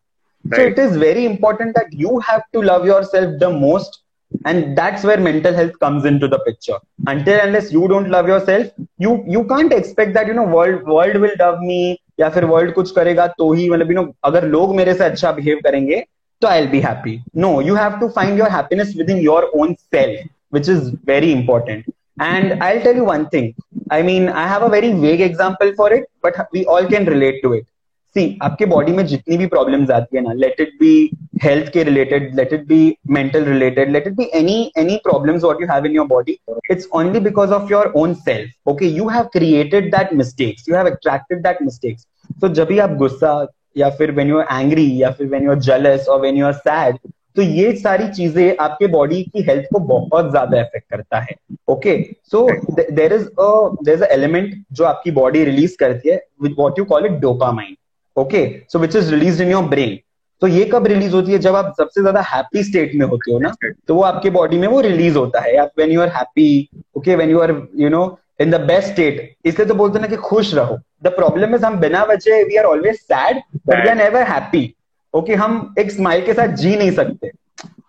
So 0.45 0.57
Right. 0.57 0.71
it 0.71 0.77
is 0.79 0.93
very 0.97 1.23
important 1.27 1.75
that 1.75 1.87
you 2.01 2.19
have 2.25 2.43
to 2.55 2.61
love 2.67 2.85
yourself 2.87 3.31
the 3.39 3.49
most, 3.53 3.97
and 4.44 4.76
that's 4.76 5.04
where 5.04 5.20
mental 5.20 5.54
health 5.54 5.78
comes 5.78 6.04
into 6.04 6.28
the 6.28 6.38
picture. 6.40 6.78
Until 7.06 7.40
unless 7.40 7.72
you 7.72 7.86
don't 7.88 8.08
love 8.10 8.28
yourself, 8.28 8.66
you 8.98 9.24
you 9.26 9.44
can't 9.44 9.72
expect 9.72 10.14
that 10.14 10.26
you 10.26 10.34
know 10.34 10.44
world 10.44 10.86
world 10.94 11.16
will 11.24 11.36
love 11.38 11.60
me 11.60 11.96
या 12.20 12.28
फिर 12.30 12.44
world 12.52 12.72
कुछ 12.74 12.90
करेगा 12.98 13.26
तो 13.38 13.52
ही 13.52 13.68
मतलब 13.70 13.90
you 13.92 13.98
know 13.98 14.06
अगर 14.24 14.46
लोग 14.48 14.74
मेरे 14.76 14.94
से 14.94 15.04
अच्छा 15.04 15.36
behave 15.36 15.62
करेंगे 15.64 16.02
तो 16.42 16.48
I'll 16.48 16.70
be 16.70 16.80
happy. 16.80 17.22
No, 17.34 17.60
you 17.60 17.74
have 17.74 17.98
to 18.00 18.08
find 18.08 18.36
your 18.36 18.48
happiness 18.50 18.94
within 18.94 19.20
your 19.20 19.42
own 19.54 19.76
self, 19.94 20.16
which 20.50 20.68
is 20.68 20.88
very 21.12 21.32
important. 21.32 21.84
And 22.20 22.62
I'll 22.62 22.80
tell 22.80 22.96
you 22.96 23.04
one 23.04 23.28
thing. 23.28 23.54
I 23.90 24.02
mean, 24.02 24.28
I 24.28 24.46
have 24.46 24.62
a 24.62 24.68
very 24.68 24.92
vague 24.92 25.20
example 25.20 25.72
for 25.76 25.92
it, 25.92 26.08
but 26.22 26.34
we 26.52 26.64
all 26.66 26.86
can 26.86 27.06
relate 27.06 27.42
to 27.42 27.52
it. 27.54 27.66
See 28.17 28.37
आपके 28.43 28.65
body 28.65 28.91
में 28.91 29.05
जितनी 29.05 29.37
भी 29.37 29.45
problems 29.47 29.89
आती 29.91 30.17
है 30.17 30.23
ना 30.23 30.33
let 30.35 30.61
it 30.61 30.73
be 30.79 30.93
health 31.43 31.71
के 31.73 31.83
related 31.83 32.35
let 32.35 32.53
it 32.53 32.67
be 32.67 32.79
mental 33.11 33.43
related 33.45 33.91
let 33.91 34.07
it 34.07 34.13
be 34.13 34.29
any 34.35 34.55
any 34.77 34.95
problems 35.03 35.43
what 35.43 35.61
you 35.61 35.67
have 35.67 35.85
in 35.85 35.95
your 35.95 36.07
body 36.07 36.37
it's 36.71 36.87
only 36.95 37.19
because 37.27 37.51
of 37.53 37.71
your 37.71 37.91
own 37.97 38.13
self 38.23 38.69
okay 38.69 38.87
you 38.87 39.07
have 39.09 39.29
created 39.33 39.91
that 39.95 40.13
mistakes 40.13 40.69
you 40.69 40.75
have 40.75 40.89
attracted 40.89 41.43
that 41.43 41.61
mistakes 41.61 42.07
तो 42.41 42.49
जब 42.49 42.67
भी 42.67 42.79
आप 42.79 42.95
गुस्सा 42.97 43.35
या 43.77 43.89
फिर 43.97 44.11
when 44.11 44.29
you 44.29 44.39
are 44.39 44.61
angry 44.61 44.89
या 45.01 45.11
फिर 45.11 45.27
when 45.27 45.43
you 45.43 45.51
are 45.51 45.59
jealous 45.69 46.07
और 46.07 46.21
वेन 46.21 46.37
यू 46.37 46.45
आर 46.45 46.53
सैड 46.53 46.97
तो 47.35 47.41
ये 47.43 47.71
सारी 47.77 48.07
चीज़ें 48.09 48.57
आपके 48.59 48.87
बॉडी 48.87 49.21
की 49.23 49.41
हेल्थ 49.49 49.65
को 49.73 49.79
बहुत 49.87 50.29
ज़्यादा 50.31 50.59
इफ़ेक्ट 50.59 50.89
करता 50.89 51.19
है. 51.19 51.35
Okay 51.69 51.95
so 52.31 52.41
there 52.71 53.13
is 53.13 53.27
there 53.39 53.93
is 53.93 54.03
element 54.03 54.53
जो 54.71 54.85
आपकी 54.85 55.11
बॉडी 55.11 55.43
रिलीज़ 55.45 55.75
करती 55.79 56.09
है 56.09 56.15
with 56.43 56.55
what 56.59 56.79
you 56.79 56.85
call 56.85 57.05
it 57.05 57.19
dopamine 57.21 57.75
okay 58.17 58.43
so 58.73 58.79
which 58.79 58.95
is 58.95 59.13
release 59.13 59.41
in 59.43 59.51
your 59.51 59.63
brain 59.69 59.97
तो 60.41 60.47
ये 60.47 60.63
कब 60.73 60.87
रिलीज़ 60.87 61.13
होती 61.15 61.31
है? 61.31 61.37
जब 61.39 61.55
आप 61.55 61.73
सबसे 61.77 62.01
ज़्यादा 62.01 62.21
हैप्पी 62.33 62.63
स्टेट 62.63 62.91
में 62.95 63.05
होते 63.05 63.31
हो 63.31 63.39
ना 63.39 63.53
तो 63.87 63.95
वो 63.95 64.01
आपके 64.03 64.29
बॉडी 64.29 64.57
में 64.57 64.67
वो 64.67 64.81
रिलीज़ 64.81 65.17
होता 65.17 65.41
है। 65.41 65.55
आप 65.57 65.71
when 65.79 65.91
you 65.91 66.01
are 66.01 66.09
happy 66.15 66.69
okay 66.97 67.15
when 67.15 67.29
you 67.29 67.39
are 67.39 67.51
you 67.77 67.89
know 67.89 68.03
in 68.41 68.51
the 68.51 68.61
best 68.67 68.91
state 68.91 69.35
इसलिए 69.45 69.67
तो 69.67 69.75
बोलते 69.75 69.99
ना 69.99 70.07
कि 70.07 70.15
खुश 70.29 70.53
रहो। 70.55 70.77
द 71.03 71.07
प्रॉब्लम 71.15 71.55
इज़ 71.55 71.65
हम 71.65 71.79
बिना 71.79 72.05
बचे 72.05 72.43
we 72.43 72.55
are 72.57 72.65
always 72.65 72.99
sad 72.99 73.41
but 73.67 73.81
we 73.81 73.89
are 73.89 73.95
never 73.95 74.27
happy 74.29 74.73
okay 75.13 75.35
हम 75.35 75.75
एक 75.79 75.91
स्माइल 75.91 76.25
के 76.25 76.33
साथ 76.33 76.55
जी 76.63 76.75
नहीं 76.75 76.91
सकते। 76.91 77.31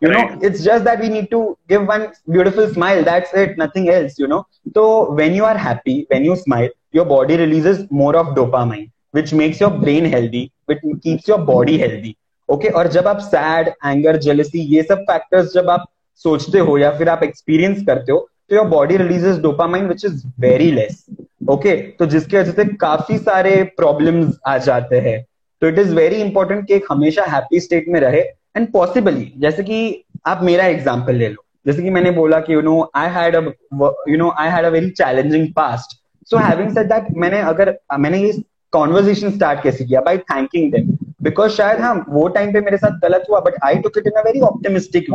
You 0.05 0.11
know 0.11 0.21
right. 0.23 0.45
it's 0.47 0.61
just 0.65 0.85
that 0.87 1.01
we 1.03 1.09
need 1.13 1.25
to 1.31 1.39
give 1.71 1.89
one 1.93 2.03
beautiful 2.35 2.67
smile 2.75 3.01
that's 3.07 3.33
it 3.41 3.57
nothing 3.63 3.89
else 3.95 4.21
you 4.21 4.29
know. 4.33 4.39
so 4.77 4.85
when 5.21 5.35
you 5.39 5.47
are 5.49 5.57
happy 5.63 5.95
when 6.13 6.29
you 6.29 6.37
smile 6.43 6.69
your 6.99 7.05
body 7.13 7.39
releases 7.41 7.81
more 8.01 8.13
of 8.21 8.31
dopamine. 8.37 8.85
Which 9.15 9.33
makes 9.33 9.61
your 9.61 9.71
brain 9.83 10.05
healthy, 10.07 10.43
which 10.67 10.81
keeps 11.05 11.29
your 11.29 11.39
body 11.47 11.79
healthy 11.79 12.15
okay 12.49 12.69
और 12.69 12.89
जब 12.89 13.09
आप 13.09 13.19
sad 13.21 13.69
anger 13.69 14.17
jealousy 14.25 14.61
ये 14.75 14.83
सब 14.83 15.03
factors 15.11 15.53
जब 15.55 15.71
आप 15.71 15.85
सोचते 16.25 16.59
हो 16.59 16.77
या 16.79 16.91
फिर 16.99 17.09
आप 17.09 17.23
एक्सपीरियंस 17.23 17.85
करते 17.87 18.13
हो 18.13 18.19
तो 18.51 18.57
your 18.57 18.67
body 18.69 18.97
releases 18.97 19.39
dopamine 19.39 19.87
which 19.89 20.05
is 20.05 20.23
very 20.41 20.71
less 20.73 21.05
okay 21.51 21.77
तो 21.99 22.07
जिसके 22.07 22.39
वजह 22.39 22.53
से 22.53 22.65
काफ़ी 22.77 23.19
सारे 23.19 23.63
प्रॉब्लम्स 23.77 24.39
आ 24.47 24.57
जाते 24.59 25.01
हैं। 25.01 25.23
तो 25.63 25.69
इट 25.69 25.79
इज़ 25.79 25.95
वेरी 25.95 26.17
इंपॉर्टेंट 26.23 26.67
कि 26.67 26.75
एक 26.75 26.87
हमेशा 26.91 27.25
हैप्पी 27.27 27.61
स्टेट 27.61 27.89
में 27.89 28.01
रहे। 28.01 28.21
एंड 28.57 28.71
पॉसिबली 28.73 29.33
जैसे 29.39 29.63
कि 29.63 30.05
आप 30.27 30.43
मेरा 30.43 30.65
एग्ज़ाम्पल 30.67 31.15
ले 31.15 31.29
लो। 31.29 31.45
जैसे 31.67 31.83
कि 31.83 31.91
मैंने 31.91 32.11
बोला 32.11 32.41
कि 32.41 32.55
you 32.55 32.61
know 32.63 32.91
I 32.97 33.09
had 33.13 33.35
you 33.35 34.17
know 34.17 34.31
I 34.39 34.49
had 34.51 34.65
a 34.65 34.69
very 34.69 34.91
challenging 34.91 35.47
past 35.57 35.97
so 36.31 36.37
having 36.39 36.71
said 36.75 36.89
that 36.93 37.07
मैंने 37.17 37.41
अगर, 37.41 37.75
मैंने 37.99 38.23
ये 38.23 38.33
कॉन्वर्जेशन 38.73 39.31
स्टार्ट 39.31 39.63
कैसे 39.63 39.85
किया 39.85 40.01
बाई 40.01 40.19
थैंकिंग 40.33 40.73
देम 40.73 40.97
बिकॉज़ 41.23 41.53
शायद 41.53 41.81
हाँ 41.81 41.95
वो 42.09 42.27
टाइम 42.35 42.53
पे 42.53 42.61
मेरे 42.61 42.77
साथ 42.77 42.99
गलत 43.01 43.25
हुआ 43.31 43.39
but 43.41 43.55
I 43.65 43.77
took 43.85 43.97
it 43.99 44.07
in 44.07 44.19
a 44.19 44.23
very 44.25 44.41
optimistic 44.41 45.07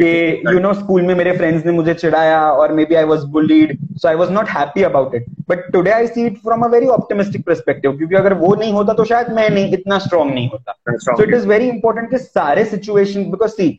way 0.00 0.10
you 0.52 0.58
know 0.60 0.72
school 0.74 1.02
में 1.02 1.14
मेरे 1.14 1.36
फ्रेंड्स 1.36 1.64
ने 1.66 1.72
मुझे 1.72 1.94
चिढ़ाया 1.94 2.40
और 2.52 2.72
maybe 2.84 2.94
I 2.94 3.04
was 3.04 3.24
bullied 3.32 3.76
so 3.96 4.08
I 4.08 4.14
was 4.14 4.30
not 4.32 4.48
happy 4.48 4.82
about 4.82 5.14
it 5.14 5.24
but 5.48 5.70
today 5.72 5.90
I 5.90 6.06
see 6.06 6.26
it 6.26 6.38
from 6.42 6.62
a 6.64 6.68
very 6.72 6.86
optimistic 6.98 7.44
perspective 7.46 7.96
क्योंकि 7.96 8.16
अगर 8.16 8.34
वो 8.34 8.54
नहीं 8.54 8.72
होता 8.72 8.92
तो 8.92 9.04
शायद 9.04 9.32
मैं 9.32 9.48
नहीं 9.50 9.72
इतना 9.72 9.98
स्ट्रॉन्ग 9.98 10.34
नहीं 10.34 10.48
होता. 10.48 10.74
So 10.88 11.22
it 11.22 11.34
is 11.34 11.46
very 11.48 11.68
important 11.68 12.10
कि 12.10 12.18
सारे 12.18 12.64
situation 12.64 13.24
because 13.30 13.50
see 13.52 13.78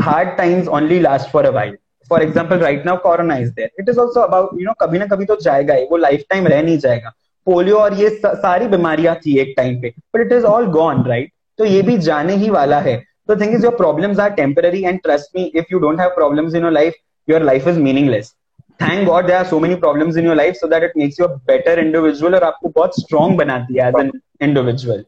hard 0.00 0.36
times 0.38 0.68
only 0.68 1.00
last 1.00 1.30
for 1.30 1.46
a 1.46 1.50
while 1.50 1.76
for 2.10 2.22
example 2.22 2.58
right 2.58 2.86
now 2.86 2.96
corona 3.02 3.36
is 3.36 3.52
there 3.54 3.70
it 3.80 3.88
is 3.88 3.98
also 3.98 4.20
about 4.20 4.60
you 4.60 4.66
know 4.66 4.72
कभी 4.80 4.98
ना 4.98 5.06
कभी 5.06 5.24
तो 5.24 5.36
जाएगा 5.40 5.74
ही 5.74 5.86
वो 5.90 5.96
लाइफ 5.96 6.24
टाइम 6.30 6.46
रह 6.46 6.62
नहीं 6.62 6.78
जाएगा. 6.78 7.12
पोलियो 7.46 7.76
और 7.78 7.94
ये 7.94 8.08
सारी 8.24 8.66
बीमारियाँ 8.68 9.14
थी 9.16 9.38
एक 9.40 9.54
टाइम 9.56 9.80
पे 9.82 9.92
but 10.14 10.26
it 10.26 10.32
is 10.32 10.44
all 10.44 10.66
gone 10.72 11.04
right 11.06 11.32
तो 11.58 11.64
ये 11.64 11.82
भी 11.82 11.96
जाने 11.98 12.34
ही 12.36 12.50
वाला 12.50 12.80
है। 12.80 12.96
तो 13.28 13.36
thing 13.36 13.54
is 13.54 13.64
your 13.64 13.76
problems 13.76 14.18
are 14.18 14.30
temporary 14.30 14.82
and 14.84 15.00
trust 15.02 15.36
me 15.36 15.44
if 15.54 15.72
you 15.72 15.78
don't 15.78 16.00
have 16.00 16.10
problems 16.14 16.54
in 16.54 16.62
your 16.62 16.72
life 16.72 16.94
your 17.28 17.42
life 17.42 17.68
is 17.68 17.78
meaningless 17.78 18.34
thank 18.82 19.06
God 19.06 19.26
there 19.26 19.36
are 19.36 19.44
so 19.44 19.60
many 19.60 19.74
problems 19.74 20.16
in 20.16 20.26
your 20.26 20.36
life 20.36 20.54
so 20.54 20.68
that 20.68 20.82
it 20.82 20.92
makes 20.96 21.20
you 21.20 21.26
a 21.26 21.34
better 21.46 21.78
individual 21.78 22.34
और 22.34 22.44
आपको 22.44 22.68
बहुत 22.68 23.00
strong 23.00 23.38
बनाती 23.38 23.80
है 23.80 23.88
as 23.88 23.94
an 24.00 24.10
individual 24.42 25.04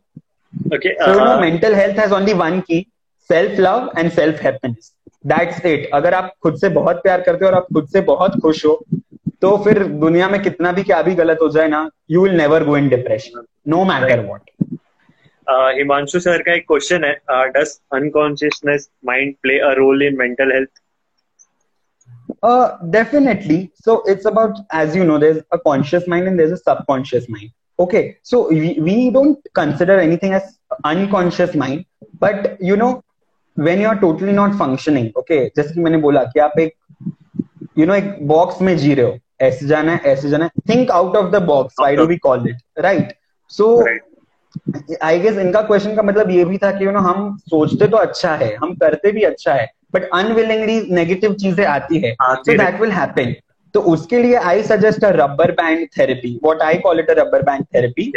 okay 0.74 0.90
uh, 1.04 1.40
mental 1.40 1.74
health 1.74 1.96
has 1.96 2.12
only 2.16 2.32
one 2.38 2.56
key 2.62 2.78
self 3.30 3.60
love 3.66 3.84
and 4.00 4.12
self 4.16 4.40
happiness 4.46 4.90
that's 5.30 5.60
it. 5.70 5.86
अगर 5.94 6.14
आप 6.14 6.32
खुद 6.42 6.56
से 6.56 6.68
बहुत 6.68 6.96
प्यार 7.02 7.20
करते 7.20 7.44
हो 7.44 7.50
और 7.50 7.56
आप 7.56 7.66
खुद 7.74 7.88
से 7.88 8.00
बहुत 8.08 8.38
खुश 8.42 8.64
हो 8.66 8.74
तो 9.42 9.56
फिर 9.56 9.82
दुनिया 9.84 10.28
में 10.28 10.42
कितना 10.42 10.72
भी 10.72 10.82
क्या 10.82 11.00
भी 11.02 11.14
गलत 11.14 11.38
हो 11.42 11.48
जाए 11.48 11.68
ना 11.68 11.88
you 12.10 12.22
will 12.22 12.36
never 12.36 12.64
go 12.64 12.76
in 12.76 12.88
depression 12.88 13.44
no 13.68 13.84
matter 13.84 14.24
what 14.26 14.50
Himanshu 15.76 16.20
sir 16.20 16.42
का 16.42 16.54
एक 16.54 16.64
क्वेश्चन 16.68 17.04
है 17.04 17.48
does 17.50 17.80
unconsciousness 17.94 18.88
mind 19.06 19.34
play 19.42 19.58
a 19.58 19.72
role 19.72 20.02
in 20.02 20.18
mental 20.18 20.52
health 20.52 20.80
definitely 22.90 23.58
so 23.84 24.04
it's 24.08 24.26
about 24.26 24.58
as 24.74 24.96
you 24.96 25.04
know 25.04 25.18
there 25.18 25.42
a 25.52 25.56
conscious 25.56 26.04
mind 26.08 26.28
and 26.28 26.38
there 26.38 26.52
a 26.52 26.56
subconscious 26.56 27.26
mind 27.30 27.50
okay 27.78 28.02
so 28.24 28.42
we 28.82 29.10
don't 29.10 29.48
consider 29.54 29.98
anything 29.98 30.34
as 30.34 30.42
unconscious 30.84 31.56
mind 31.56 31.84
but 32.22 32.56
you 32.62 32.76
know 32.76 32.90
when 33.56 33.82
you 33.82 33.88
are 33.88 33.96
totally 33.96 34.32
not 34.32 34.52
functioning 34.52 35.08
okay 35.16 35.44
जैसे 35.46 35.74
कि 35.74 35.80
मैंने 35.80 35.98
बोला 35.98 36.22
कि 36.24 36.40
आप 36.40 36.58
एक 36.58 36.74
you 37.78 37.84
you 37.84 37.86
know 37.86 37.94
know, 37.94 38.04
एक 38.04 38.26
box 38.28 38.62
में 38.62 38.76
जी 38.76 38.94
रहे 38.94 39.06
हो 39.06 39.18
ऐसे 39.42 39.66
जाना 39.66 39.92
है 39.92 40.12
ऐसे 40.12 40.28
जाना 40.28 40.44
है. 40.44 40.50
Think 40.68 40.90
out 40.90 41.16
of 41.16 41.30
the 41.30 41.42
box 41.42 41.74
why 41.80 41.96
do 41.96 42.06
we 42.06 42.16
call 42.18 42.48
it 42.48 42.80
right 42.80 43.12
so 43.52 43.68
I 45.02 45.18
guess 45.20 45.38
इनका 45.38 45.60
क्वेश्चन 45.62 45.94
का 45.96 46.02
मतलब 46.02 46.30
ये 46.30 46.44
भी 46.44 46.58
था 46.58 46.70
कि 46.70 46.86
यू 46.86 46.90
नो 46.90 47.00
हम 47.00 47.36
सोचते 47.40 47.88
तो 47.88 47.96
अच्छा 47.96 48.34
है 48.36 48.54
हम 48.54 48.74
करते 48.74 49.12
भी 49.12 49.22
अच्छा 49.22 49.54
है 49.54 49.70
बट 49.94 50.08
अनविलिंगली 50.14 50.80
नेगेटिव 50.90 51.34
चीज़ें 51.34 51.64
आती 51.66 51.98
है. 51.98 52.14
सो 52.20 52.56
दैट 52.58 52.80
विल 52.80 52.92
हैपन 52.92 53.34
तो 53.74 53.80
उसके 53.92 54.18
लिए 54.18 54.34
I 54.36 54.62
suggest 54.62 55.04
a 55.04 55.10
rubber 55.14 55.50
band 55.52 55.86
therapy 55.98 56.38
what 56.44 56.62
I 56.62 56.78
call 56.78 57.00
it 57.00 57.10
a 57.10 57.14
rubber 57.14 57.42
band 57.42 57.64
therapy 57.74 58.12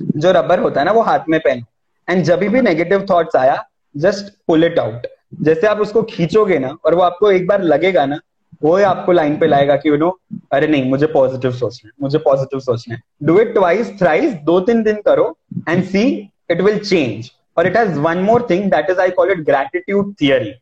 जो 0.00 0.32
रबर 0.32 0.58
होता 0.58 0.80
है 0.80 0.86
ना 0.86 0.92
वो 0.92 1.02
हाथ 1.02 1.28
में 1.28 1.38
पहनो. 1.40 1.64
एंड 2.08 2.22
जब 2.24 2.38
भी 2.38 2.60
नेगेटिव 2.60 3.06
थॉट्स 3.10 3.36
आया 3.36 3.62
जस्ट 3.94 4.32
पुल 4.46 4.64
इट 4.64 4.78
आउट 4.78 5.06
जैसे 5.42 5.66
आप 5.66 5.80
उसको 5.80 6.02
खींचोगे 6.02 6.58
ना 6.58 6.76
और 6.84 6.94
वो 6.94 7.02
आपको 7.02 7.30
एक 7.32 7.46
बार 7.46 7.62
लगेगा 7.62 8.04
ना 8.06 8.18
वो 8.62 8.76
आपको 8.84 9.12
लाइन 9.12 9.36
पे 9.38 9.46
लाएगा 9.46 9.76
कि 9.76 9.88
यू 9.88 9.96
नो 9.96 10.08
अरे 10.52 10.66
नहीं 10.66 10.88
मुझे 10.90 11.06
पॉजिटिव 11.06 11.52
सोचना 11.52 11.88
है 11.88 11.92
मुझे 12.02 12.18
पॉजिटिव 12.18 12.60
सोचना 12.60 12.94
है। 12.94 13.00
डू 13.22 13.38
इट 13.40 13.52
ट्वाइस 13.54 13.98
थ्राइस 13.98 14.32
दो 14.44 14.58
तीन 14.60 14.82
दिन 14.82 15.00
करो 15.06 15.36
and 15.68 15.84
see 15.84 16.02
it 16.50 16.60
will 16.60 16.78
change 16.78 17.30
और 17.56 17.66
it 17.66 17.76
has 17.76 17.98
one 17.98 18.18
more 18.22 18.46
thing 18.50 18.70
that 18.70 18.90
is 18.90 19.00
I 19.00 19.10
call 19.10 19.30
it 19.32 19.44
gratitude 19.46 20.14
theory 20.22 20.52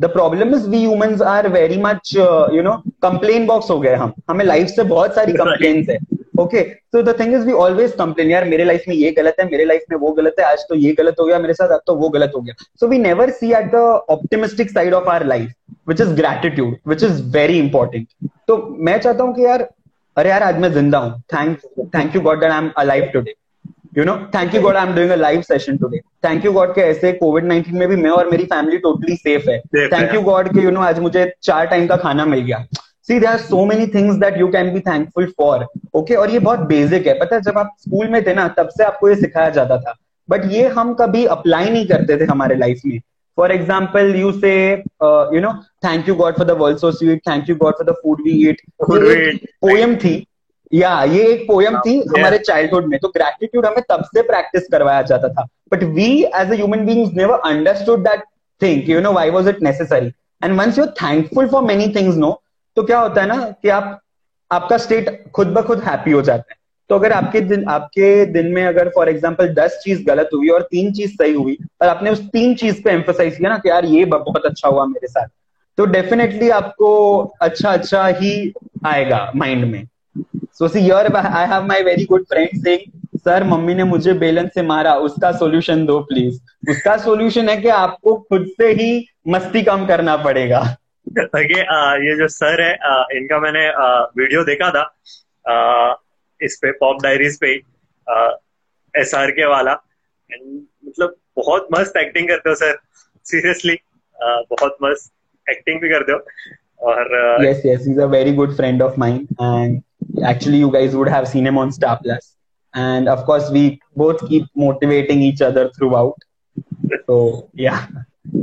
the 0.00 0.10
problem 0.12 0.54
is 0.54 0.68
we 0.68 0.78
humans 0.78 1.22
are 1.22 1.48
very 1.48 1.76
much 1.82 2.12
you 2.54 2.62
know 2.62 2.76
complain 3.02 3.46
box 3.46 3.70
हो 3.70 3.78
गए 3.80 3.94
हम। 3.94 4.12
हमें 4.30 4.44
लाइफ 4.44 4.68
से 4.68 4.82
बहुत 4.84 5.14
सारी 5.14 5.32
कंप्लेन 5.32 5.84
है। 5.90 5.98
ओके 6.34 6.62
तो 6.92 7.02
the 7.02 7.14
thing 7.18 7.34
is 7.34 7.44
we 7.46 7.52
always 7.64 7.92
complain 7.98 8.30
यार 8.30 8.44
मेरे 8.44 8.64
लाइफ 8.64 8.84
में 8.88 8.94
ये 8.96 9.10
गलत 9.18 9.36
है 9.40 9.44
मेरे 9.50 9.64
लाइफ 9.64 9.82
में 9.90 9.96
वो 9.98 10.10
गलत 10.12 10.36
है 10.40 10.44
आज 10.44 10.64
तो 10.68 10.74
ये 10.76 10.92
गलत 10.98 11.16
हो 11.20 11.24
गया 11.26 11.38
मेरे 11.38 11.54
साथ 11.54 11.72
आज 11.72 11.80
तो 11.86 11.94
वो 11.96 12.08
गलत 12.08 12.32
हो 12.36 12.40
गया. 12.40 12.54
So 12.80 12.88
we 12.88 12.98
never 12.98 13.30
see 13.32 13.52
at 13.52 13.70
the 13.74 13.82
optimistic 14.10 14.70
side 14.70 14.94
of 14.94 15.08
our 15.10 15.26
life 15.26 15.52
which 15.88 16.00
is 16.00 16.12
gratitude 16.16 16.76
which 16.88 17.02
is 17.04 17.22
very 17.36 17.58
important 17.58 18.06
तो 18.48 18.56
मैं 18.80 18.98
चाहता 18.98 19.24
हूँ 19.24 19.34
कि 19.34 19.44
यार 19.44 19.68
अरे 20.16 20.30
यार 20.30 20.42
आज 20.42 20.58
मैं 20.60 20.72
ज़िंदा 20.72 20.98
हूँ। 20.98 21.20
Thank 21.34 21.58
thank 21.94 22.14
you 22.16 22.20
God 22.22 22.40
that 22.40 22.50
I 22.50 22.58
am 22.58 22.70
alive 22.78 23.10
today 23.12 23.34
you 23.98 24.04
know 24.04 24.14
thank 24.34 24.54
you 24.54 24.60
God 24.60 24.76
I 24.76 24.86
am 24.86 24.94
doing 24.94 25.10
a 25.10 25.16
live 25.16 25.42
session 25.42 25.76
today 25.76 25.98
thank 26.24 26.44
you 26.44 26.52
God 26.52 26.74
के 26.74 26.80
ऐसे 26.82 27.12
कोविड 27.14 27.44
नाइनटीन 27.44 27.76
में 27.78 27.88
भी 27.88 27.96
मैं 27.96 28.10
और 28.10 28.30
मेरी 28.30 28.44
फैमिली 28.52 28.78
टोटली 28.78 29.16
सेफ़ 29.16 29.50
है। 29.50 29.58
थैंक 29.60 30.14
यू 30.14 30.20
गॉड 30.22 30.48
के 30.54 30.64
you 30.64 30.70
know 30.70 30.80
आज 30.82 30.98
मुझे 30.98 31.32
चार 31.42 31.66
टाइम 31.66 31.86
का 31.86 31.96
खाना 31.96 32.24
मिल 32.26 32.40
गया। 32.40 32.64
See 33.08 33.18
there 33.18 33.28
are 33.28 33.38
so 33.38 33.64
many 33.66 33.86
things 33.94 34.16
that 34.18 34.38
you 34.38 34.48
can 34.50 34.72
be 34.74 34.80
thankful 34.82 35.26
for 35.38 35.66
okay 35.96 36.14
और 36.14 36.30
ये 36.30 36.38
बहुत 36.40 36.60
बेसिक 36.68 37.06
है। 37.06 37.18
पता 37.18 37.36
है 37.36 37.42
जब 37.42 37.58
आप 37.58 37.74
स्कूल 37.80 38.08
में 38.08 38.24
थे 38.26 38.34
ना 38.34 38.46
तब 38.58 38.68
से 38.76 38.84
आपको 38.84 39.08
ये 39.08 39.14
सिखाया 39.16 39.50
जाता 39.50 39.78
था। 39.78 39.94
बट 40.28 40.44
ये 40.52 40.68
हम 40.68 40.92
कभी 40.94 41.24
अप्लाई 41.28 41.70
नहीं 41.70 41.86
करते 41.86 42.16
थे 42.16 42.24
हमारे 42.24 42.56
लाइफ 42.56 42.80
में। 42.86 42.98
For 43.38 43.52
example 43.52 44.14
you 44.16 44.30
say 44.32 44.52
you 44.72 45.40
know 45.40 45.52
thank 45.84 46.08
you 46.08 46.14
God 46.14 46.36
for 46.36 46.46
the 46.46 46.56
world 46.60 46.78
so 46.78 46.90
sweet 46.92 47.20
thank 47.28 47.48
you 47.50 47.56
God 47.56 47.74
for 47.78 47.86
the 47.86 47.94
food 48.02 48.22
we 48.24 48.32
eat 48.48 48.60
poem 48.82 49.96
थी। 49.96 50.14
या 50.72 51.02
ये 51.04 51.24
एक 51.32 51.46
पोयम 51.48 51.76
थी 51.80 51.96
हमारे 52.08 52.38
चाइल्डहुड 52.38 52.86
में। 52.88 52.98
तो 53.00 53.08
ग्रेटिट्यूड 53.08 53.66
हमें 53.66 53.82
तब 53.88 54.04
से 54.04 54.22
प्रैक्टिस 54.22 54.68
करवाया 54.72 55.02
जाता 55.02 55.28
था। 55.28 55.46
But 55.72 55.82
we 55.98 56.08
as 56.22 56.50
a 56.50 56.54
human 56.54 56.86
beings 56.86 57.12
never 57.16 57.40
understood 57.46 58.00
that 58.04 58.22
thing 58.60 58.90
you 58.90 59.00
know 59.00 59.12
why 59.12 59.30
was 59.30 59.48
it 59.48 59.62
necessary 59.62 60.06
and 60.42 60.58
once 60.60 60.78
you 60.78 60.86
thankful 61.02 61.48
for 61.48 61.62
many 61.64 61.88
things 61.96 62.16
no 62.16 62.30
तो 62.76 62.82
क्या 62.82 62.98
होता 63.00 63.20
है 63.20 63.26
ना 63.26 63.36
कि 63.52 63.68
आप, 63.68 64.00
आपका 64.50 64.76
स्टेट 64.78 65.30
खुद 65.30 65.48
ब 65.48 65.62
खुद 65.62 65.82
हैप्पी 65.82 66.10
हो 66.10 66.22
जाता 66.22 66.52
है। 66.52 66.62
तो 66.90 66.94
अगर 66.94 67.12
आपके 67.12 67.40
दिन 67.42 67.64
आपके 67.68 68.24
दिन 68.32 68.46
में 68.52 68.64
अगर 68.64 68.88
फॉर 68.94 69.08
एग्ज़ाम्पल 69.08 69.48
दस 69.54 69.80
चीज़ 69.84 70.04
गलत 70.06 70.30
हुई 70.34 70.48
और 70.48 70.62
तीन 70.62 70.92
चीज़ 70.92 71.12
सही 71.12 71.32
हुई 71.32 71.56
और 71.82 71.88
आपने 71.88 72.10
उस 72.10 72.20
तीन 72.30 72.54
चीज़ 72.54 72.82
पे 72.82 72.90
एम्फोसाइज 72.90 73.36
किया 73.36 73.50
ना 73.50 73.58
कि 73.58 73.68
यार 73.68 73.84
ये 73.84 74.04
बहुत 74.06 74.46
अच्छा 74.46 74.68
हुआ 74.68 74.84
मेरे 74.86 75.08
साथ 75.08 75.28
तो 75.78 75.84
डेफिनेटली 75.86 76.50
आपको 76.50 76.90
अच्छा 77.42 77.70
अच्छा 77.70 78.06
ही 78.08 78.52
आएगा 78.86 79.30
माइंड 79.36 79.64
में। 79.64 79.86
So 80.52 80.68
see 80.68 80.80
your 80.80 81.06
I 81.16 81.46
have 81.46 81.64
my 81.66 81.82
very 81.82 82.04
good 82.04 82.24
friend 82.24 82.48
saying 82.56 83.18
sir 83.18 83.44
mummy 83.44 83.74
ने 83.74 83.84
मुझे 83.84 84.12
बेलन 84.12 84.48
से 84.54 84.62
मारा, 84.62 84.94
उसका 84.96 85.32
सोल्यूशन 85.32 85.84
दो 85.86 85.98
प्लीज़ 86.02 86.70
उसका 86.70 86.96
सोल्यूशन 86.98 87.48
है 87.48 87.56
कि 87.56 87.68
आपको 87.70 88.14
खुद 88.20 88.46
से 88.56 88.70
ही 88.72 89.06
मस्ती 89.28 89.62
कम 89.62 89.86
करना 89.86 90.16
पड़ेगा। 90.16 90.60
Uh, 91.08 91.94
ये 92.04 92.16
जो 92.16 92.28
सर 92.28 92.62
है 92.62 92.72
uh, 92.76 93.04
इनका 93.16 93.38
मैंने 93.38 93.66
आ, 93.68 94.02
वीडियो 94.18 94.44
देखा 94.44 94.70
था 94.70 94.84
uh, 95.50 95.96
इस 96.42 96.58
पे 96.62 96.70
पॉप 96.72 97.02
डायरीज 97.02 97.38
पे 97.40 97.52
एस 99.00 99.14
आर 99.14 99.30
के 99.30 99.46
वाला। 99.46 99.72
एंड 100.32 100.62
मतलब 100.88 101.16
बहुत 101.36 101.68
मस्त 101.72 101.96
एक्टिंग 101.96 102.28
करते 102.28 102.48
हो 102.48 102.54
सर 102.54 102.78
सीरियसली 103.24 103.78
बहुत 104.22 104.76
मस्त 104.82 105.50
एक्टिंग 105.50 105.80
भी 105.80 105.88
करते 105.88 106.12
हो। 106.12 106.18
और 106.80 107.44
yes 107.44 107.62
yes 107.66 107.88
is 107.88 108.00
a 108.00 108.06
very 108.18 108.32
good 108.32 108.56
friend 108.56 108.82
of 108.82 108.94
mine 108.98 109.16
and 109.42 109.82
actually 110.28 110.60
you 110.60 110.68
guys 110.68 110.94
would 110.94 111.08
have 111.08 111.24
seen 111.24 111.46
him 111.46 111.58
on 111.58 111.70
Star 111.70 111.96
Plus 111.96 112.30
and 112.74 113.08
of 113.10 113.20
course 113.26 113.50
we 113.54 113.60
both 114.00 114.22
keep 114.28 114.46
motivating 114.60 115.20
each 115.22 115.40
other 115.48 115.62
throughout. 115.74 116.16
So 117.06 117.48
yeah. 117.54 117.86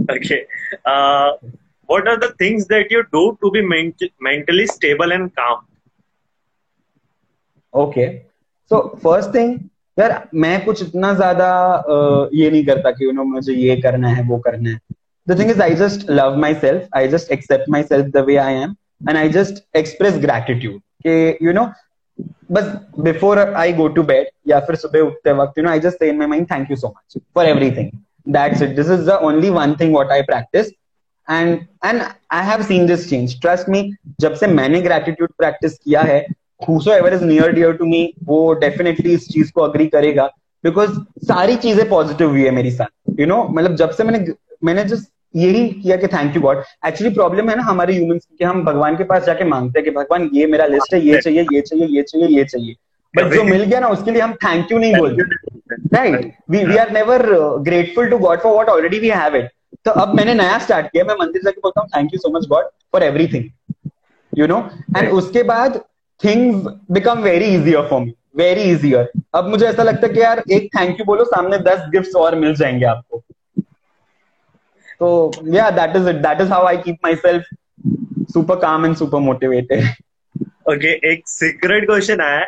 Okay. 0.09 0.37
uh, 0.85 1.31
what 1.91 2.07
are 2.07 2.17
the 2.19 2.31
things 2.43 2.67
that 2.73 2.95
you 2.95 3.03
do 3.17 3.23
to 3.43 3.51
be 3.57 3.61
ment- 3.73 4.07
mentally 4.29 4.67
stable 4.67 5.17
and 5.17 5.35
calm? 5.35 5.59
Okay. 7.73 8.07
So, 8.71 8.81
first 9.03 9.31
thing, 9.33 9.53
यार, 9.97 10.11
मैं 10.33 10.63
कुछ 10.65 10.81
इतना 10.81 11.13
ज़्यादा 11.13 11.47
ये 12.33 12.49
नहीं 12.51 12.65
करता 12.65 12.91
कि 12.91 13.05
you 13.05 13.11
no 13.11 13.23
मुझे 13.23 13.53
ये 13.53 13.75
करना 13.81 14.09
है, 14.09 14.23
वो 14.23 14.37
करना 14.47 14.69
है। 14.69 14.79
The 15.27 15.39
thing 15.39 15.49
is 15.51 15.61
I 15.61 15.73
just 15.75 16.09
love 16.09 16.37
my 16.41 16.53
self 16.61 16.95
I 16.97 17.07
just 17.07 17.31
accept 17.31 17.69
my 17.69 17.83
self 17.83 18.05
the 18.13 18.23
way 18.27 18.35
I 18.43 18.53
am 18.61 18.75
and 19.09 19.17
I 19.17 19.29
just 19.29 19.63
express 19.77 20.17
gratitude 20.21 20.79
कि 21.07 21.45
यू 21.45 21.53
नो 21.53 21.65
बस 22.51 22.71
before 22.99 23.39
I 23.39 23.73
go 23.73 23.87
to 23.97 24.03
bed 24.03 24.27
या 24.47 24.59
फिर 24.67 24.75
सुबह 24.75 24.99
उठते 25.01 25.31
वक्त 25.41 25.57
you 25.57 25.63
no 25.63 25.69
I 25.69 25.79
just 25.79 25.99
say 25.99 26.09
in 26.09 26.17
my 26.17 26.27
mind 26.27 26.47
thank 26.51 26.71
you 26.71 26.77
so 26.77 26.87
much 26.87 27.21
for 27.35 27.45
everything 27.45 27.89
that's 28.33 28.61
it 28.61 28.75
this 28.75 28.89
is 28.91 29.05
the 29.09 29.19
only 29.29 29.49
one 29.59 29.75
thing 29.81 29.93
what 29.95 30.11
I 30.11 30.21
practice 30.31 30.71
and 31.27 31.57
and 31.85 32.01
I 32.31 32.45
have 32.45 32.63
seen 32.63 32.85
this 32.87 33.09
change 33.09 33.39
trust 33.41 33.69
me 33.69 33.89
जब 34.21 34.33
से 34.35 34.47
मैंने 34.49 34.81
gratitude 34.81 35.31
practice 35.37 35.77
किया 35.77 36.01
है 36.01 36.25
whosoever 36.63 37.11
is 37.13 37.21
near 37.27 37.45
dear 37.53 37.69
to 37.77 37.85
me 37.91 37.99
वो 38.23 38.37
definitely 38.61 39.13
इस 39.13 39.27
चीज़ 39.29 39.51
को 39.51 39.61
agree 39.61 39.85
करेगा 39.93 40.25
बिकॉज़ 40.63 40.91
सारी 41.27 41.55
चीज़ें 41.63 41.87
पॉजिटिव 41.89 42.29
हुई 42.29 42.43
है 42.43 42.51
मेरी 42.51 42.71
साथ. 42.71 43.19
यू 43.19 43.25
नो 43.27 43.37
मतलब 43.49 43.75
जब 43.75 43.91
से 43.91 44.03
मैंने 44.03 44.25
मैंने 44.63 44.83
जस्ट 44.85 45.09
यही 45.35 45.67
किया 45.69 45.95
कि 45.97 46.07
thank 46.07 46.35
you 46.35 46.41
God 46.41 46.61
actually 46.87 47.13
problem 47.13 47.49
है 47.49 47.55
ना 47.57 47.63
हमारे 47.63 47.93
ह्यूमंस 47.93 48.25
की 48.25 48.45
हम 48.45 48.63
भगवान 48.65 48.97
के 48.97 49.03
पास 49.03 49.25
जाके 49.25 49.43
मांगते 49.45 49.79
हैं 49.79 49.83
कि 49.85 49.91
भगवान 49.95 50.29
ये 50.33 50.45
मेरा 50.47 50.65
लिस्ट 50.65 50.93
है 50.93 50.99
ये 51.05 51.21
चाहिए 51.21 51.45
ये 51.53 51.61
चाहिए 51.61 51.87
ये 51.95 52.03
चाहिए 52.03 52.27
ये 52.37 52.43
चाहिए. 52.43 52.75
बट 53.13 53.33
जो 53.33 53.43
मिल 53.43 53.63
गया 53.63 53.79
ना 53.79 53.87
उसके 53.87 54.11
लिए 54.11 54.21
हम 54.21 54.33
थैंक 54.45 54.71
यू 54.71 54.77
नहीं 54.77 54.95
बोलते. 54.95 55.23
Right 55.95 56.31
we 56.49 56.63
we 56.65 56.77
are 56.77 56.91
never 56.91 57.25
grateful 57.63 58.09
to 58.09 58.17
God 58.17 58.39
for 58.39 58.53
what 58.55 58.69
already 58.69 58.99
we 58.99 59.09
have 59.15 59.35
it 59.35 59.49
तो 59.85 59.91
अब 59.91 60.13
मैंने 60.15 60.33
नया 60.33 60.57
स्टार्ट 60.59 60.87
किया 60.87 61.03
मैं 61.03 61.15
मंदिर 61.19 61.41
जाके 61.43 61.61
बोलता 61.61 61.81
हूँ 61.81 61.89
thank 61.89 62.13
you 62.13 62.19
so 62.19 62.29
much 62.37 62.47
God 62.47 62.65
for 62.93 63.03
everything 63.03 63.89
you 64.33 64.47
know 64.47 64.57
and 64.97 65.09
उसके 65.09 65.43
बाद 65.43 65.79
things 66.21 66.67
become 66.91 67.21
very 67.21 67.45
easier 67.55 67.87
for 67.89 68.01
me 68.01 68.13
very 68.37 68.61
easier 68.71 69.11
अब 69.35 69.47
मुझे 69.49 69.65
ऐसा 69.65 69.83
लगता 69.83 70.07
है 70.07 70.13
कि 70.13 70.21
यार 70.21 70.43
एक 70.51 70.69
थैंक 70.75 70.99
यू 70.99 71.05
बोलो 71.05 71.23
सामने 71.25 71.57
दस 71.59 71.85
गिफ्ट्स 71.91 72.15
और 72.15 72.35
मिल 72.35 72.55
जाएँगे 72.55 72.85
आपको। 72.85 73.23
तो 74.99 75.31
या 75.53 75.69
that 75.69 75.95
is 75.95 76.09
it 76.09 76.15
that 76.15 76.41
is 76.41 76.49
how 76.49 76.65
I 76.65 76.77
keep 76.77 76.97
my 77.05 77.15
self 77.15 77.45
super 78.33 78.55
calm 78.55 78.85
and 78.85 78.95
super 78.95 79.19
motivated 79.19 79.85
okay 80.71 80.91
एक 81.11 81.27
सीक्रेट 81.27 81.85
क्वेश्चन 81.85 82.21
आया 82.21 82.45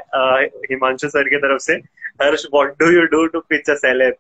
हिमांशु 0.72 1.10
सर 1.10 1.30
की 1.30 1.38
तरफ़ 1.38 1.62
से। 1.62 1.74
Harsh 2.22 2.46
what 2.54 2.74
do 2.80 2.92
you 2.92 3.02
do 3.12 3.26
to 3.28 3.40
pitch 3.50 3.70
a 3.70 3.74
celeb 3.76 4.14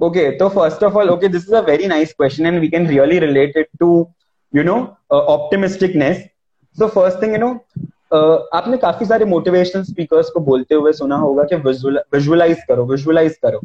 first 0.00 0.82
of 0.82 0.96
all 0.96 1.10
okay 1.10 1.28
this 1.28 1.44
is 1.44 1.52
a 1.52 1.62
very 1.62 1.86
nice 1.86 2.12
question 2.14 2.46
and 2.46 2.60
we 2.60 2.68
can 2.70 2.86
really 2.86 3.18
relate 3.20 3.56
it 3.56 3.68
to 3.82 3.88
you 4.52 4.64
know 4.64 4.80
uh, 5.10 5.24
optimisticness. 5.36 6.16
So 6.78 6.86
first 6.86 7.22
thing 7.22 7.32
you 7.32 7.38
know 7.38 7.48
आपने 8.54 8.76
काफ़ी 8.76 9.06
सारे 9.06 9.24
motivational 9.24 9.82
speakers 9.82 10.30
को 10.30 10.40
बोलते 10.48 10.74
हुए 10.74 10.92
सुना 10.92 11.16
होगा 11.16 11.44
कि 11.52 11.56
visualise 11.56 12.58
करो 12.68 12.84
विजुअलाइज 12.86 13.36
करो। 13.44 13.60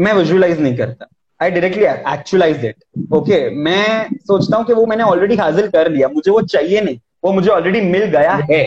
मैं 0.00 0.12
विजुअलाइज 0.14 0.60
नहीं 0.60 0.76
करता। 0.76 1.06
I 1.40 1.50
directly 1.50 1.84
actualize 2.12 2.64
it 2.64 3.12
okay 3.14 3.38
मैं 3.64 4.08
सोचता 4.16 4.56
हूँ 4.56 4.64
कि 4.66 4.72
वो 4.72 4.86
मैंने 4.86 5.04
ऑलरेडी 5.04 5.36
हासिल 5.36 5.68
कर 5.68 5.90
लिया। 5.90 6.08
मुझे 6.08 6.30
वो 6.30 6.40
चाहिए 6.54 6.80
नहीं। 6.80 6.98
वो 7.24 7.32
मुझे 7.32 7.50
ऑलरेडी 7.50 7.80
मिल 7.80 8.04
गया 8.16 8.32
है। 8.50 8.64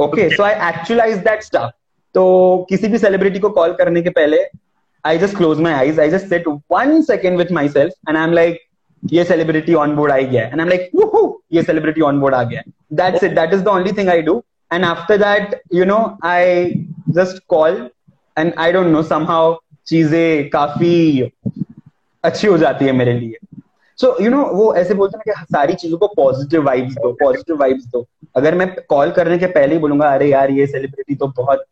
Okay 0.00 0.28
so 0.36 0.42
I 0.42 0.54
actualize 0.68 1.16
that 1.24 1.42
stuff 1.42 1.72
तो 2.14 2.66
किसी 2.68 2.88
भी 2.88 2.98
सेलिब्रिटी 2.98 3.38
को 3.38 3.50
कॉल 3.50 3.72
करने 3.78 4.02
के 4.02 4.10
पहले 4.10 4.42
I 5.04 5.18
just 5.18 5.36
close 5.36 5.60
my 5.60 5.72
eyes 5.72 6.00
I 6.00 6.10
just 6.10 6.26
set 6.26 6.48
one 6.72 7.00
second 7.02 7.38
with 7.38 7.52
my 7.52 7.68
self 7.68 8.08
and 8.08 8.38
I 8.38 8.56
ये 9.02 9.24
सेलिब्रिटी 9.24 9.74
ऑन 9.74 9.94
बोर्ड 9.96 10.12
आ 10.12 10.18
गया 10.18 10.42
एंड 10.42 10.60
आई 10.60 10.68
लाइक 10.68 10.90
ये 11.52 11.62
सेलिब्रिटी 11.62 12.00
ऑन 12.00 12.20
बोर्ड 12.20 12.34
आ 12.34 12.42
गया 12.42 12.62
that's 12.92 13.24
it 13.24 13.34
that 13.34 13.54
is 13.54 13.62
the 13.62 13.68
only 13.68 13.92
thing 13.92 14.08
I 14.08 14.22
do 14.22 14.42
and 14.72 14.84
after 14.84 15.16
that 15.16 15.60
you 15.74 15.84
know 15.84 15.98
I 16.24 16.64
just 17.10 17.42
call 17.48 17.88
and 18.36 18.52
I 18.58 18.72
don't 18.72 18.86
know 18.86 19.02
somehow 19.02 19.56
चीज़ें 19.86 20.48
काफ़ी 20.48 21.30
अच्छी 22.24 22.46
हो 22.46 22.58
जाती 22.58 22.84
है 22.84 22.92
मेरे 22.92 23.12
लिए 23.12 23.38
सो 24.00 24.16
यू 24.22 24.30
नो 24.30 24.42
वो 24.54 24.74
ऐसे 24.74 24.94
बोलते 24.94 25.18
हैं 25.18 25.34
कि 25.34 25.54
सारी 25.54 25.74
चीज़ों 25.74 25.98
को 25.98 26.06
पॉजिटिव 26.06 26.62
वाइब्स 26.64 26.94
दो 26.94 27.12
पॉजिटिव 27.20 27.56
वाइब्स 27.60 27.86
दो। 27.92 28.04
अगर 28.36 28.54
मैं 28.54 28.66
कॉल 28.88 29.10
करने 29.10 29.38
के 29.38 29.46
पहले 29.46 29.74
ही 29.74 29.80
बोलूँगा 29.80 30.08
अरे 30.14 30.28
यार 30.30 30.50
ये 30.50 30.66
सेलिब्रिटी 30.66 31.14
तो 31.14 31.26
बहुत 31.36 31.64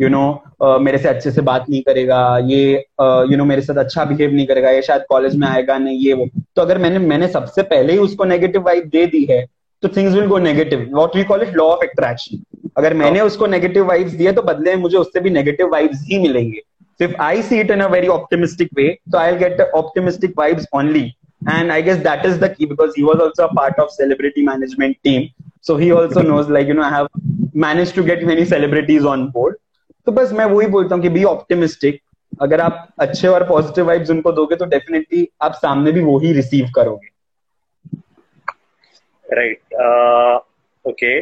you 0.00 0.06
you 0.06 0.10
know 0.10 0.20
know, 0.20 0.66
uh, 0.66 0.80
मेरे 0.82 0.98
से 0.98 1.08
अच्छे 1.08 1.30
से 1.30 1.40
बात 1.40 1.68
नहीं 1.70 1.82
करेगा 1.82 2.38
ये 2.38 2.62
you 2.70 2.78
uh, 2.78 2.82
know 3.00 3.26
you 3.26 3.36
know, 3.36 3.46
मेरे 3.48 3.62
साथ 3.62 3.74
अच्छा 3.74 4.04
बिहेव 4.04 4.32
नहीं 4.32 4.46
करेगा 4.46 4.70
ये 4.70 4.82
शायद 4.82 5.02
कॉलेज 5.08 5.36
में 5.36 5.46
आएगा 5.48 5.76
नहीं 5.78 5.98
ये 5.98 6.14
वो। 6.14 6.26
तो 6.56 6.62
अगर 6.62 6.78
मैंने 6.78 6.98
मैंने 6.98 7.28
सबसे 7.28 7.62
पहले 7.62 7.92
ही 7.92 7.98
उसको 7.98 8.24
नेगेटिव 8.24 8.62
वाइब 8.62 8.88
दे 8.92 9.06
दी 9.06 9.24
है 9.30 9.44
तो 9.82 9.88
things 9.96 10.14
will 10.14 10.26
go 10.26 10.38
negative 10.38 10.88
what 10.92 11.16
we 11.16 11.24
call 11.24 11.42
it 11.42 11.54
law 11.56 11.64
of 11.66 11.84
attraction 11.86 12.42
अगर 12.78 12.94
मैंने 12.94 13.20
उसको 13.20 13.46
नेगेटिव 13.46 13.86
वाइब्स 13.88 14.12
दिए 14.12 14.32
तो 14.32 14.42
बदले 14.42 14.74
में 14.74 14.82
मुझे 14.82 14.96
उससे 14.98 15.20
भी 15.20 15.30
नेगेटिव 15.30 15.70
वाइब्स 15.72 16.04
ही 16.10 16.18
मिलेंगे। 16.18 16.60
I 17.00 17.40
see 17.40 17.58
it 17.60 17.70
in 17.70 17.80
a 17.80 17.88
very 17.88 18.08
optimistic 18.12 18.72
way, 18.78 18.86
so 19.10 19.18
I'll 19.18 19.38
get 19.42 19.52
the 19.58 19.66
optimistic 19.76 20.32
vibes 20.40 20.66
only. 20.80 21.02
And 21.41 21.71
I 21.71 21.81
guess 21.81 22.01
that 22.03 22.25
is 22.25 22.39
the 22.39 22.49
key 22.49 22.65
because 22.65 22.95
he 22.95 23.03
was 23.03 23.19
also 23.19 23.45
a 23.45 23.53
part 23.53 23.77
of 23.77 23.91
celebrity 23.91 24.41
management 24.43 24.97
team. 25.03 25.29
So 25.61 25.77
he 25.77 25.91
also 25.91 26.21
knows 26.21 26.49
like, 26.49 26.67
you 26.67 26.73
know, 26.73 26.83
I 26.83 26.89
have 26.89 27.07
managed 27.53 27.95
to 27.95 28.03
get 28.03 28.23
many 28.23 28.45
celebrities 28.45 29.05
on 29.05 29.29
board. 29.31 29.55
तो 30.05 30.11
बस 30.11 30.31
मैं 30.33 30.45
वही 30.45 30.67
बोलता 30.67 30.95
हूँ 30.95 31.01
कि 31.03 31.09
be 31.09 31.23
optimistic 31.23 32.01
अगर 32.41 32.61
आप 32.61 32.93
अच्छे 32.99 33.27
और 33.27 33.43
पॉजिटिव 33.47 33.85
वाइब्स 33.87 34.09
उनको 34.09 34.31
दोगे 34.31 34.55
तो 34.55 34.65
डेफिनेटली 34.73 35.27
आप 35.43 35.53
सामने 35.61 35.91
भी 35.91 36.01
वो 36.03 36.17
ही 36.19 36.33
रिसीव 36.33 36.67
करोगे 36.75 37.09
right 39.25 39.73
okay 40.87 41.19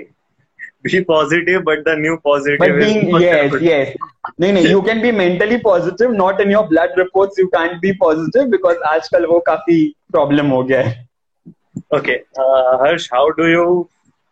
be 0.87 1.03
positive 1.03 1.63
but 1.63 1.83
the 1.85 1.95
new 1.95 2.17
positive 2.23 2.59
but 2.59 2.77
being 2.79 3.09
yes 3.21 3.55
yes 3.61 3.95
no 4.39 4.51
no 4.57 4.59
you 4.73 4.81
can 4.81 5.01
be 5.01 5.11
mentally 5.11 5.59
positive 5.59 6.11
not 6.11 6.41
in 6.41 6.49
your 6.55 6.67
blood 6.67 6.89
reports 6.97 7.37
you 7.37 7.49
can't 7.55 7.81
be 7.81 7.93
positive 8.05 8.49
because 8.55 8.77
आजकल 8.93 9.25
वो 9.33 9.39
काफी 9.49 9.79
problem 10.15 10.51
हो 10.57 10.63
गया 10.71 10.81
है 10.87 10.93
okay 11.97 12.15
uh, 12.43 12.77
harsh 12.83 13.07
how 13.15 13.25
do 13.39 13.47
you 13.51 13.65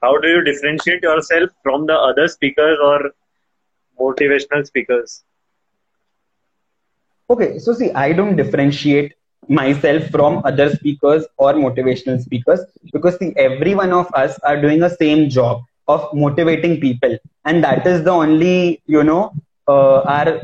how 0.05 0.11
do 0.25 0.27
you 0.33 0.43
differentiate 0.49 1.03
yourself 1.09 1.49
from 1.63 1.85
the 1.91 1.97
other 2.09 2.27
speakers 2.35 2.77
or 2.89 2.97
motivational 3.99 4.65
speakers 4.65 5.23
okay 7.29 7.57
so 7.59 7.73
see 7.73 7.91
i 8.03 8.11
don't 8.19 8.35
differentiate 8.35 9.13
myself 9.59 10.07
from 10.15 10.41
other 10.45 10.69
speakers 10.75 11.25
or 11.37 11.53
motivational 11.53 12.19
speakers 12.19 12.61
because 12.93 13.17
see 13.17 13.33
every 13.37 13.73
one 13.75 13.91
of 13.91 14.13
us 14.23 14.37
are 14.43 14.59
doing 14.61 14.83
a 14.83 14.89
same 14.89 15.29
job 15.29 15.61
of 15.88 16.12
motivating 16.14 16.80
people. 16.80 17.16
And 17.44 17.64
that 17.64 17.86
is 17.86 18.02
the 18.04 18.10
only 18.12 18.82
you 18.86 19.02
know 19.04 19.32
uh, 19.68 19.98
our 20.16 20.40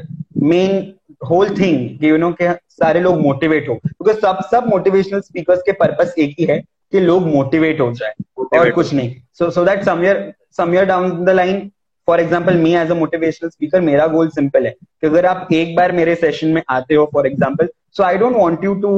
main 0.53 0.95
whole 1.31 1.49
thing 1.61 1.77
कि 1.99 2.13
you 2.13 2.19
know 2.19 2.33
कि 2.41 2.55
सारे 2.71 3.01
लोग 3.01 3.21
motivate 3.21 3.69
हो। 3.69 3.75
क्योंकि 3.75 4.21
सब 4.21 4.39
सब 4.51 4.69
motivational 4.69 5.21
speakers 5.21 5.63
के 5.67 5.73
purpose 5.83 6.15
एक 6.19 6.35
ही 6.39 6.45
है 6.47 6.59
कि 6.93 7.01
लोग 7.01 7.27
मोटिवेट 7.27 7.81
हो 7.81 7.93
जाए 7.93 8.13
और 8.59 8.71
कुछ 8.71 8.93
नहीं। 8.95 9.15
So 9.39 9.51
so 9.51 9.65
that 9.65 9.83
somewhere 9.85 10.33
somewhere 10.57 10.85
down 10.87 11.25
the 11.25 11.31
line 11.31 11.71
for 12.09 12.21
example 12.21 12.57
me 12.59 12.75
as 12.77 12.91
a 12.91 12.95
motivational 12.95 13.51
speaker 13.51 13.81
मेरा 13.81 14.07
गोल 14.15 14.29
सिंपल 14.31 14.67
है 14.67 14.71
कि 14.71 15.07
अगर 15.07 15.27
आप 15.27 15.49
एक 15.53 15.77
बार 15.77 15.93
मेरे 15.93 16.15
सेशन 16.15 16.49
में 16.55 16.63
आते 16.71 16.95
हो 16.95 17.05
for 17.13 17.27
example 17.27 17.69
so 17.97 18.03
I 18.03 18.19
don't 18.19 18.37
want 18.37 18.65
you 18.65 18.75
to 18.83 18.93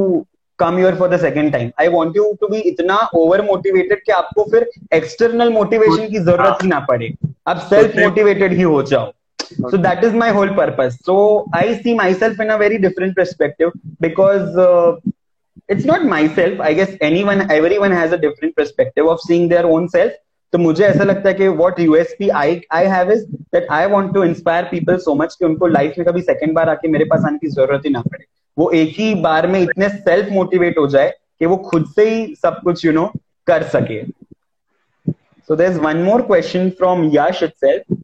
come 0.58 0.78
your 0.78 0.94
for 0.96 1.08
the 1.14 1.20
second 1.20 1.52
time 1.52 1.70
I 1.80 1.88
want 1.88 2.16
you 2.16 2.32
to 2.40 2.48
be 2.48 2.58
इतना 2.72 2.98
ओवर 3.16 3.42
मोटिवेटेड 3.46 4.02
कि 4.06 4.12
आपको 4.12 4.44
फिर 4.50 4.70
एक्सटर्नल 4.94 5.52
मोटिवेशन 5.52 6.08
की 6.08 6.18
ज़रूरत 6.18 6.62
ही 6.62 6.68
ना 6.68 6.78
पड़े। 6.88 7.12
आप 7.48 7.66
सेल्फ 7.70 7.98
मोटिवेटेड 7.98 8.52
ही 8.52 8.62
हो 8.62 8.82
जाओ। 8.94 9.12
So 9.70 9.78
that 9.82 10.04
is 10.06 10.14
my 10.20 10.28
whole 10.36 10.52
purpose. 10.58 10.94
So 11.08 11.14
i 11.56 11.64
see 11.80 11.92
myself 11.96 12.38
in 12.44 12.50
a 12.52 12.56
very 12.62 12.78
different 12.84 13.14
perspective 13.18 13.74
because 14.04 14.56
uh, 14.62 14.92
it's 15.74 15.84
not 15.90 16.06
myself. 16.12 16.62
I 16.68 16.72
guess 16.78 16.94
anyone 17.08 17.42
everyone 17.56 17.94
has 17.96 18.14
a 18.16 18.18
different 18.22 18.56
perspective 18.60 19.10
of 19.12 19.20
seeing 19.26 19.44
their 19.52 19.66
own 19.74 19.88
self. 19.94 20.16
तो 20.52 20.58
मुझे 20.58 20.84
ऐसा 20.84 21.04
लगता 21.04 21.28
है 21.28 21.34
कि 21.34 21.48
what 21.60 21.80
USP 21.80 22.28
I 22.42 22.60
I 22.78 22.86
have 22.94 23.12
is 23.12 23.24
that 23.54 23.66
I 23.78 23.86
want 23.94 24.12
to 24.14 24.24
inspire 24.24 24.64
people 24.70 24.96
so 25.06 25.14
much 25.22 25.34
कि 25.38 25.44
उनको 25.44 25.66
life 25.66 25.94
में 25.98 26.06
कभी 26.08 26.22
सेकंड 26.22 26.54
बार 26.54 26.68
आके 26.70 26.88
मेरे 26.88 27.04
पास 27.12 27.24
आने 27.28 27.38
की 27.38 27.48
ज़रूरत 27.48 27.86
ही 27.86 27.90
ना 27.90 28.00
पड़े। 28.10 28.24
वो 28.56 28.70
एक 28.70 28.94
ही 28.98 29.14
बार 29.22 29.46
में 29.46 29.60
इतने 29.60 29.88
सेल्फ 29.88 30.32
मोटिवेट 30.32 30.78
हो 30.78 30.86
जाए 30.86 31.08
कि 31.38 31.46
वो 31.46 31.56
खुद 31.70 31.86
से 31.96 32.08
ही 32.10 32.34
सब 32.42 32.60
कुछ 32.64 32.84
यू 32.84 32.90
you 32.90 33.00
नो 33.00 33.06
know, 33.06 33.20
कर 33.46 33.62
सके। 33.68 34.02
So 35.48 35.56
there 35.56 35.70
is 35.70 35.78
one 35.80 35.96
more 36.02 36.22
question 36.22 36.70
from 36.78 37.04
Yash 37.14 37.42
itself 37.60 37.96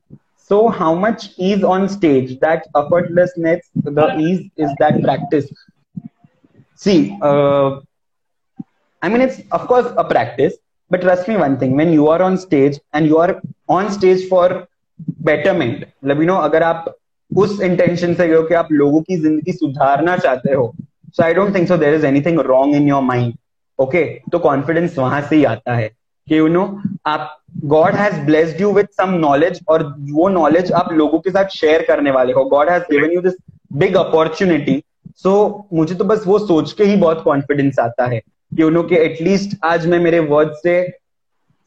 so 0.51 0.67
how 0.69 0.95
much 1.01 1.35
is 1.41 1.63
on 1.65 1.87
stage 1.89 2.33
that 2.41 2.63
effortlessness 2.77 3.71
the 3.79 4.09
is 4.21 4.41
is 4.63 4.73
that 4.83 5.03
practice 5.03 5.45
see 6.81 6.97
I 9.03 9.11
mean 9.11 9.23
it's 9.23 9.43
of course 9.53 9.95
a 9.95 10.03
practice 10.09 10.53
but 10.91 11.01
trust 11.01 11.29
me 11.29 11.37
one 11.37 11.57
thing 11.57 11.77
when 11.79 11.91
you 11.91 12.07
are 12.09 12.23
on 12.23 12.37
stage 12.37 12.81
and 12.95 13.09
you 13.09 13.17
are 13.17 13.41
on 13.71 13.89
stage 13.91 14.29
for 14.31 14.67
betterment 15.23 15.87
मतलब 16.05 16.21
you 16.21 16.27
know 16.27 16.37
अगर 16.39 16.63
आप 16.63 16.95
उस 17.31 17.61
intention 17.63 18.15
से 18.15 18.33
हो 18.33 18.43
कि 18.43 18.55
आप 18.55 18.69
लोगों 18.73 19.01
की 19.03 19.17
ज़िंदगी 19.17 19.53
सुधारना 19.53 20.17
चाहते 20.17 20.55
हो। 20.55 20.73
So 21.09 21.23
I 21.23 21.35
don't 21.35 21.55
think 21.55 21.69
so 21.69 21.77
there 21.77 21.95
is 21.95 22.07
anything 22.07 22.41
wrong 22.47 22.75
in 22.75 22.89
your 22.89 23.03
mind 23.03 23.33
okay 23.79 24.05
तो 24.33 24.39
कॉन्फिडेंस 24.39 24.99
वहाँ 24.99 25.21
से 25.23 25.37
ही 25.37 25.45
आता 25.45 25.75
है 25.75 25.89
कि 26.27 26.39
यू 26.39 26.49
नो 26.49 26.65
आप 27.07 27.37
God 27.67 27.95
has 27.95 28.21
blessed 28.27 28.61
you 28.61 28.73
with 28.73 28.89
some 28.97 29.11
knowledge 29.21 29.61
और 29.69 29.83
वो 30.11 30.29
नॉलेज 30.29 30.73
आप 30.73 30.93
लोगों 30.93 31.19
के 31.19 31.31
साथ 31.31 31.57
शेयर 31.57 31.85
करने 31.89 32.11
वाले 32.11 32.33
हो। 32.33 32.45
God 32.47 32.69
has 32.71 32.83
given 32.91 33.13
you 33.13 33.21
this 33.21 33.35
big 33.73 33.97
opportunity 33.97 34.83
so 35.17 35.33
मुझे 35.73 35.95
तो 35.95 36.05
बस 36.05 36.27
वो 36.27 36.39
सोच 36.39 36.73
के 36.73 36.85
ही 36.85 36.97
बहुत 36.97 37.23
कॉन्फिडेंस 37.25 37.79
आता 37.79 38.07
है 38.07 38.21
कि 38.53 38.63
उन्हों 38.63 38.83
के 38.85 38.95
एटलीस्ट 39.05 39.57
आज 39.65 39.87
मैं 39.87 39.99
मेरे 39.99 40.19
वर्ड 40.27 40.53
से 40.57 40.83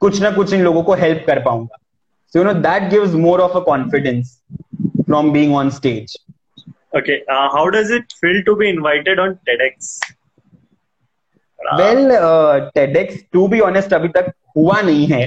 कुछ 0.02 0.22
ना 0.22 0.32
कुछ 0.32 0.54
इन 0.54 0.62
लोगों 0.62 0.84
को 0.84 0.94
हेल्प 0.94 1.24
कर 1.28 1.40
पाऊँगा। 1.44 1.78
So 2.34 2.40
you 2.40 2.46
know 2.46 2.54
that 2.62 2.90
gives 2.90 3.14
more 3.16 3.40
of 3.40 3.58
a 3.58 3.60
confidence 3.66 4.40
From 5.13 5.31
being 5.33 5.55
on 5.57 5.71
stage 5.81 6.17
Okay, 6.97 7.17
uh, 7.33 7.47
how 7.55 7.63
does 7.73 7.91
it 7.95 8.13
feel 8.21 8.39
to 8.45 8.53
be 8.61 8.69
invited 8.75 9.19
on 9.25 9.35
TEDx? 9.49 9.89
Well 11.79 12.09
TEDx 12.75 13.17
to 13.33 13.47
be 13.49 13.61
honest 13.61 13.93
अभी 13.95 14.09
तक 14.09 14.31
हुआ 14.57 14.81
नहीं 14.81 15.07
है 15.07 15.23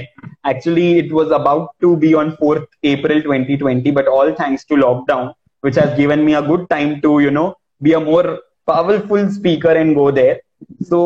actually 0.50 0.90
it 0.98 1.12
was 1.12 1.32
about 1.32 1.68
to 1.80 1.94
be 1.96 2.12
on 2.20 2.30
fourth 2.40 2.62
April 2.92 3.22
2020 3.28 3.92
but 3.94 4.06
all 4.08 4.32
thanks 4.40 4.66
to 4.68 4.76
lockdown 4.76 5.30
which 5.64 5.76
has 5.76 5.90
given 5.96 6.24
me 6.26 6.32
a 6.34 6.42
good 6.42 6.62
time 6.70 6.92
to 7.02 7.10
you 7.24 7.32
know 7.34 7.44
be 7.86 7.92
a 7.96 8.00
more 8.06 8.38
powerful 8.70 9.28
speaker 9.34 9.74
and 9.82 9.94
go 9.98 10.06
there 10.16 10.38
so 10.88 11.02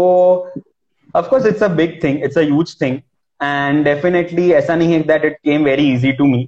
of 1.15 1.29
course 1.33 1.49
it's 1.51 1.65
a 1.67 1.69
big 1.81 1.99
thing 2.05 2.17
it's 2.29 2.39
a 2.43 2.45
huge 2.51 2.73
thing 2.83 2.97
and 3.41 3.85
definitely 3.89 4.47
ऐसा 4.61 4.77
नहीं 4.77 4.95
है 4.95 5.03
that 5.11 5.27
it 5.31 5.37
came 5.49 5.67
very 5.71 5.85
easy 5.91 6.13
to 6.21 6.29
me 6.31 6.41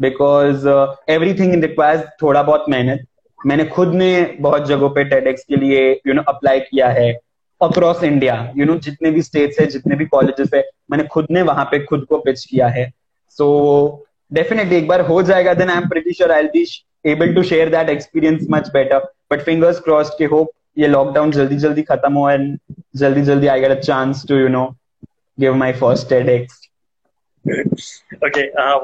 Because 0.00 0.64
uh, 0.66 0.94
everything 1.08 1.60
requires 1.60 2.00
थोड़ा 2.22 2.42
बहुत 2.42 2.64
मेहनत। 2.68 3.06
मैंने 3.46 3.64
खुद 3.64 3.94
ने 3.94 4.36
बहुत 4.40 4.66
जगहों 4.66 4.90
पे 4.90 5.04
टेडेक्स 5.04 5.44
के 5.44 5.56
लिए 5.56 6.00
यू 6.06 6.14
नो 6.14 6.22
अप्लाई 6.28 6.60
किया 6.60 6.88
है। 6.88 7.12
अक्रॉस 7.60 8.02
इंडिया 8.04 8.52
यू 8.56 8.64
नो 8.64 8.76
जितने 8.78 9.10
भी 9.10 9.22
स्टेट्स 9.22 9.60
है 9.60 9.66
जितने 9.66 9.96
भी 9.96 10.06
कॉलेजेस 10.06 10.50
है 10.54 10.62
मैंने 10.90 11.04
खुद 11.04 11.26
ने 11.30 11.42
वहाँ 11.42 11.64
पे 11.64 11.78
खुद 11.84 12.04
को 12.08 12.18
पिच 12.18 12.44
किया 12.44 12.68
है। 12.68 12.92
सो 13.30 13.46
so, 13.88 14.06
डेफिनेटली 14.34 14.76
एक 14.76 14.88
बार 14.88 15.00
हो 15.00 15.22
जाएगा 15.22 15.54
then 15.54 15.70
I 15.70 15.76
am 15.76 15.88
pretty 15.88 16.12
sure 16.12 16.32
I 16.32 16.42
be 16.42 16.66
able 17.06 17.34
to 17.34 17.42
share 17.42 17.68
that 17.70 17.88
experience 17.88 18.46
much 18.50 18.70
better 18.72 18.98
but 19.32 19.42
fingers 19.42 19.80
crossed 19.80 20.18
के 20.18 20.24
होप 20.24 20.50
ये 20.78 20.86
लॉकडाउन 20.86 21.30
जल्दी 21.30 21.56
जल्दी 21.56 21.82
खत्म 21.82 22.12
हो 22.12 22.30
एंड 22.30 22.58
जल्दी 22.96 23.22
जल्दी 23.22 23.46
I 23.46 23.60
get 23.60 23.70
a 23.70 23.80
chance 23.80 24.24
to 24.28 24.38
you 24.38 24.48
know 24.48 24.64
give 25.40 25.54
my 25.54 25.72
first 25.72 26.12
TEDx 26.12 26.46
okay 28.26 28.44
uh, 28.60 28.76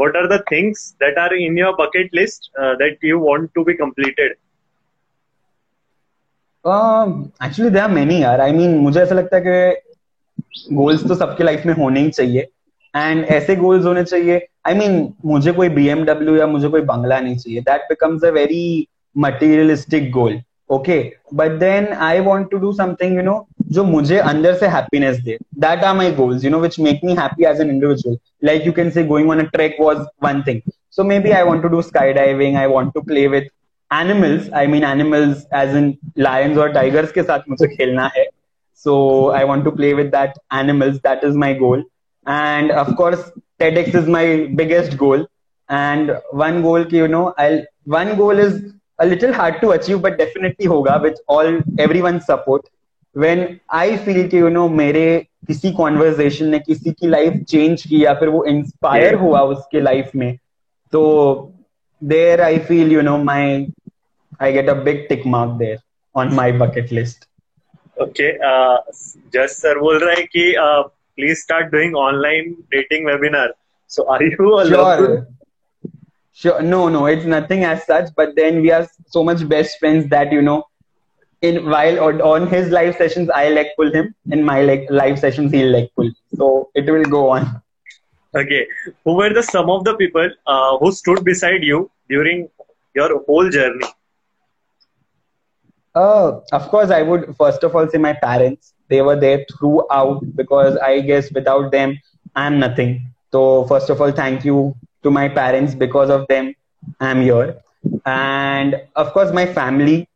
what 0.00 0.16
are 0.20 0.26
the 0.30 0.38
things 0.48 0.82
that 1.02 1.18
are 1.18 1.34
in 1.34 1.56
your 1.60 1.72
bucket 1.76 2.18
list 2.18 2.50
uh, 2.62 2.74
that 2.82 3.06
you 3.10 3.18
want 3.18 3.50
to 3.58 3.64
be 3.70 3.74
completed? 3.84 4.34
Actually 7.44 7.70
they 7.70 7.78
are 7.78 7.90
many 7.90 8.22
यार. 8.22 8.40
I 8.40 8.52
mean 8.52 8.76
मुझे 8.78 9.00
ऐसा 9.00 9.14
लगता 9.14 9.36
है 9.36 9.42
कि 9.46 10.74
goals 10.74 11.06
तो 11.08 11.14
सबके 11.14 11.44
life 11.44 11.66
में 11.66 11.74
होने 11.74 12.00
ही 12.00 12.10
चाहिए. 12.10 12.48
एंड 12.96 13.24
ऐसे 13.24 13.56
गोल्स 13.56 13.84
होने 13.84 14.04
चाहिए. 14.04 14.46
आई 14.66 14.74
I 14.74 14.78
मीन 14.78 14.92
mean, 14.92 15.12
मुझे 15.24 15.52
कोई 15.52 15.68
बीएमडब्ल्यू 15.68 16.36
या 16.36 16.46
मुझे 16.46 16.68
कोई 16.68 16.80
बंगला 16.90 17.20
नहीं 17.20 17.36
चाहिए. 17.36 17.60
That 17.60 17.80
becomes 17.88 18.24
a 18.24 18.30
very 18.30 18.86
materialistic 19.16 20.10
goal 20.12 20.40
okay 20.70 20.98
but 21.34 21.50
then 21.58 21.86
I 22.08 22.20
want 22.20 22.50
to 22.50 22.58
do 22.58 22.72
something 22.72 23.16
you 23.16 23.22
know 23.22 23.36
जो 23.72 23.84
मुझे 23.84 24.18
अंदर 24.18 24.54
से 24.54 24.66
happiness 24.68 25.18
they 25.24 25.36
that 25.60 25.84
are 25.84 25.94
my 25.96 26.10
goals 26.14 26.44
you 26.44 26.50
know 26.50 26.58
which 26.60 26.78
make 26.80 27.00
me 27.04 27.14
happy 27.16 27.44
as 27.50 27.60
an 27.60 27.70
individual 27.70 28.16
like 28.44 28.66
you 28.66 28.72
can 28.72 28.90
say 28.90 29.04
going 29.04 29.30
on 29.30 29.40
a 29.40 29.48
trek 29.52 29.76
was 29.80 30.06
one 30.24 30.42
thing 30.46 30.60
so 30.96 31.04
maybe 31.20 31.30
I 31.30 31.42
want 31.42 31.62
to 31.62 31.68
do 31.68 31.82
sky 31.82 32.12
diving 32.12 32.56
I 32.56 32.66
want 32.66 32.92
to 32.94 33.00
play 33.00 33.26
with 33.28 33.48
animals 33.90 34.50
I 34.54 34.66
mean 34.66 34.84
animals 34.84 35.46
as 35.54 35.76
in 35.76 35.94
lions 36.18 36.58
और 36.58 36.72
tigers 36.72 37.12
के 37.12 37.22
साथ 37.22 37.40
मुझे 37.50 37.66
खेलना 37.76 38.10
है. 38.16 38.24
So 38.84 38.94
I 39.34 39.44
want 39.44 39.64
to 39.64 39.70
play 39.70 39.92
with 39.94 40.04
that 40.10 40.32
animals 40.54 40.96
that 40.96 41.24
is 41.24 41.36
my 41.38 41.54
goal 41.54 41.84
and 42.26 42.72
of course 42.72 43.30
TEDx 43.58 43.94
is 43.96 44.10
my 44.10 44.36
biggest 44.56 44.96
goal 44.96 45.26
and 45.68 46.10
one 46.34 46.60
goal 46.62 46.84
की 46.84 46.98
you 46.98 47.06
know 47.06 47.24
I 47.40 47.58
one 47.88 48.14
goal 48.16 48.40
is 48.40 48.60
a 48.98 49.04
little 49.04 49.32
hard 49.34 49.60
to 49.60 49.68
achieve 49.68 49.98
but 50.00 50.16
definitely 50.18 50.66
होगा 50.66 50.96
with 51.04 51.22
all 51.28 51.60
every 51.80 52.00
one 52.00 52.18
support 52.28 52.68
when 53.16 53.46
I 53.72 53.96
feel 53.96 54.26
कि 54.28 54.38
you 54.38 54.48
know 54.48 54.68
मेरे 54.68 55.06
किसी 55.46 55.72
conversation 55.72 56.46
ने 56.46 56.58
किसी 56.58 56.92
की 56.92 57.08
life 57.08 57.42
change 57.48 57.82
की 57.82 58.04
या 58.04 58.14
फिर 58.14 58.28
वो 58.28 58.44
इंस्पायर 58.44 59.10
yeah. 59.10 59.20
हुआ 59.20 59.40
उसके 59.40 59.80
लाइफ 59.80 60.10
में 60.14 60.36
तो 60.92 61.02
there 62.02 62.40
I 62.40 62.58
feel 62.68 62.92
you 62.92 63.02
know 63.02 63.16
my 63.24 63.66
I 64.40 64.52
get 64.52 64.68
a 64.68 64.74
big 64.82 65.06
tick 65.08 65.26
mark 65.26 65.58
there 65.58 65.78
on 66.14 66.34
my 66.34 66.52
bucket 66.52 66.92
list 66.92 67.28
okay 67.96 68.32
just 69.32 69.56
sir 69.56 69.78
बोल 69.78 69.98
रहे 69.98 70.16
हैं 70.16 70.26
कि 70.26 70.52
please 70.58 71.38
start 71.40 71.66
doing 71.66 71.96
online 71.96 72.52
dating 72.70 73.06
webinar 73.06 73.54
so 73.90 74.02
are 74.12 74.24
you 74.24 74.64
sure 74.64 75.26
sure 76.38 76.62
no 76.62 76.88
no 76.88 77.08
it's 77.08 77.26
nothing 77.26 77.64
as 77.64 77.78
such 77.80 78.12
but 78.18 78.34
then 78.34 78.60
we 78.60 78.70
are 78.70 78.82
so 78.84 79.22
much 79.22 79.42
best 79.52 79.78
friends 79.80 80.06
that 80.06 80.32
you 80.32 80.40
know 80.40 80.56
in 81.46 81.70
while 81.70 82.00
on, 82.04 82.20
on 82.20 82.46
his 82.48 82.70
live 82.70 82.96
sessions, 82.96 83.30
I 83.30 83.48
leg 83.50 83.68
pull 83.76 83.92
him. 83.92 84.14
In 84.30 84.44
my 84.44 84.62
like 84.62 84.86
live 84.90 85.18
sessions, 85.18 85.52
he'll 85.52 85.70
leg 85.70 85.88
pull. 85.96 86.10
So 86.36 86.70
it 86.74 86.90
will 86.90 87.04
go 87.04 87.30
on. 87.30 87.62
Okay, 88.34 88.66
who 89.04 89.14
were 89.16 89.32
the 89.32 89.42
some 89.42 89.70
of 89.70 89.84
the 89.84 89.94
people 89.94 90.28
uh, 90.46 90.78
who 90.78 90.92
stood 90.92 91.24
beside 91.24 91.62
you 91.62 91.90
during 92.08 92.48
your 92.94 93.22
whole 93.24 93.48
journey? 93.50 93.86
Uh, 95.94 96.40
of 96.52 96.68
course, 96.68 96.90
I 96.90 97.02
would 97.02 97.34
first 97.36 97.62
of 97.64 97.74
all 97.74 97.88
say 97.88 97.98
my 97.98 98.12
parents. 98.12 98.74
They 98.88 99.02
were 99.02 99.16
there 99.18 99.44
throughout 99.58 100.20
because 100.36 100.76
I 100.76 101.00
guess 101.00 101.32
without 101.32 101.70
them, 101.72 101.98
I'm 102.34 102.58
nothing. 102.58 103.12
So, 103.32 103.64
first 103.66 103.90
of 103.90 104.00
all, 104.00 104.12
thank 104.12 104.44
you 104.44 104.74
to 105.02 105.10
my 105.10 105.28
parents. 105.28 105.74
Because 105.74 106.10
of 106.10 106.26
them, 106.28 106.54
I'm 107.00 107.22
here. 107.22 107.56
And 108.04 108.80
of 108.96 109.12
course, 109.12 109.32
my 109.32 109.46
family 109.46 110.08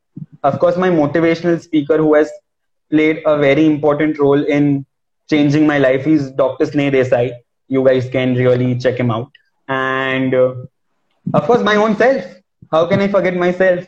Of 0.43 0.59
course, 0.59 0.77
my 0.77 0.89
motivational 0.89 1.61
speaker 1.61 1.97
who 1.97 2.13
has 2.15 2.31
played 2.91 3.21
a 3.25 3.37
very 3.37 3.65
important 3.65 4.19
role 4.19 4.43
in 4.43 4.85
changing 5.29 5.65
my 5.65 5.77
life 5.79 6.05
is 6.07 6.31
Dr. 6.31 6.65
Sneh 6.65 6.91
Desai 6.91 7.31
you 7.69 7.83
guys 7.83 8.09
can 8.09 8.35
really 8.35 8.77
check 8.77 8.97
him 8.97 9.11
out. 9.11 9.31
And 9.67 10.33
uh, 10.33 10.53
of 11.33 11.43
course, 11.43 11.61
my 11.63 11.75
own 11.75 11.95
self. 11.95 12.23
How 12.71 12.85
can 12.87 12.99
I 12.99 13.07
forget 13.07 13.35
myself? 13.35 13.85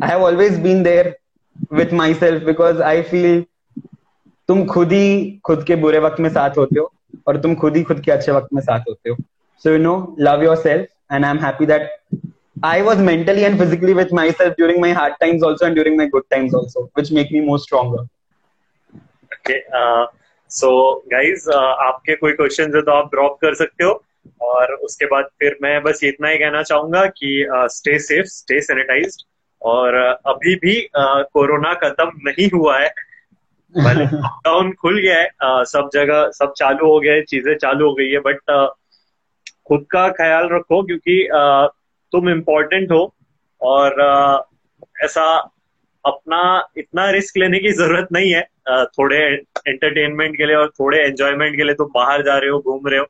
I 0.00 0.06
have 0.06 0.20
always 0.20 0.58
been 0.58 0.82
there 0.82 1.16
with 1.70 1.92
myself 1.92 2.44
because 2.44 2.80
I 2.80 3.02
feel 3.02 3.44
तुम 4.48 4.64
खुद 4.66 4.92
ही 4.92 5.40
खुद 5.44 5.62
के 5.66 5.76
बुरे 5.82 5.98
वक्त 5.98 6.20
में 6.20 6.28
साथ 6.30 6.56
होते 6.58 6.78
हो 6.78 6.92
और 7.26 7.36
तुम 7.40 7.54
खुद 7.60 7.76
ही 7.76 7.82
खुद 7.82 8.00
के 8.04 8.10
अच्छे 8.12 8.32
वक्त 8.32 8.48
में 8.54 8.60
साथ 8.62 8.80
होते 8.88 9.10
हो 9.10 9.16
so 9.62 9.70
you 9.70 9.78
know 9.78 9.94
love 10.20 10.42
yourself 10.56 11.12
and 11.12 11.24
I 11.24 11.30
am 11.30 11.38
happy 11.44 11.66
that 11.66 11.90
I 12.63 12.81
was 12.81 12.97
mentally 12.97 13.45
and 13.45 13.57
physically 13.57 13.93
with 13.93 14.11
myself 14.11 14.55
during 14.57 14.81
my 14.81 14.91
hard 14.91 15.13
times 15.21 15.43
also 15.43 15.65
and 15.65 15.75
during 15.75 15.95
my 15.95 16.07
good 16.07 16.23
times 16.29 16.53
also, 16.53 16.89
which 16.93 17.11
make 17.11 17.31
me 17.31 17.39
more 17.39 17.59
stronger. 17.59 18.05
Okay. 19.39 19.63
Uh, 19.73 20.05
so 20.51 20.69
guys 21.11 21.49
uh, 21.49 21.73
आपके 21.85 22.15
कोई 22.15 22.31
question 22.33 22.75
है 22.75 22.81
तो 22.81 22.91
आप 22.91 23.09
drop 23.11 23.37
कर 23.41 23.53
सकते 23.55 23.83
हो 23.83 23.91
और 24.41 24.73
उसके 24.73 25.05
बाद 25.05 25.25
फिर 25.39 25.57
मैं 25.61 25.81
बस 25.83 25.99
इतना 26.03 26.29
ही 26.29 26.37
कहना 26.37 26.63
चाहूँगा 26.63 27.05
कि 27.17 27.45
स्टे 27.49 27.97
सेफ़ 27.99 28.25
स्टे 28.27 28.59
सैनिटाइज 28.61 29.17
और 29.61 29.97
uh, 29.99 30.15
अभी 30.33 30.55
भी 30.55 30.75
कोरोना 30.95 31.73
uh, 31.73 31.79
खत्म 31.83 32.11
नहीं 32.27 32.49
हुआ 32.53 32.77
है 32.79 32.89
भले 33.75 34.05
लॉकडाउन 34.15 34.71
खुल 34.71 34.99
गया 34.99 35.17
है 35.17 35.27
uh, 35.27 35.63
सब 35.65 35.89
जगह 35.93 36.29
सब 36.33 36.53
चालू 36.57 36.91
हो 36.91 36.99
गया 36.99 37.13
है 37.13 37.21
चीज़ें 37.21 37.55
चालू 37.57 37.87
हो 37.87 37.93
गई 37.93 38.09
है 38.09 38.19
बट 38.19 38.71
खुद 39.67 39.85
का 39.91 40.09
ख्याल 40.09 40.49
रखो 40.51 40.83
क्योंकि 40.83 41.23
uh, 41.37 41.78
तुम 42.11 42.29
इम्पोर्टेंट 42.29 42.91
हो 42.91 43.01
और 43.61 44.01
ऐसा 45.03 45.25
अपना 46.05 46.41
इतना 46.77 47.09
रिस्क 47.11 47.37
लेने 47.37 47.59
की 47.59 47.71
ज़रूरत 47.71 48.07
नहीं 48.13 48.31
है। 48.31 48.41
थोड़े 48.97 49.17
एंटरटेनमेंट 49.67 50.37
के 50.37 50.45
लिए 50.45 50.55
और 50.55 50.69
थोड़े 50.79 50.97
एंजॉयमेंट 50.99 51.55
के 51.55 51.63
लिए 51.63 51.75
तुम 51.75 51.89
बाहर 51.95 52.21
जा 52.23 52.37
रहे 52.37 52.49
हो, 52.49 52.59
घूम 52.59 52.87
रहे 52.87 52.99
हो 52.99 53.05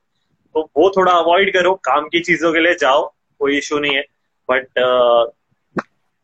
तो 0.55 0.69
वो 0.77 0.89
थोड़ा 0.97 1.11
अवॉइड 1.13 1.53
करो। 1.53 1.73
काम 1.85 2.07
की 2.09 2.19
चीज़ों 2.19 2.51
के 2.53 2.59
लिए 2.59 2.75
जाओ, 2.81 3.05
कोई 3.39 3.57
इशू 3.57 3.79
नहीं 3.79 3.95
है। 3.95 4.03
But 4.49 4.67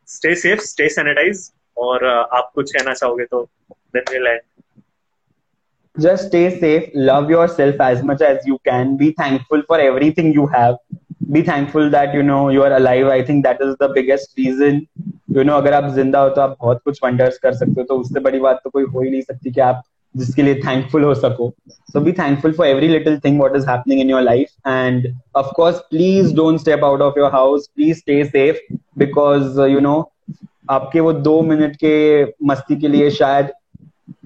stay 0.08 0.36
safe 0.36 0.60
stay 0.62 0.90
sanitize 0.90 1.52
और 1.78 2.06
आप 2.08 2.52
कुछ 2.56 2.72
कहना 2.72 2.94
चाहोगे 2.94 3.26
तो 3.26 3.44
then 3.70 4.04
will 4.12 4.28
end 4.28 4.42
just 5.98 6.26
stay 6.28 6.40
safe, 6.62 6.88
love 7.10 7.30
yourself 7.32 7.82
as 7.84 8.02
much 8.08 8.22
as 8.30 8.48
you 8.48 8.56
can, 8.70 8.90
be 9.02 9.08
thankful 9.20 9.62
for 9.70 9.78
everything 9.84 10.34
you 10.38 10.48
be 11.32 11.42
thankful 11.42 11.90
that 11.90 12.14
you 12.14 12.24
know 12.24 12.50
you 12.50 12.64
are 12.64 12.74
alive 12.76 13.08
i 13.08 13.22
think 13.24 13.44
that 13.44 13.62
is 13.62 13.76
the 13.78 13.90
biggest 13.98 14.38
reason 14.38 14.82
you 15.32 15.44
know 15.44 15.54
अगर 15.54 15.74
आप 15.74 15.88
ज़िंदा 15.94 16.20
हो 16.20 16.30
तो 16.30 16.42
आप 16.42 16.56
बहुत 16.62 16.82
कुछ 16.86 17.00
wonders 17.04 17.38
कर 17.38 17.54
सकते 17.54 17.82
हो 17.82 17.84
तो 17.88 17.98
उससे 18.00 18.20
बड़ी 18.20 18.40
बात 18.40 18.60
तो 18.64 18.70
कोई 18.70 18.84
हो 18.84 19.02
ही 19.02 19.10
नहीं 19.10 19.22
सकती 19.22 19.52
कि 19.52 19.62
आप 19.62 19.82
जिसके 20.16 20.44
लिए 20.44 20.56
थैंकफुल 20.56 21.04
हो 21.04 21.14
सको 21.16 21.54
so 21.94 22.02
be 22.06 22.12
thankful 22.12 22.54
for 22.54 22.66
every 22.66 22.88
little 22.88 23.18
thing 23.26 23.38
what 23.38 23.56
is 23.56 23.66
happening 23.66 24.00
in 24.04 24.10
your 24.14 24.22
life 24.22 24.50
and 24.66 25.08
of 25.42 25.52
course 25.60 25.82
please 25.90 26.32
don't 26.40 26.60
step 26.60 26.84
out 26.84 27.02
of 27.02 27.20
your 27.22 27.30
house 27.32 27.68
please 27.68 28.00
stay 28.00 28.18
safe 28.30 28.58
because 28.98 29.60
uh, 29.60 29.70
you 29.76 29.82
know 29.82 29.98
आपके 30.70 31.00
वो 31.00 31.14
दो 31.14 31.42
minute 31.42 31.76
के 31.76 31.96
मस्ती 32.44 32.76
के 32.76 32.88
लिए 32.88 33.10
शायद 33.18 33.52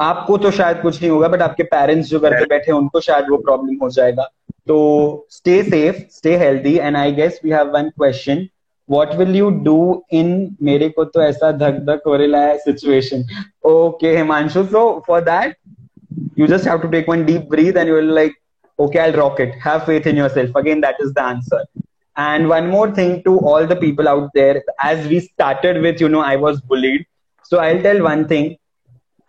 आपको 0.01 0.37
तो 0.37 0.51
शायद 0.51 0.81
कुछ 0.81 1.01
नहीं 1.01 1.11
होगा 1.11 1.27
बट 1.27 1.41
आपके 1.41 1.63
पेरेंट्स 1.63 2.09
जो 2.09 2.19
घर 2.19 2.33
पे 2.33 2.45
बैठे 2.45 2.71
हैं 2.71 2.77
उनको 2.79 2.99
शायद 3.01 3.29
वो 3.29 3.37
प्रॉब्लम 3.37 3.77
हो 3.81 3.89
जाएगा 3.89 4.27
So 4.70 5.26
stay 5.30 5.63
safe, 5.63 6.11
stay 6.11 6.34
healthy, 6.38 6.80
and 6.80 6.95
I 6.97 7.11
guess 7.11 7.41
we 7.43 7.49
have 7.51 7.72
one 7.72 7.91
question. 7.97 8.49
What 8.86 9.17
will 9.17 9.36
you 9.36 9.61
do 9.63 10.03
in 10.11 10.55
Mere 10.59 10.91
Ko 10.91 11.05
To 11.05 11.20
Aisa 11.20 11.49
Dhak 11.61 11.86
Dhak 11.86 12.03
Horelaya 12.05 12.59
situation? 12.59 13.26
Okay, 13.65 14.15
Himanshu. 14.15 14.70
So 14.70 15.01
for 15.07 15.22
that, 15.22 15.57
you 16.36 16.47
just 16.47 16.65
have 16.65 16.82
to 16.84 16.89
take 16.89 17.07
one 17.07 17.26
deep 17.26 17.49
breath 17.49 17.76
and 17.78 17.88
you 17.88 17.95
will 17.95 18.13
like, 18.22 18.36
okay, 18.80 18.99
I'll 18.99 19.13
rock 19.13 19.39
it. 19.39 19.55
Have 19.59 19.86
faith 19.86 20.07
in 20.07 20.15
yourself. 20.15 20.55
Again, 20.55 20.82
that 20.82 20.95
is 20.99 21.13
the 21.13 21.24
answer. 21.24 21.65
And 22.15 22.47
one 22.49 22.70
more 22.70 22.91
thing 22.91 23.24
to 23.24 23.39
all 23.39 23.65
the 23.65 23.76
people 23.76 24.07
out 24.07 24.30
there, 24.36 24.63
as 24.80 25.07
we 25.07 25.20
started 25.20 25.82
with, 25.82 25.99
you 26.01 26.09
know, 26.09 26.22
I 26.22 26.36
was 26.36 26.61
bullied. 26.61 27.05
So 27.43 27.59
I'll 27.59 27.82
tell 27.82 28.03
one 28.03 28.28
thing. 28.28 28.57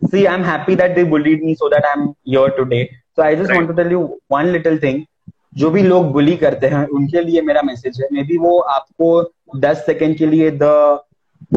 See, 0.09 0.27
I'm 0.27 0.43
happy 0.43 0.75
that 0.75 0.95
they 0.95 1.03
bullied 1.03 1.41
me 1.43 1.55
so 1.55 1.69
that 1.69 1.85
I'm 1.93 2.15
here 2.23 2.49
today. 2.51 2.91
So 3.15 3.23
I 3.23 3.35
just 3.35 3.49
right. 3.49 3.57
want 3.57 3.69
to 3.69 3.83
tell 3.83 3.91
you 3.91 4.19
one 4.27 4.51
little 4.51 4.77
thing 4.77 5.07
जो 5.53 5.69
भी 5.71 5.81
लोग 5.83 6.11
बुली 6.11 6.35
करते 6.37 6.67
हैं 6.67 6.85
उनके 6.89 7.21
लिए 7.21 7.41
मेरा 7.41 7.61
message 7.61 8.01
है। 8.01 8.07
May 8.13 8.23
be 8.23 8.37
वो 8.37 8.57
आपको 8.59 9.59
दस 9.59 9.85
सेकेंड 9.85 10.17
के 10.17 10.25
लिए 10.25 10.51
द 10.53 10.99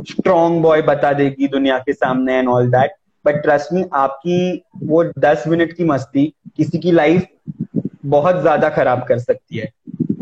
स्ट्रॉन्ग 0.09 0.63
बॉय 0.63 0.83
बता 0.83 1.13
देगी 1.13 1.49
दुनिया 1.49 1.79
के 1.79 1.93
सामने 1.93 2.39
and 2.39 2.49
all 2.49 2.71
that 2.71 2.95
but 3.25 3.43
trust 3.43 3.73
me 3.73 3.85
आपकी 3.95 4.65
वो 4.85 5.05
दस 5.21 5.45
मिनट 5.49 5.73
की 5.73 5.85
मस्ती 5.85 6.33
किसी 6.57 6.79
की 6.79 6.93
लाइफ 6.93 7.27
बहुत 8.07 8.41
ज़्यादा 8.41 8.69
खराब 8.71 9.05
कर 9.09 9.19
सकती 9.19 9.59
है। 9.59 9.73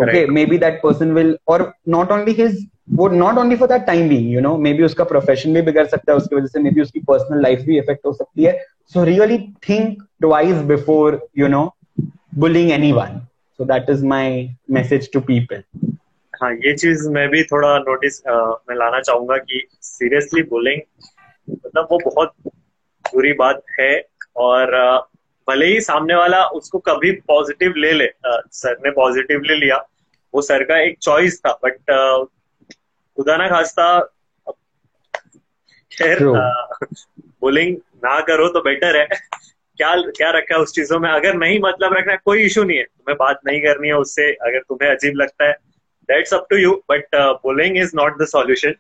Okay 0.03 0.27
maybe 0.47 0.59
that 0.59 0.81
person 0.83 1.13
will 1.13 1.37
और 1.49 1.73
नॉट 1.89 2.13
ओनली 2.13 2.33
हिज 2.33 2.67
वो 2.93 3.09
not 3.09 3.39
only 3.39 3.57
for 3.57 3.69
that 3.69 3.87
time 3.87 4.09
being 4.09 4.33
you 4.33 4.41
know 4.41 4.57
maybe 4.73 4.83
उसका 4.83 5.05
प्रोफेशन 5.05 5.55
भी 5.55 5.63
बिगड़ 5.63 5.87
सकता 5.87 6.13
है 6.13 6.19
उसकी 6.19 6.37
वजह 6.37 6.47
से 6.47 6.61
मे 6.61 6.71
बी 6.71 6.81
उसकी 6.81 7.01
पर्सनल 7.01 7.43
लाइफ 7.43 7.61
भी 7.67 7.79
इफ़ेक्ट 7.79 8.07
हो 8.07 8.13
सकती 8.13 8.45
है। 8.45 8.57
So 8.95 9.05
really 9.05 9.39
think 9.69 10.03
twice 10.21 10.63
before 10.67 11.21
you 11.39 11.49
know 11.49 11.69
bullying 12.39 12.71
any 12.71 12.93
one 12.93 13.21
so 13.63 13.67
that 13.67 13.91
is 13.91 14.07
my 14.07 14.57
message 14.71 15.13
to 15.13 15.21
people 15.21 15.63
हाँ 16.43 16.53
ये 16.55 16.77
चीज़ 16.77 17.09
मैं 17.09 17.29
भी 17.29 17.43
थोड़ा 17.43 17.79
नोटिस 17.79 18.23
मैं 18.29 18.77
लाना 18.77 19.01
चाहूँगा 19.01 19.37
कि 19.37 19.69
सीरियसली 19.83 20.43
बोलिंग 20.43 20.81
मतलब 21.67 21.89
वो 21.91 21.99
बहुत 21.99 22.33
बुरी 23.15 23.33
बात 23.33 23.63
है 23.81 24.07
और 24.37 24.77
भले 25.49 25.67
ही 25.67 25.81
सामने 25.81 26.15
वाला 26.15 26.45
उसको 26.45 26.79
कभी 26.79 27.13
पॉजिटिव 27.13 27.75
ले 27.77 27.93
ले 27.93 28.09
सर 28.53 28.77
ने 28.85 28.91
पॉजिटिव 28.91 29.41
ले 29.41 29.55
लिया 29.55 29.77
वो 30.35 30.43
सर 30.43 30.65
का 30.65 30.79
एक 30.79 30.99
चॉइस 30.99 31.41
था 31.41 31.53
बट 31.65 31.77
खुदा 33.17 33.37
ना 33.37 33.49
खास्ता 33.49 34.01
खैर 35.93 36.19
बोलिंग 37.41 37.77
ना 37.77 38.21
करो 38.21 38.49
तो 38.49 38.61
बेटर 38.61 38.97
है। 38.97 39.07
क्या 39.77 39.95
क्या 40.17 40.31
रखा 40.31 40.55
है 40.55 40.61
उस 40.61 40.73
चीज़ों 40.73 40.99
में? 41.01 41.09
अगर 41.11 41.35
नहीं 41.35 41.59
मतलब 41.65 41.95
रखना 41.95 42.17
कोई 42.25 42.43
इशू 42.43 42.63
नहीं 42.63 42.79
है। 42.79 42.85
तुम्हें 42.85 43.17
बात 43.21 43.41
नहीं 43.47 43.61
करनी 43.61 43.89
है 43.89 43.95
उससे। 43.95 44.31
अगर 44.33 44.59
तुम्हें 44.59 44.91
अजीब 44.91 45.17
लगता 45.17 45.49
है 45.49 45.53
that's 46.09 46.35
up 46.35 46.47
to 46.51 46.57
you 46.57 46.73
but 46.91 47.17
bullying 47.45 47.77
is 47.77 47.93
not 47.97 48.23
the 48.23 48.27
solution 48.27 48.75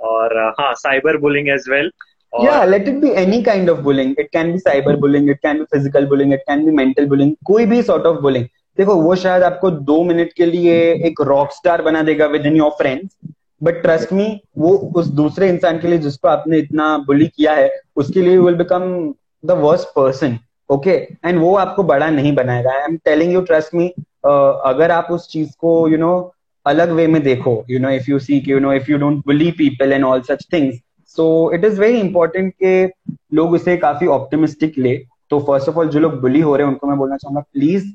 और 0.00 0.34
uh, 0.34 0.52
हाँ 0.60 0.74
cyber 0.74 1.16
bullying 1.16 1.48
as 1.48 1.68
well 1.70 1.90
yeah 2.32 2.60
let 2.64 2.86
it 2.90 2.98
be 3.00 3.08
any 3.20 3.38
kind 3.44 3.70
of 3.70 3.80
bullying. 3.84 4.12
It 4.18 4.28
can 4.32 4.52
be 4.52 4.60
cyber 4.60 4.92
bullying 5.00 5.26
it 5.32 5.40
can 5.46 5.58
be 5.58 5.66
physical 5.74 6.06
bullying 6.06 6.30
it 6.32 6.44
can 6.50 6.62
be 6.66 6.72
mental 6.78 7.08
bullying 7.10 7.34
कोई 7.46 7.66
भी 7.66 7.82
sort 7.82 8.06
of 8.10 8.20
bullying. 8.22 8.46
देखो 8.78 8.94
वो 8.94 9.16
शायद 9.16 9.42
आपको 9.42 9.70
दो 9.70 10.02
minute 10.04 10.32
के 10.32 10.46
लिए 10.46 10.76
एक 11.06 11.20
रॉक 11.20 11.52
स्टार 11.52 11.82
बना 11.82 12.02
देगा 12.02 12.26
within 12.46 12.56
your 12.56 12.70
friends 12.70 13.16
but 13.62 13.82
trust 13.82 14.12
me 14.12 14.28
वो 14.58 14.70
उस 14.96 15.06
दूसरे 15.06 15.48
इंसान 15.48 15.78
के 15.78 15.88
लिए 15.88 15.98
जिसको 15.98 16.28
आपने 16.28 16.58
इतना 16.58 16.96
बुली 16.98 17.26
किया 17.26 17.54
है 17.54 17.68
उसके 17.96 18.20
लिए 18.20 18.38
will 18.38 18.54
become 18.54 19.14
the 19.44 19.50
worst 19.60 19.88
person 19.96 20.38
okay 20.70 20.90
and 21.24 21.38
वो 21.38 21.54
आपको 21.56 21.82
बड़ा 21.84 22.08
नहीं 22.10 22.34
बनाएगा। 22.34 22.70
I 22.72 22.84
am 22.84 22.96
telling 23.04 23.32
you 23.32 23.40
trust 23.42 23.74
me 23.74 23.88
अगर 24.26 24.90
आप 24.90 25.08
उस 25.10 25.28
चीज़ 25.30 25.50
को 25.60 25.76
यू 25.88 25.94
you 25.94 26.00
नो 26.00 26.12
know, 26.12 26.30
अलग 26.66 26.90
वे 26.92 27.06
में 27.06 27.22
देखो 27.22 27.64
you 27.70 27.78
know 27.80 27.90
if 27.90 28.10
you 28.10 28.18
see 28.18 28.42
you 28.48 28.58
know 28.58 28.72
if 28.72 28.90
you 28.90 28.98
don't 28.98 29.16
bully 29.26 29.50
people 29.58 29.92
and 29.92 30.04
all 30.04 30.20
such 30.22 30.46
things 30.52 30.76
so 31.16 31.24
it 31.54 31.64
is 31.64 31.80
very 31.80 31.98
important 32.00 32.52
के 32.62 32.84
लोग 33.36 33.52
उसे 33.52 33.76
काफ़ी 33.76 34.06
ऑप्टिमिस्टिक 34.08 34.78
ले। 34.78 34.96
तो 35.30 35.38
फ़र्स्ट 35.40 35.68
ऑफ़ 35.68 35.76
ऑल 35.78 35.88
जो 35.88 36.00
लोग 36.00 36.20
बुली 36.20 36.40
हो 36.40 36.54
रहे 36.56 36.66
हैं 36.66 36.72
उनको 36.72 36.86
मैं 36.86 36.96
बोलना 36.98 37.16
चाहूँगा 37.16 37.40
please 37.52 37.86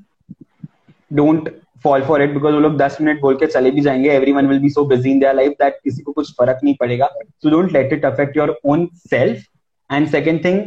don't 1.12 1.50
fall 1.84 2.02
for 2.04 2.22
it 2.22 2.34
because 2.34 2.54
वो 2.54 2.60
लोग 2.60 2.78
दस 2.78 2.98
मिनट 3.02 3.22
बोल 3.22 3.36
के 3.36 3.48
चले 3.48 3.72
भी 3.72 3.82
जाएँगे। 3.82 4.10
Every 4.12 4.32
one 4.34 4.48
will 4.48 4.60
be 4.60 4.70
so 4.70 4.86
busy 4.86 5.12
in 5.12 5.20
their 5.20 5.36
life 5.36 5.52
that 5.62 5.80
किसी 5.84 6.02
को 6.04 6.12
कुछ 6.12 6.32
फ़र्क 6.38 6.60
नहीं 6.64 6.76
पड़ेगा। 6.80 7.10
So 7.44 7.50
don't 7.50 7.72
let 7.74 7.94
it 7.94 8.06
affect 8.06 8.38
your 8.38 8.58
own 8.66 8.88
self 9.10 9.44
and 9.90 10.08
second 10.10 10.44
thing 10.46 10.62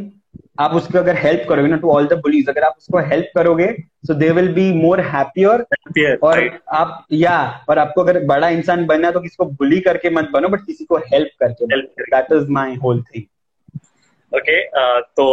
आप 0.60 0.74
उसको 0.74 0.98
अगर 0.98 1.16
हेल्प 1.16 1.44
करोगे 1.48 1.68
ना 1.68 1.76
टू 1.76 1.90
ऑल 1.90 2.06
द 2.06 2.12
बुलीज 2.12 2.48
अगर 2.48 2.62
आप 2.62 2.74
उसको 2.78 2.98
हेल्प 2.98 3.30
करोगे 3.34 3.66
so 4.06 4.14
they 4.14 4.30
will 4.30 4.52
be 4.54 4.72
more 4.72 5.00
happier 5.00 5.64
और. 6.22 6.60
आप 6.68 7.06
या 7.12 7.64
और 7.68 7.78
आपको 7.78 8.02
अगर 8.02 8.24
बड़ा 8.24 8.48
इंसान 8.48 8.86
बनना 8.86 9.10
तो 9.10 9.20
किसी 9.20 9.36
को 9.38 9.44
बुली 9.44 9.80
करके 9.80 10.10
मत 10.10 10.30
बनो 10.32 10.48
बट 10.48 10.60
किसी 10.60 10.84
को 10.84 10.98
हेल्प 11.12 11.30
करके 11.40 11.80
that 11.82 12.32
is 12.32 12.50
my 12.50 12.74
whole 12.76 13.02
thing 13.02 13.24
okay 14.32 14.62
तो 15.16 15.28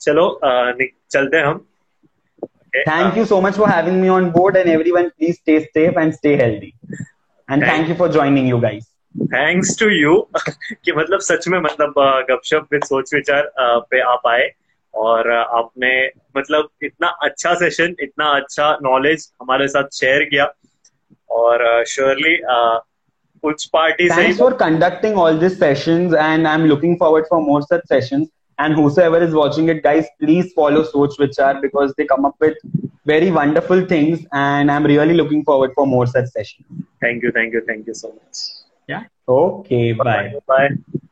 चलो 0.00 0.26
uh, 0.44 0.86
चलते 1.10 1.38
हम. 1.38 1.66
Thank 2.76 3.16
you 3.18 3.24
so 3.24 3.40
much 3.40 3.56
for 3.56 3.68
having 3.68 4.00
me 4.00 4.08
on 4.08 4.30
board 4.30 4.56
and 4.56 4.68
everyone 4.68 5.08
please 5.08 5.36
stay 5.36 5.58
safe 5.60 5.98
and 6.00 6.12
stay 6.12 6.34
healthy 6.36 6.72
and 7.48 7.62
thank 7.62 7.88
you 7.88 7.94
for 7.94 8.12
joining 8.12 8.48
you 8.48 8.58
guys 8.60 8.91
thanks 9.14 9.78
to 9.80 9.88
you 9.88 10.16
कि 10.38 10.92
मतलब 10.92 11.20
सच 11.20 11.48
में 11.48 11.58
मतलब 11.60 11.94
गपशप 12.30 12.66
with 12.72 12.84
सोच 12.84 13.14
विचार 13.14 13.50
पे 13.90 14.00
आप 14.00 14.26
आए 14.26 14.50
और 14.94 15.30
आपने 15.30 15.92
मतलब 16.36 16.68
इतना 16.82 17.08
अच्छा 17.22 17.54
सेशन 17.54 17.94
इतना 18.00 18.30
अच्छा 18.30 18.72
नॉलेज 18.82 19.28
हमारे 19.42 19.68
साथ 19.68 19.88
शेयर 19.92 20.24
किया 20.24 20.52
और 21.30 21.84
श्योरली 21.88 22.36
कुछ 23.42 23.66
पार्टी 23.66 24.08
से 24.08 24.32
for 24.32 24.54
conducting 24.54 25.18
all 25.18 25.38
this 25.38 25.58
sessions 25.60 26.14
and 26.14 26.46
I 26.46 26.54
am 26.54 26.64
looking 26.64 26.96
forward 26.96 27.24
for 27.24 27.40
more 27.40 27.62
such 27.62 27.88
sessions 27.88 28.28
and 28.58 28.76
whoever 28.76 29.22
is 29.22 29.34
watching 29.34 29.70
it 29.70 29.82
guys 29.84 30.08
please 30.18 30.46
follow 30.56 30.82
Soch 30.84 31.16
Vichar 31.20 31.60
because 31.60 31.90
they 31.90 32.04
come 32.04 32.24
up 32.24 32.42
with 32.42 32.58
very 33.08 33.30
wonderful 33.30 33.86
things 33.90 34.20
and 34.20 34.70
I 34.70 34.76
am 34.76 34.86
really 34.86 35.14
looking 35.14 35.42
forward 35.46 35.72
for 35.76 35.86
more 35.86 36.06
such 36.06 36.28
session 36.28 36.82
thank 37.04 37.24
you 37.24 37.30
thank 37.30 37.54
you 37.54 37.60
thank 37.60 37.88
you 37.88 37.94
so 37.94 38.08
much 38.08 38.61
Yeah. 38.88 39.04
Okay. 39.28 39.92
Bye. 39.92 40.34
Bye. 40.46 40.68
bye. 40.68 41.02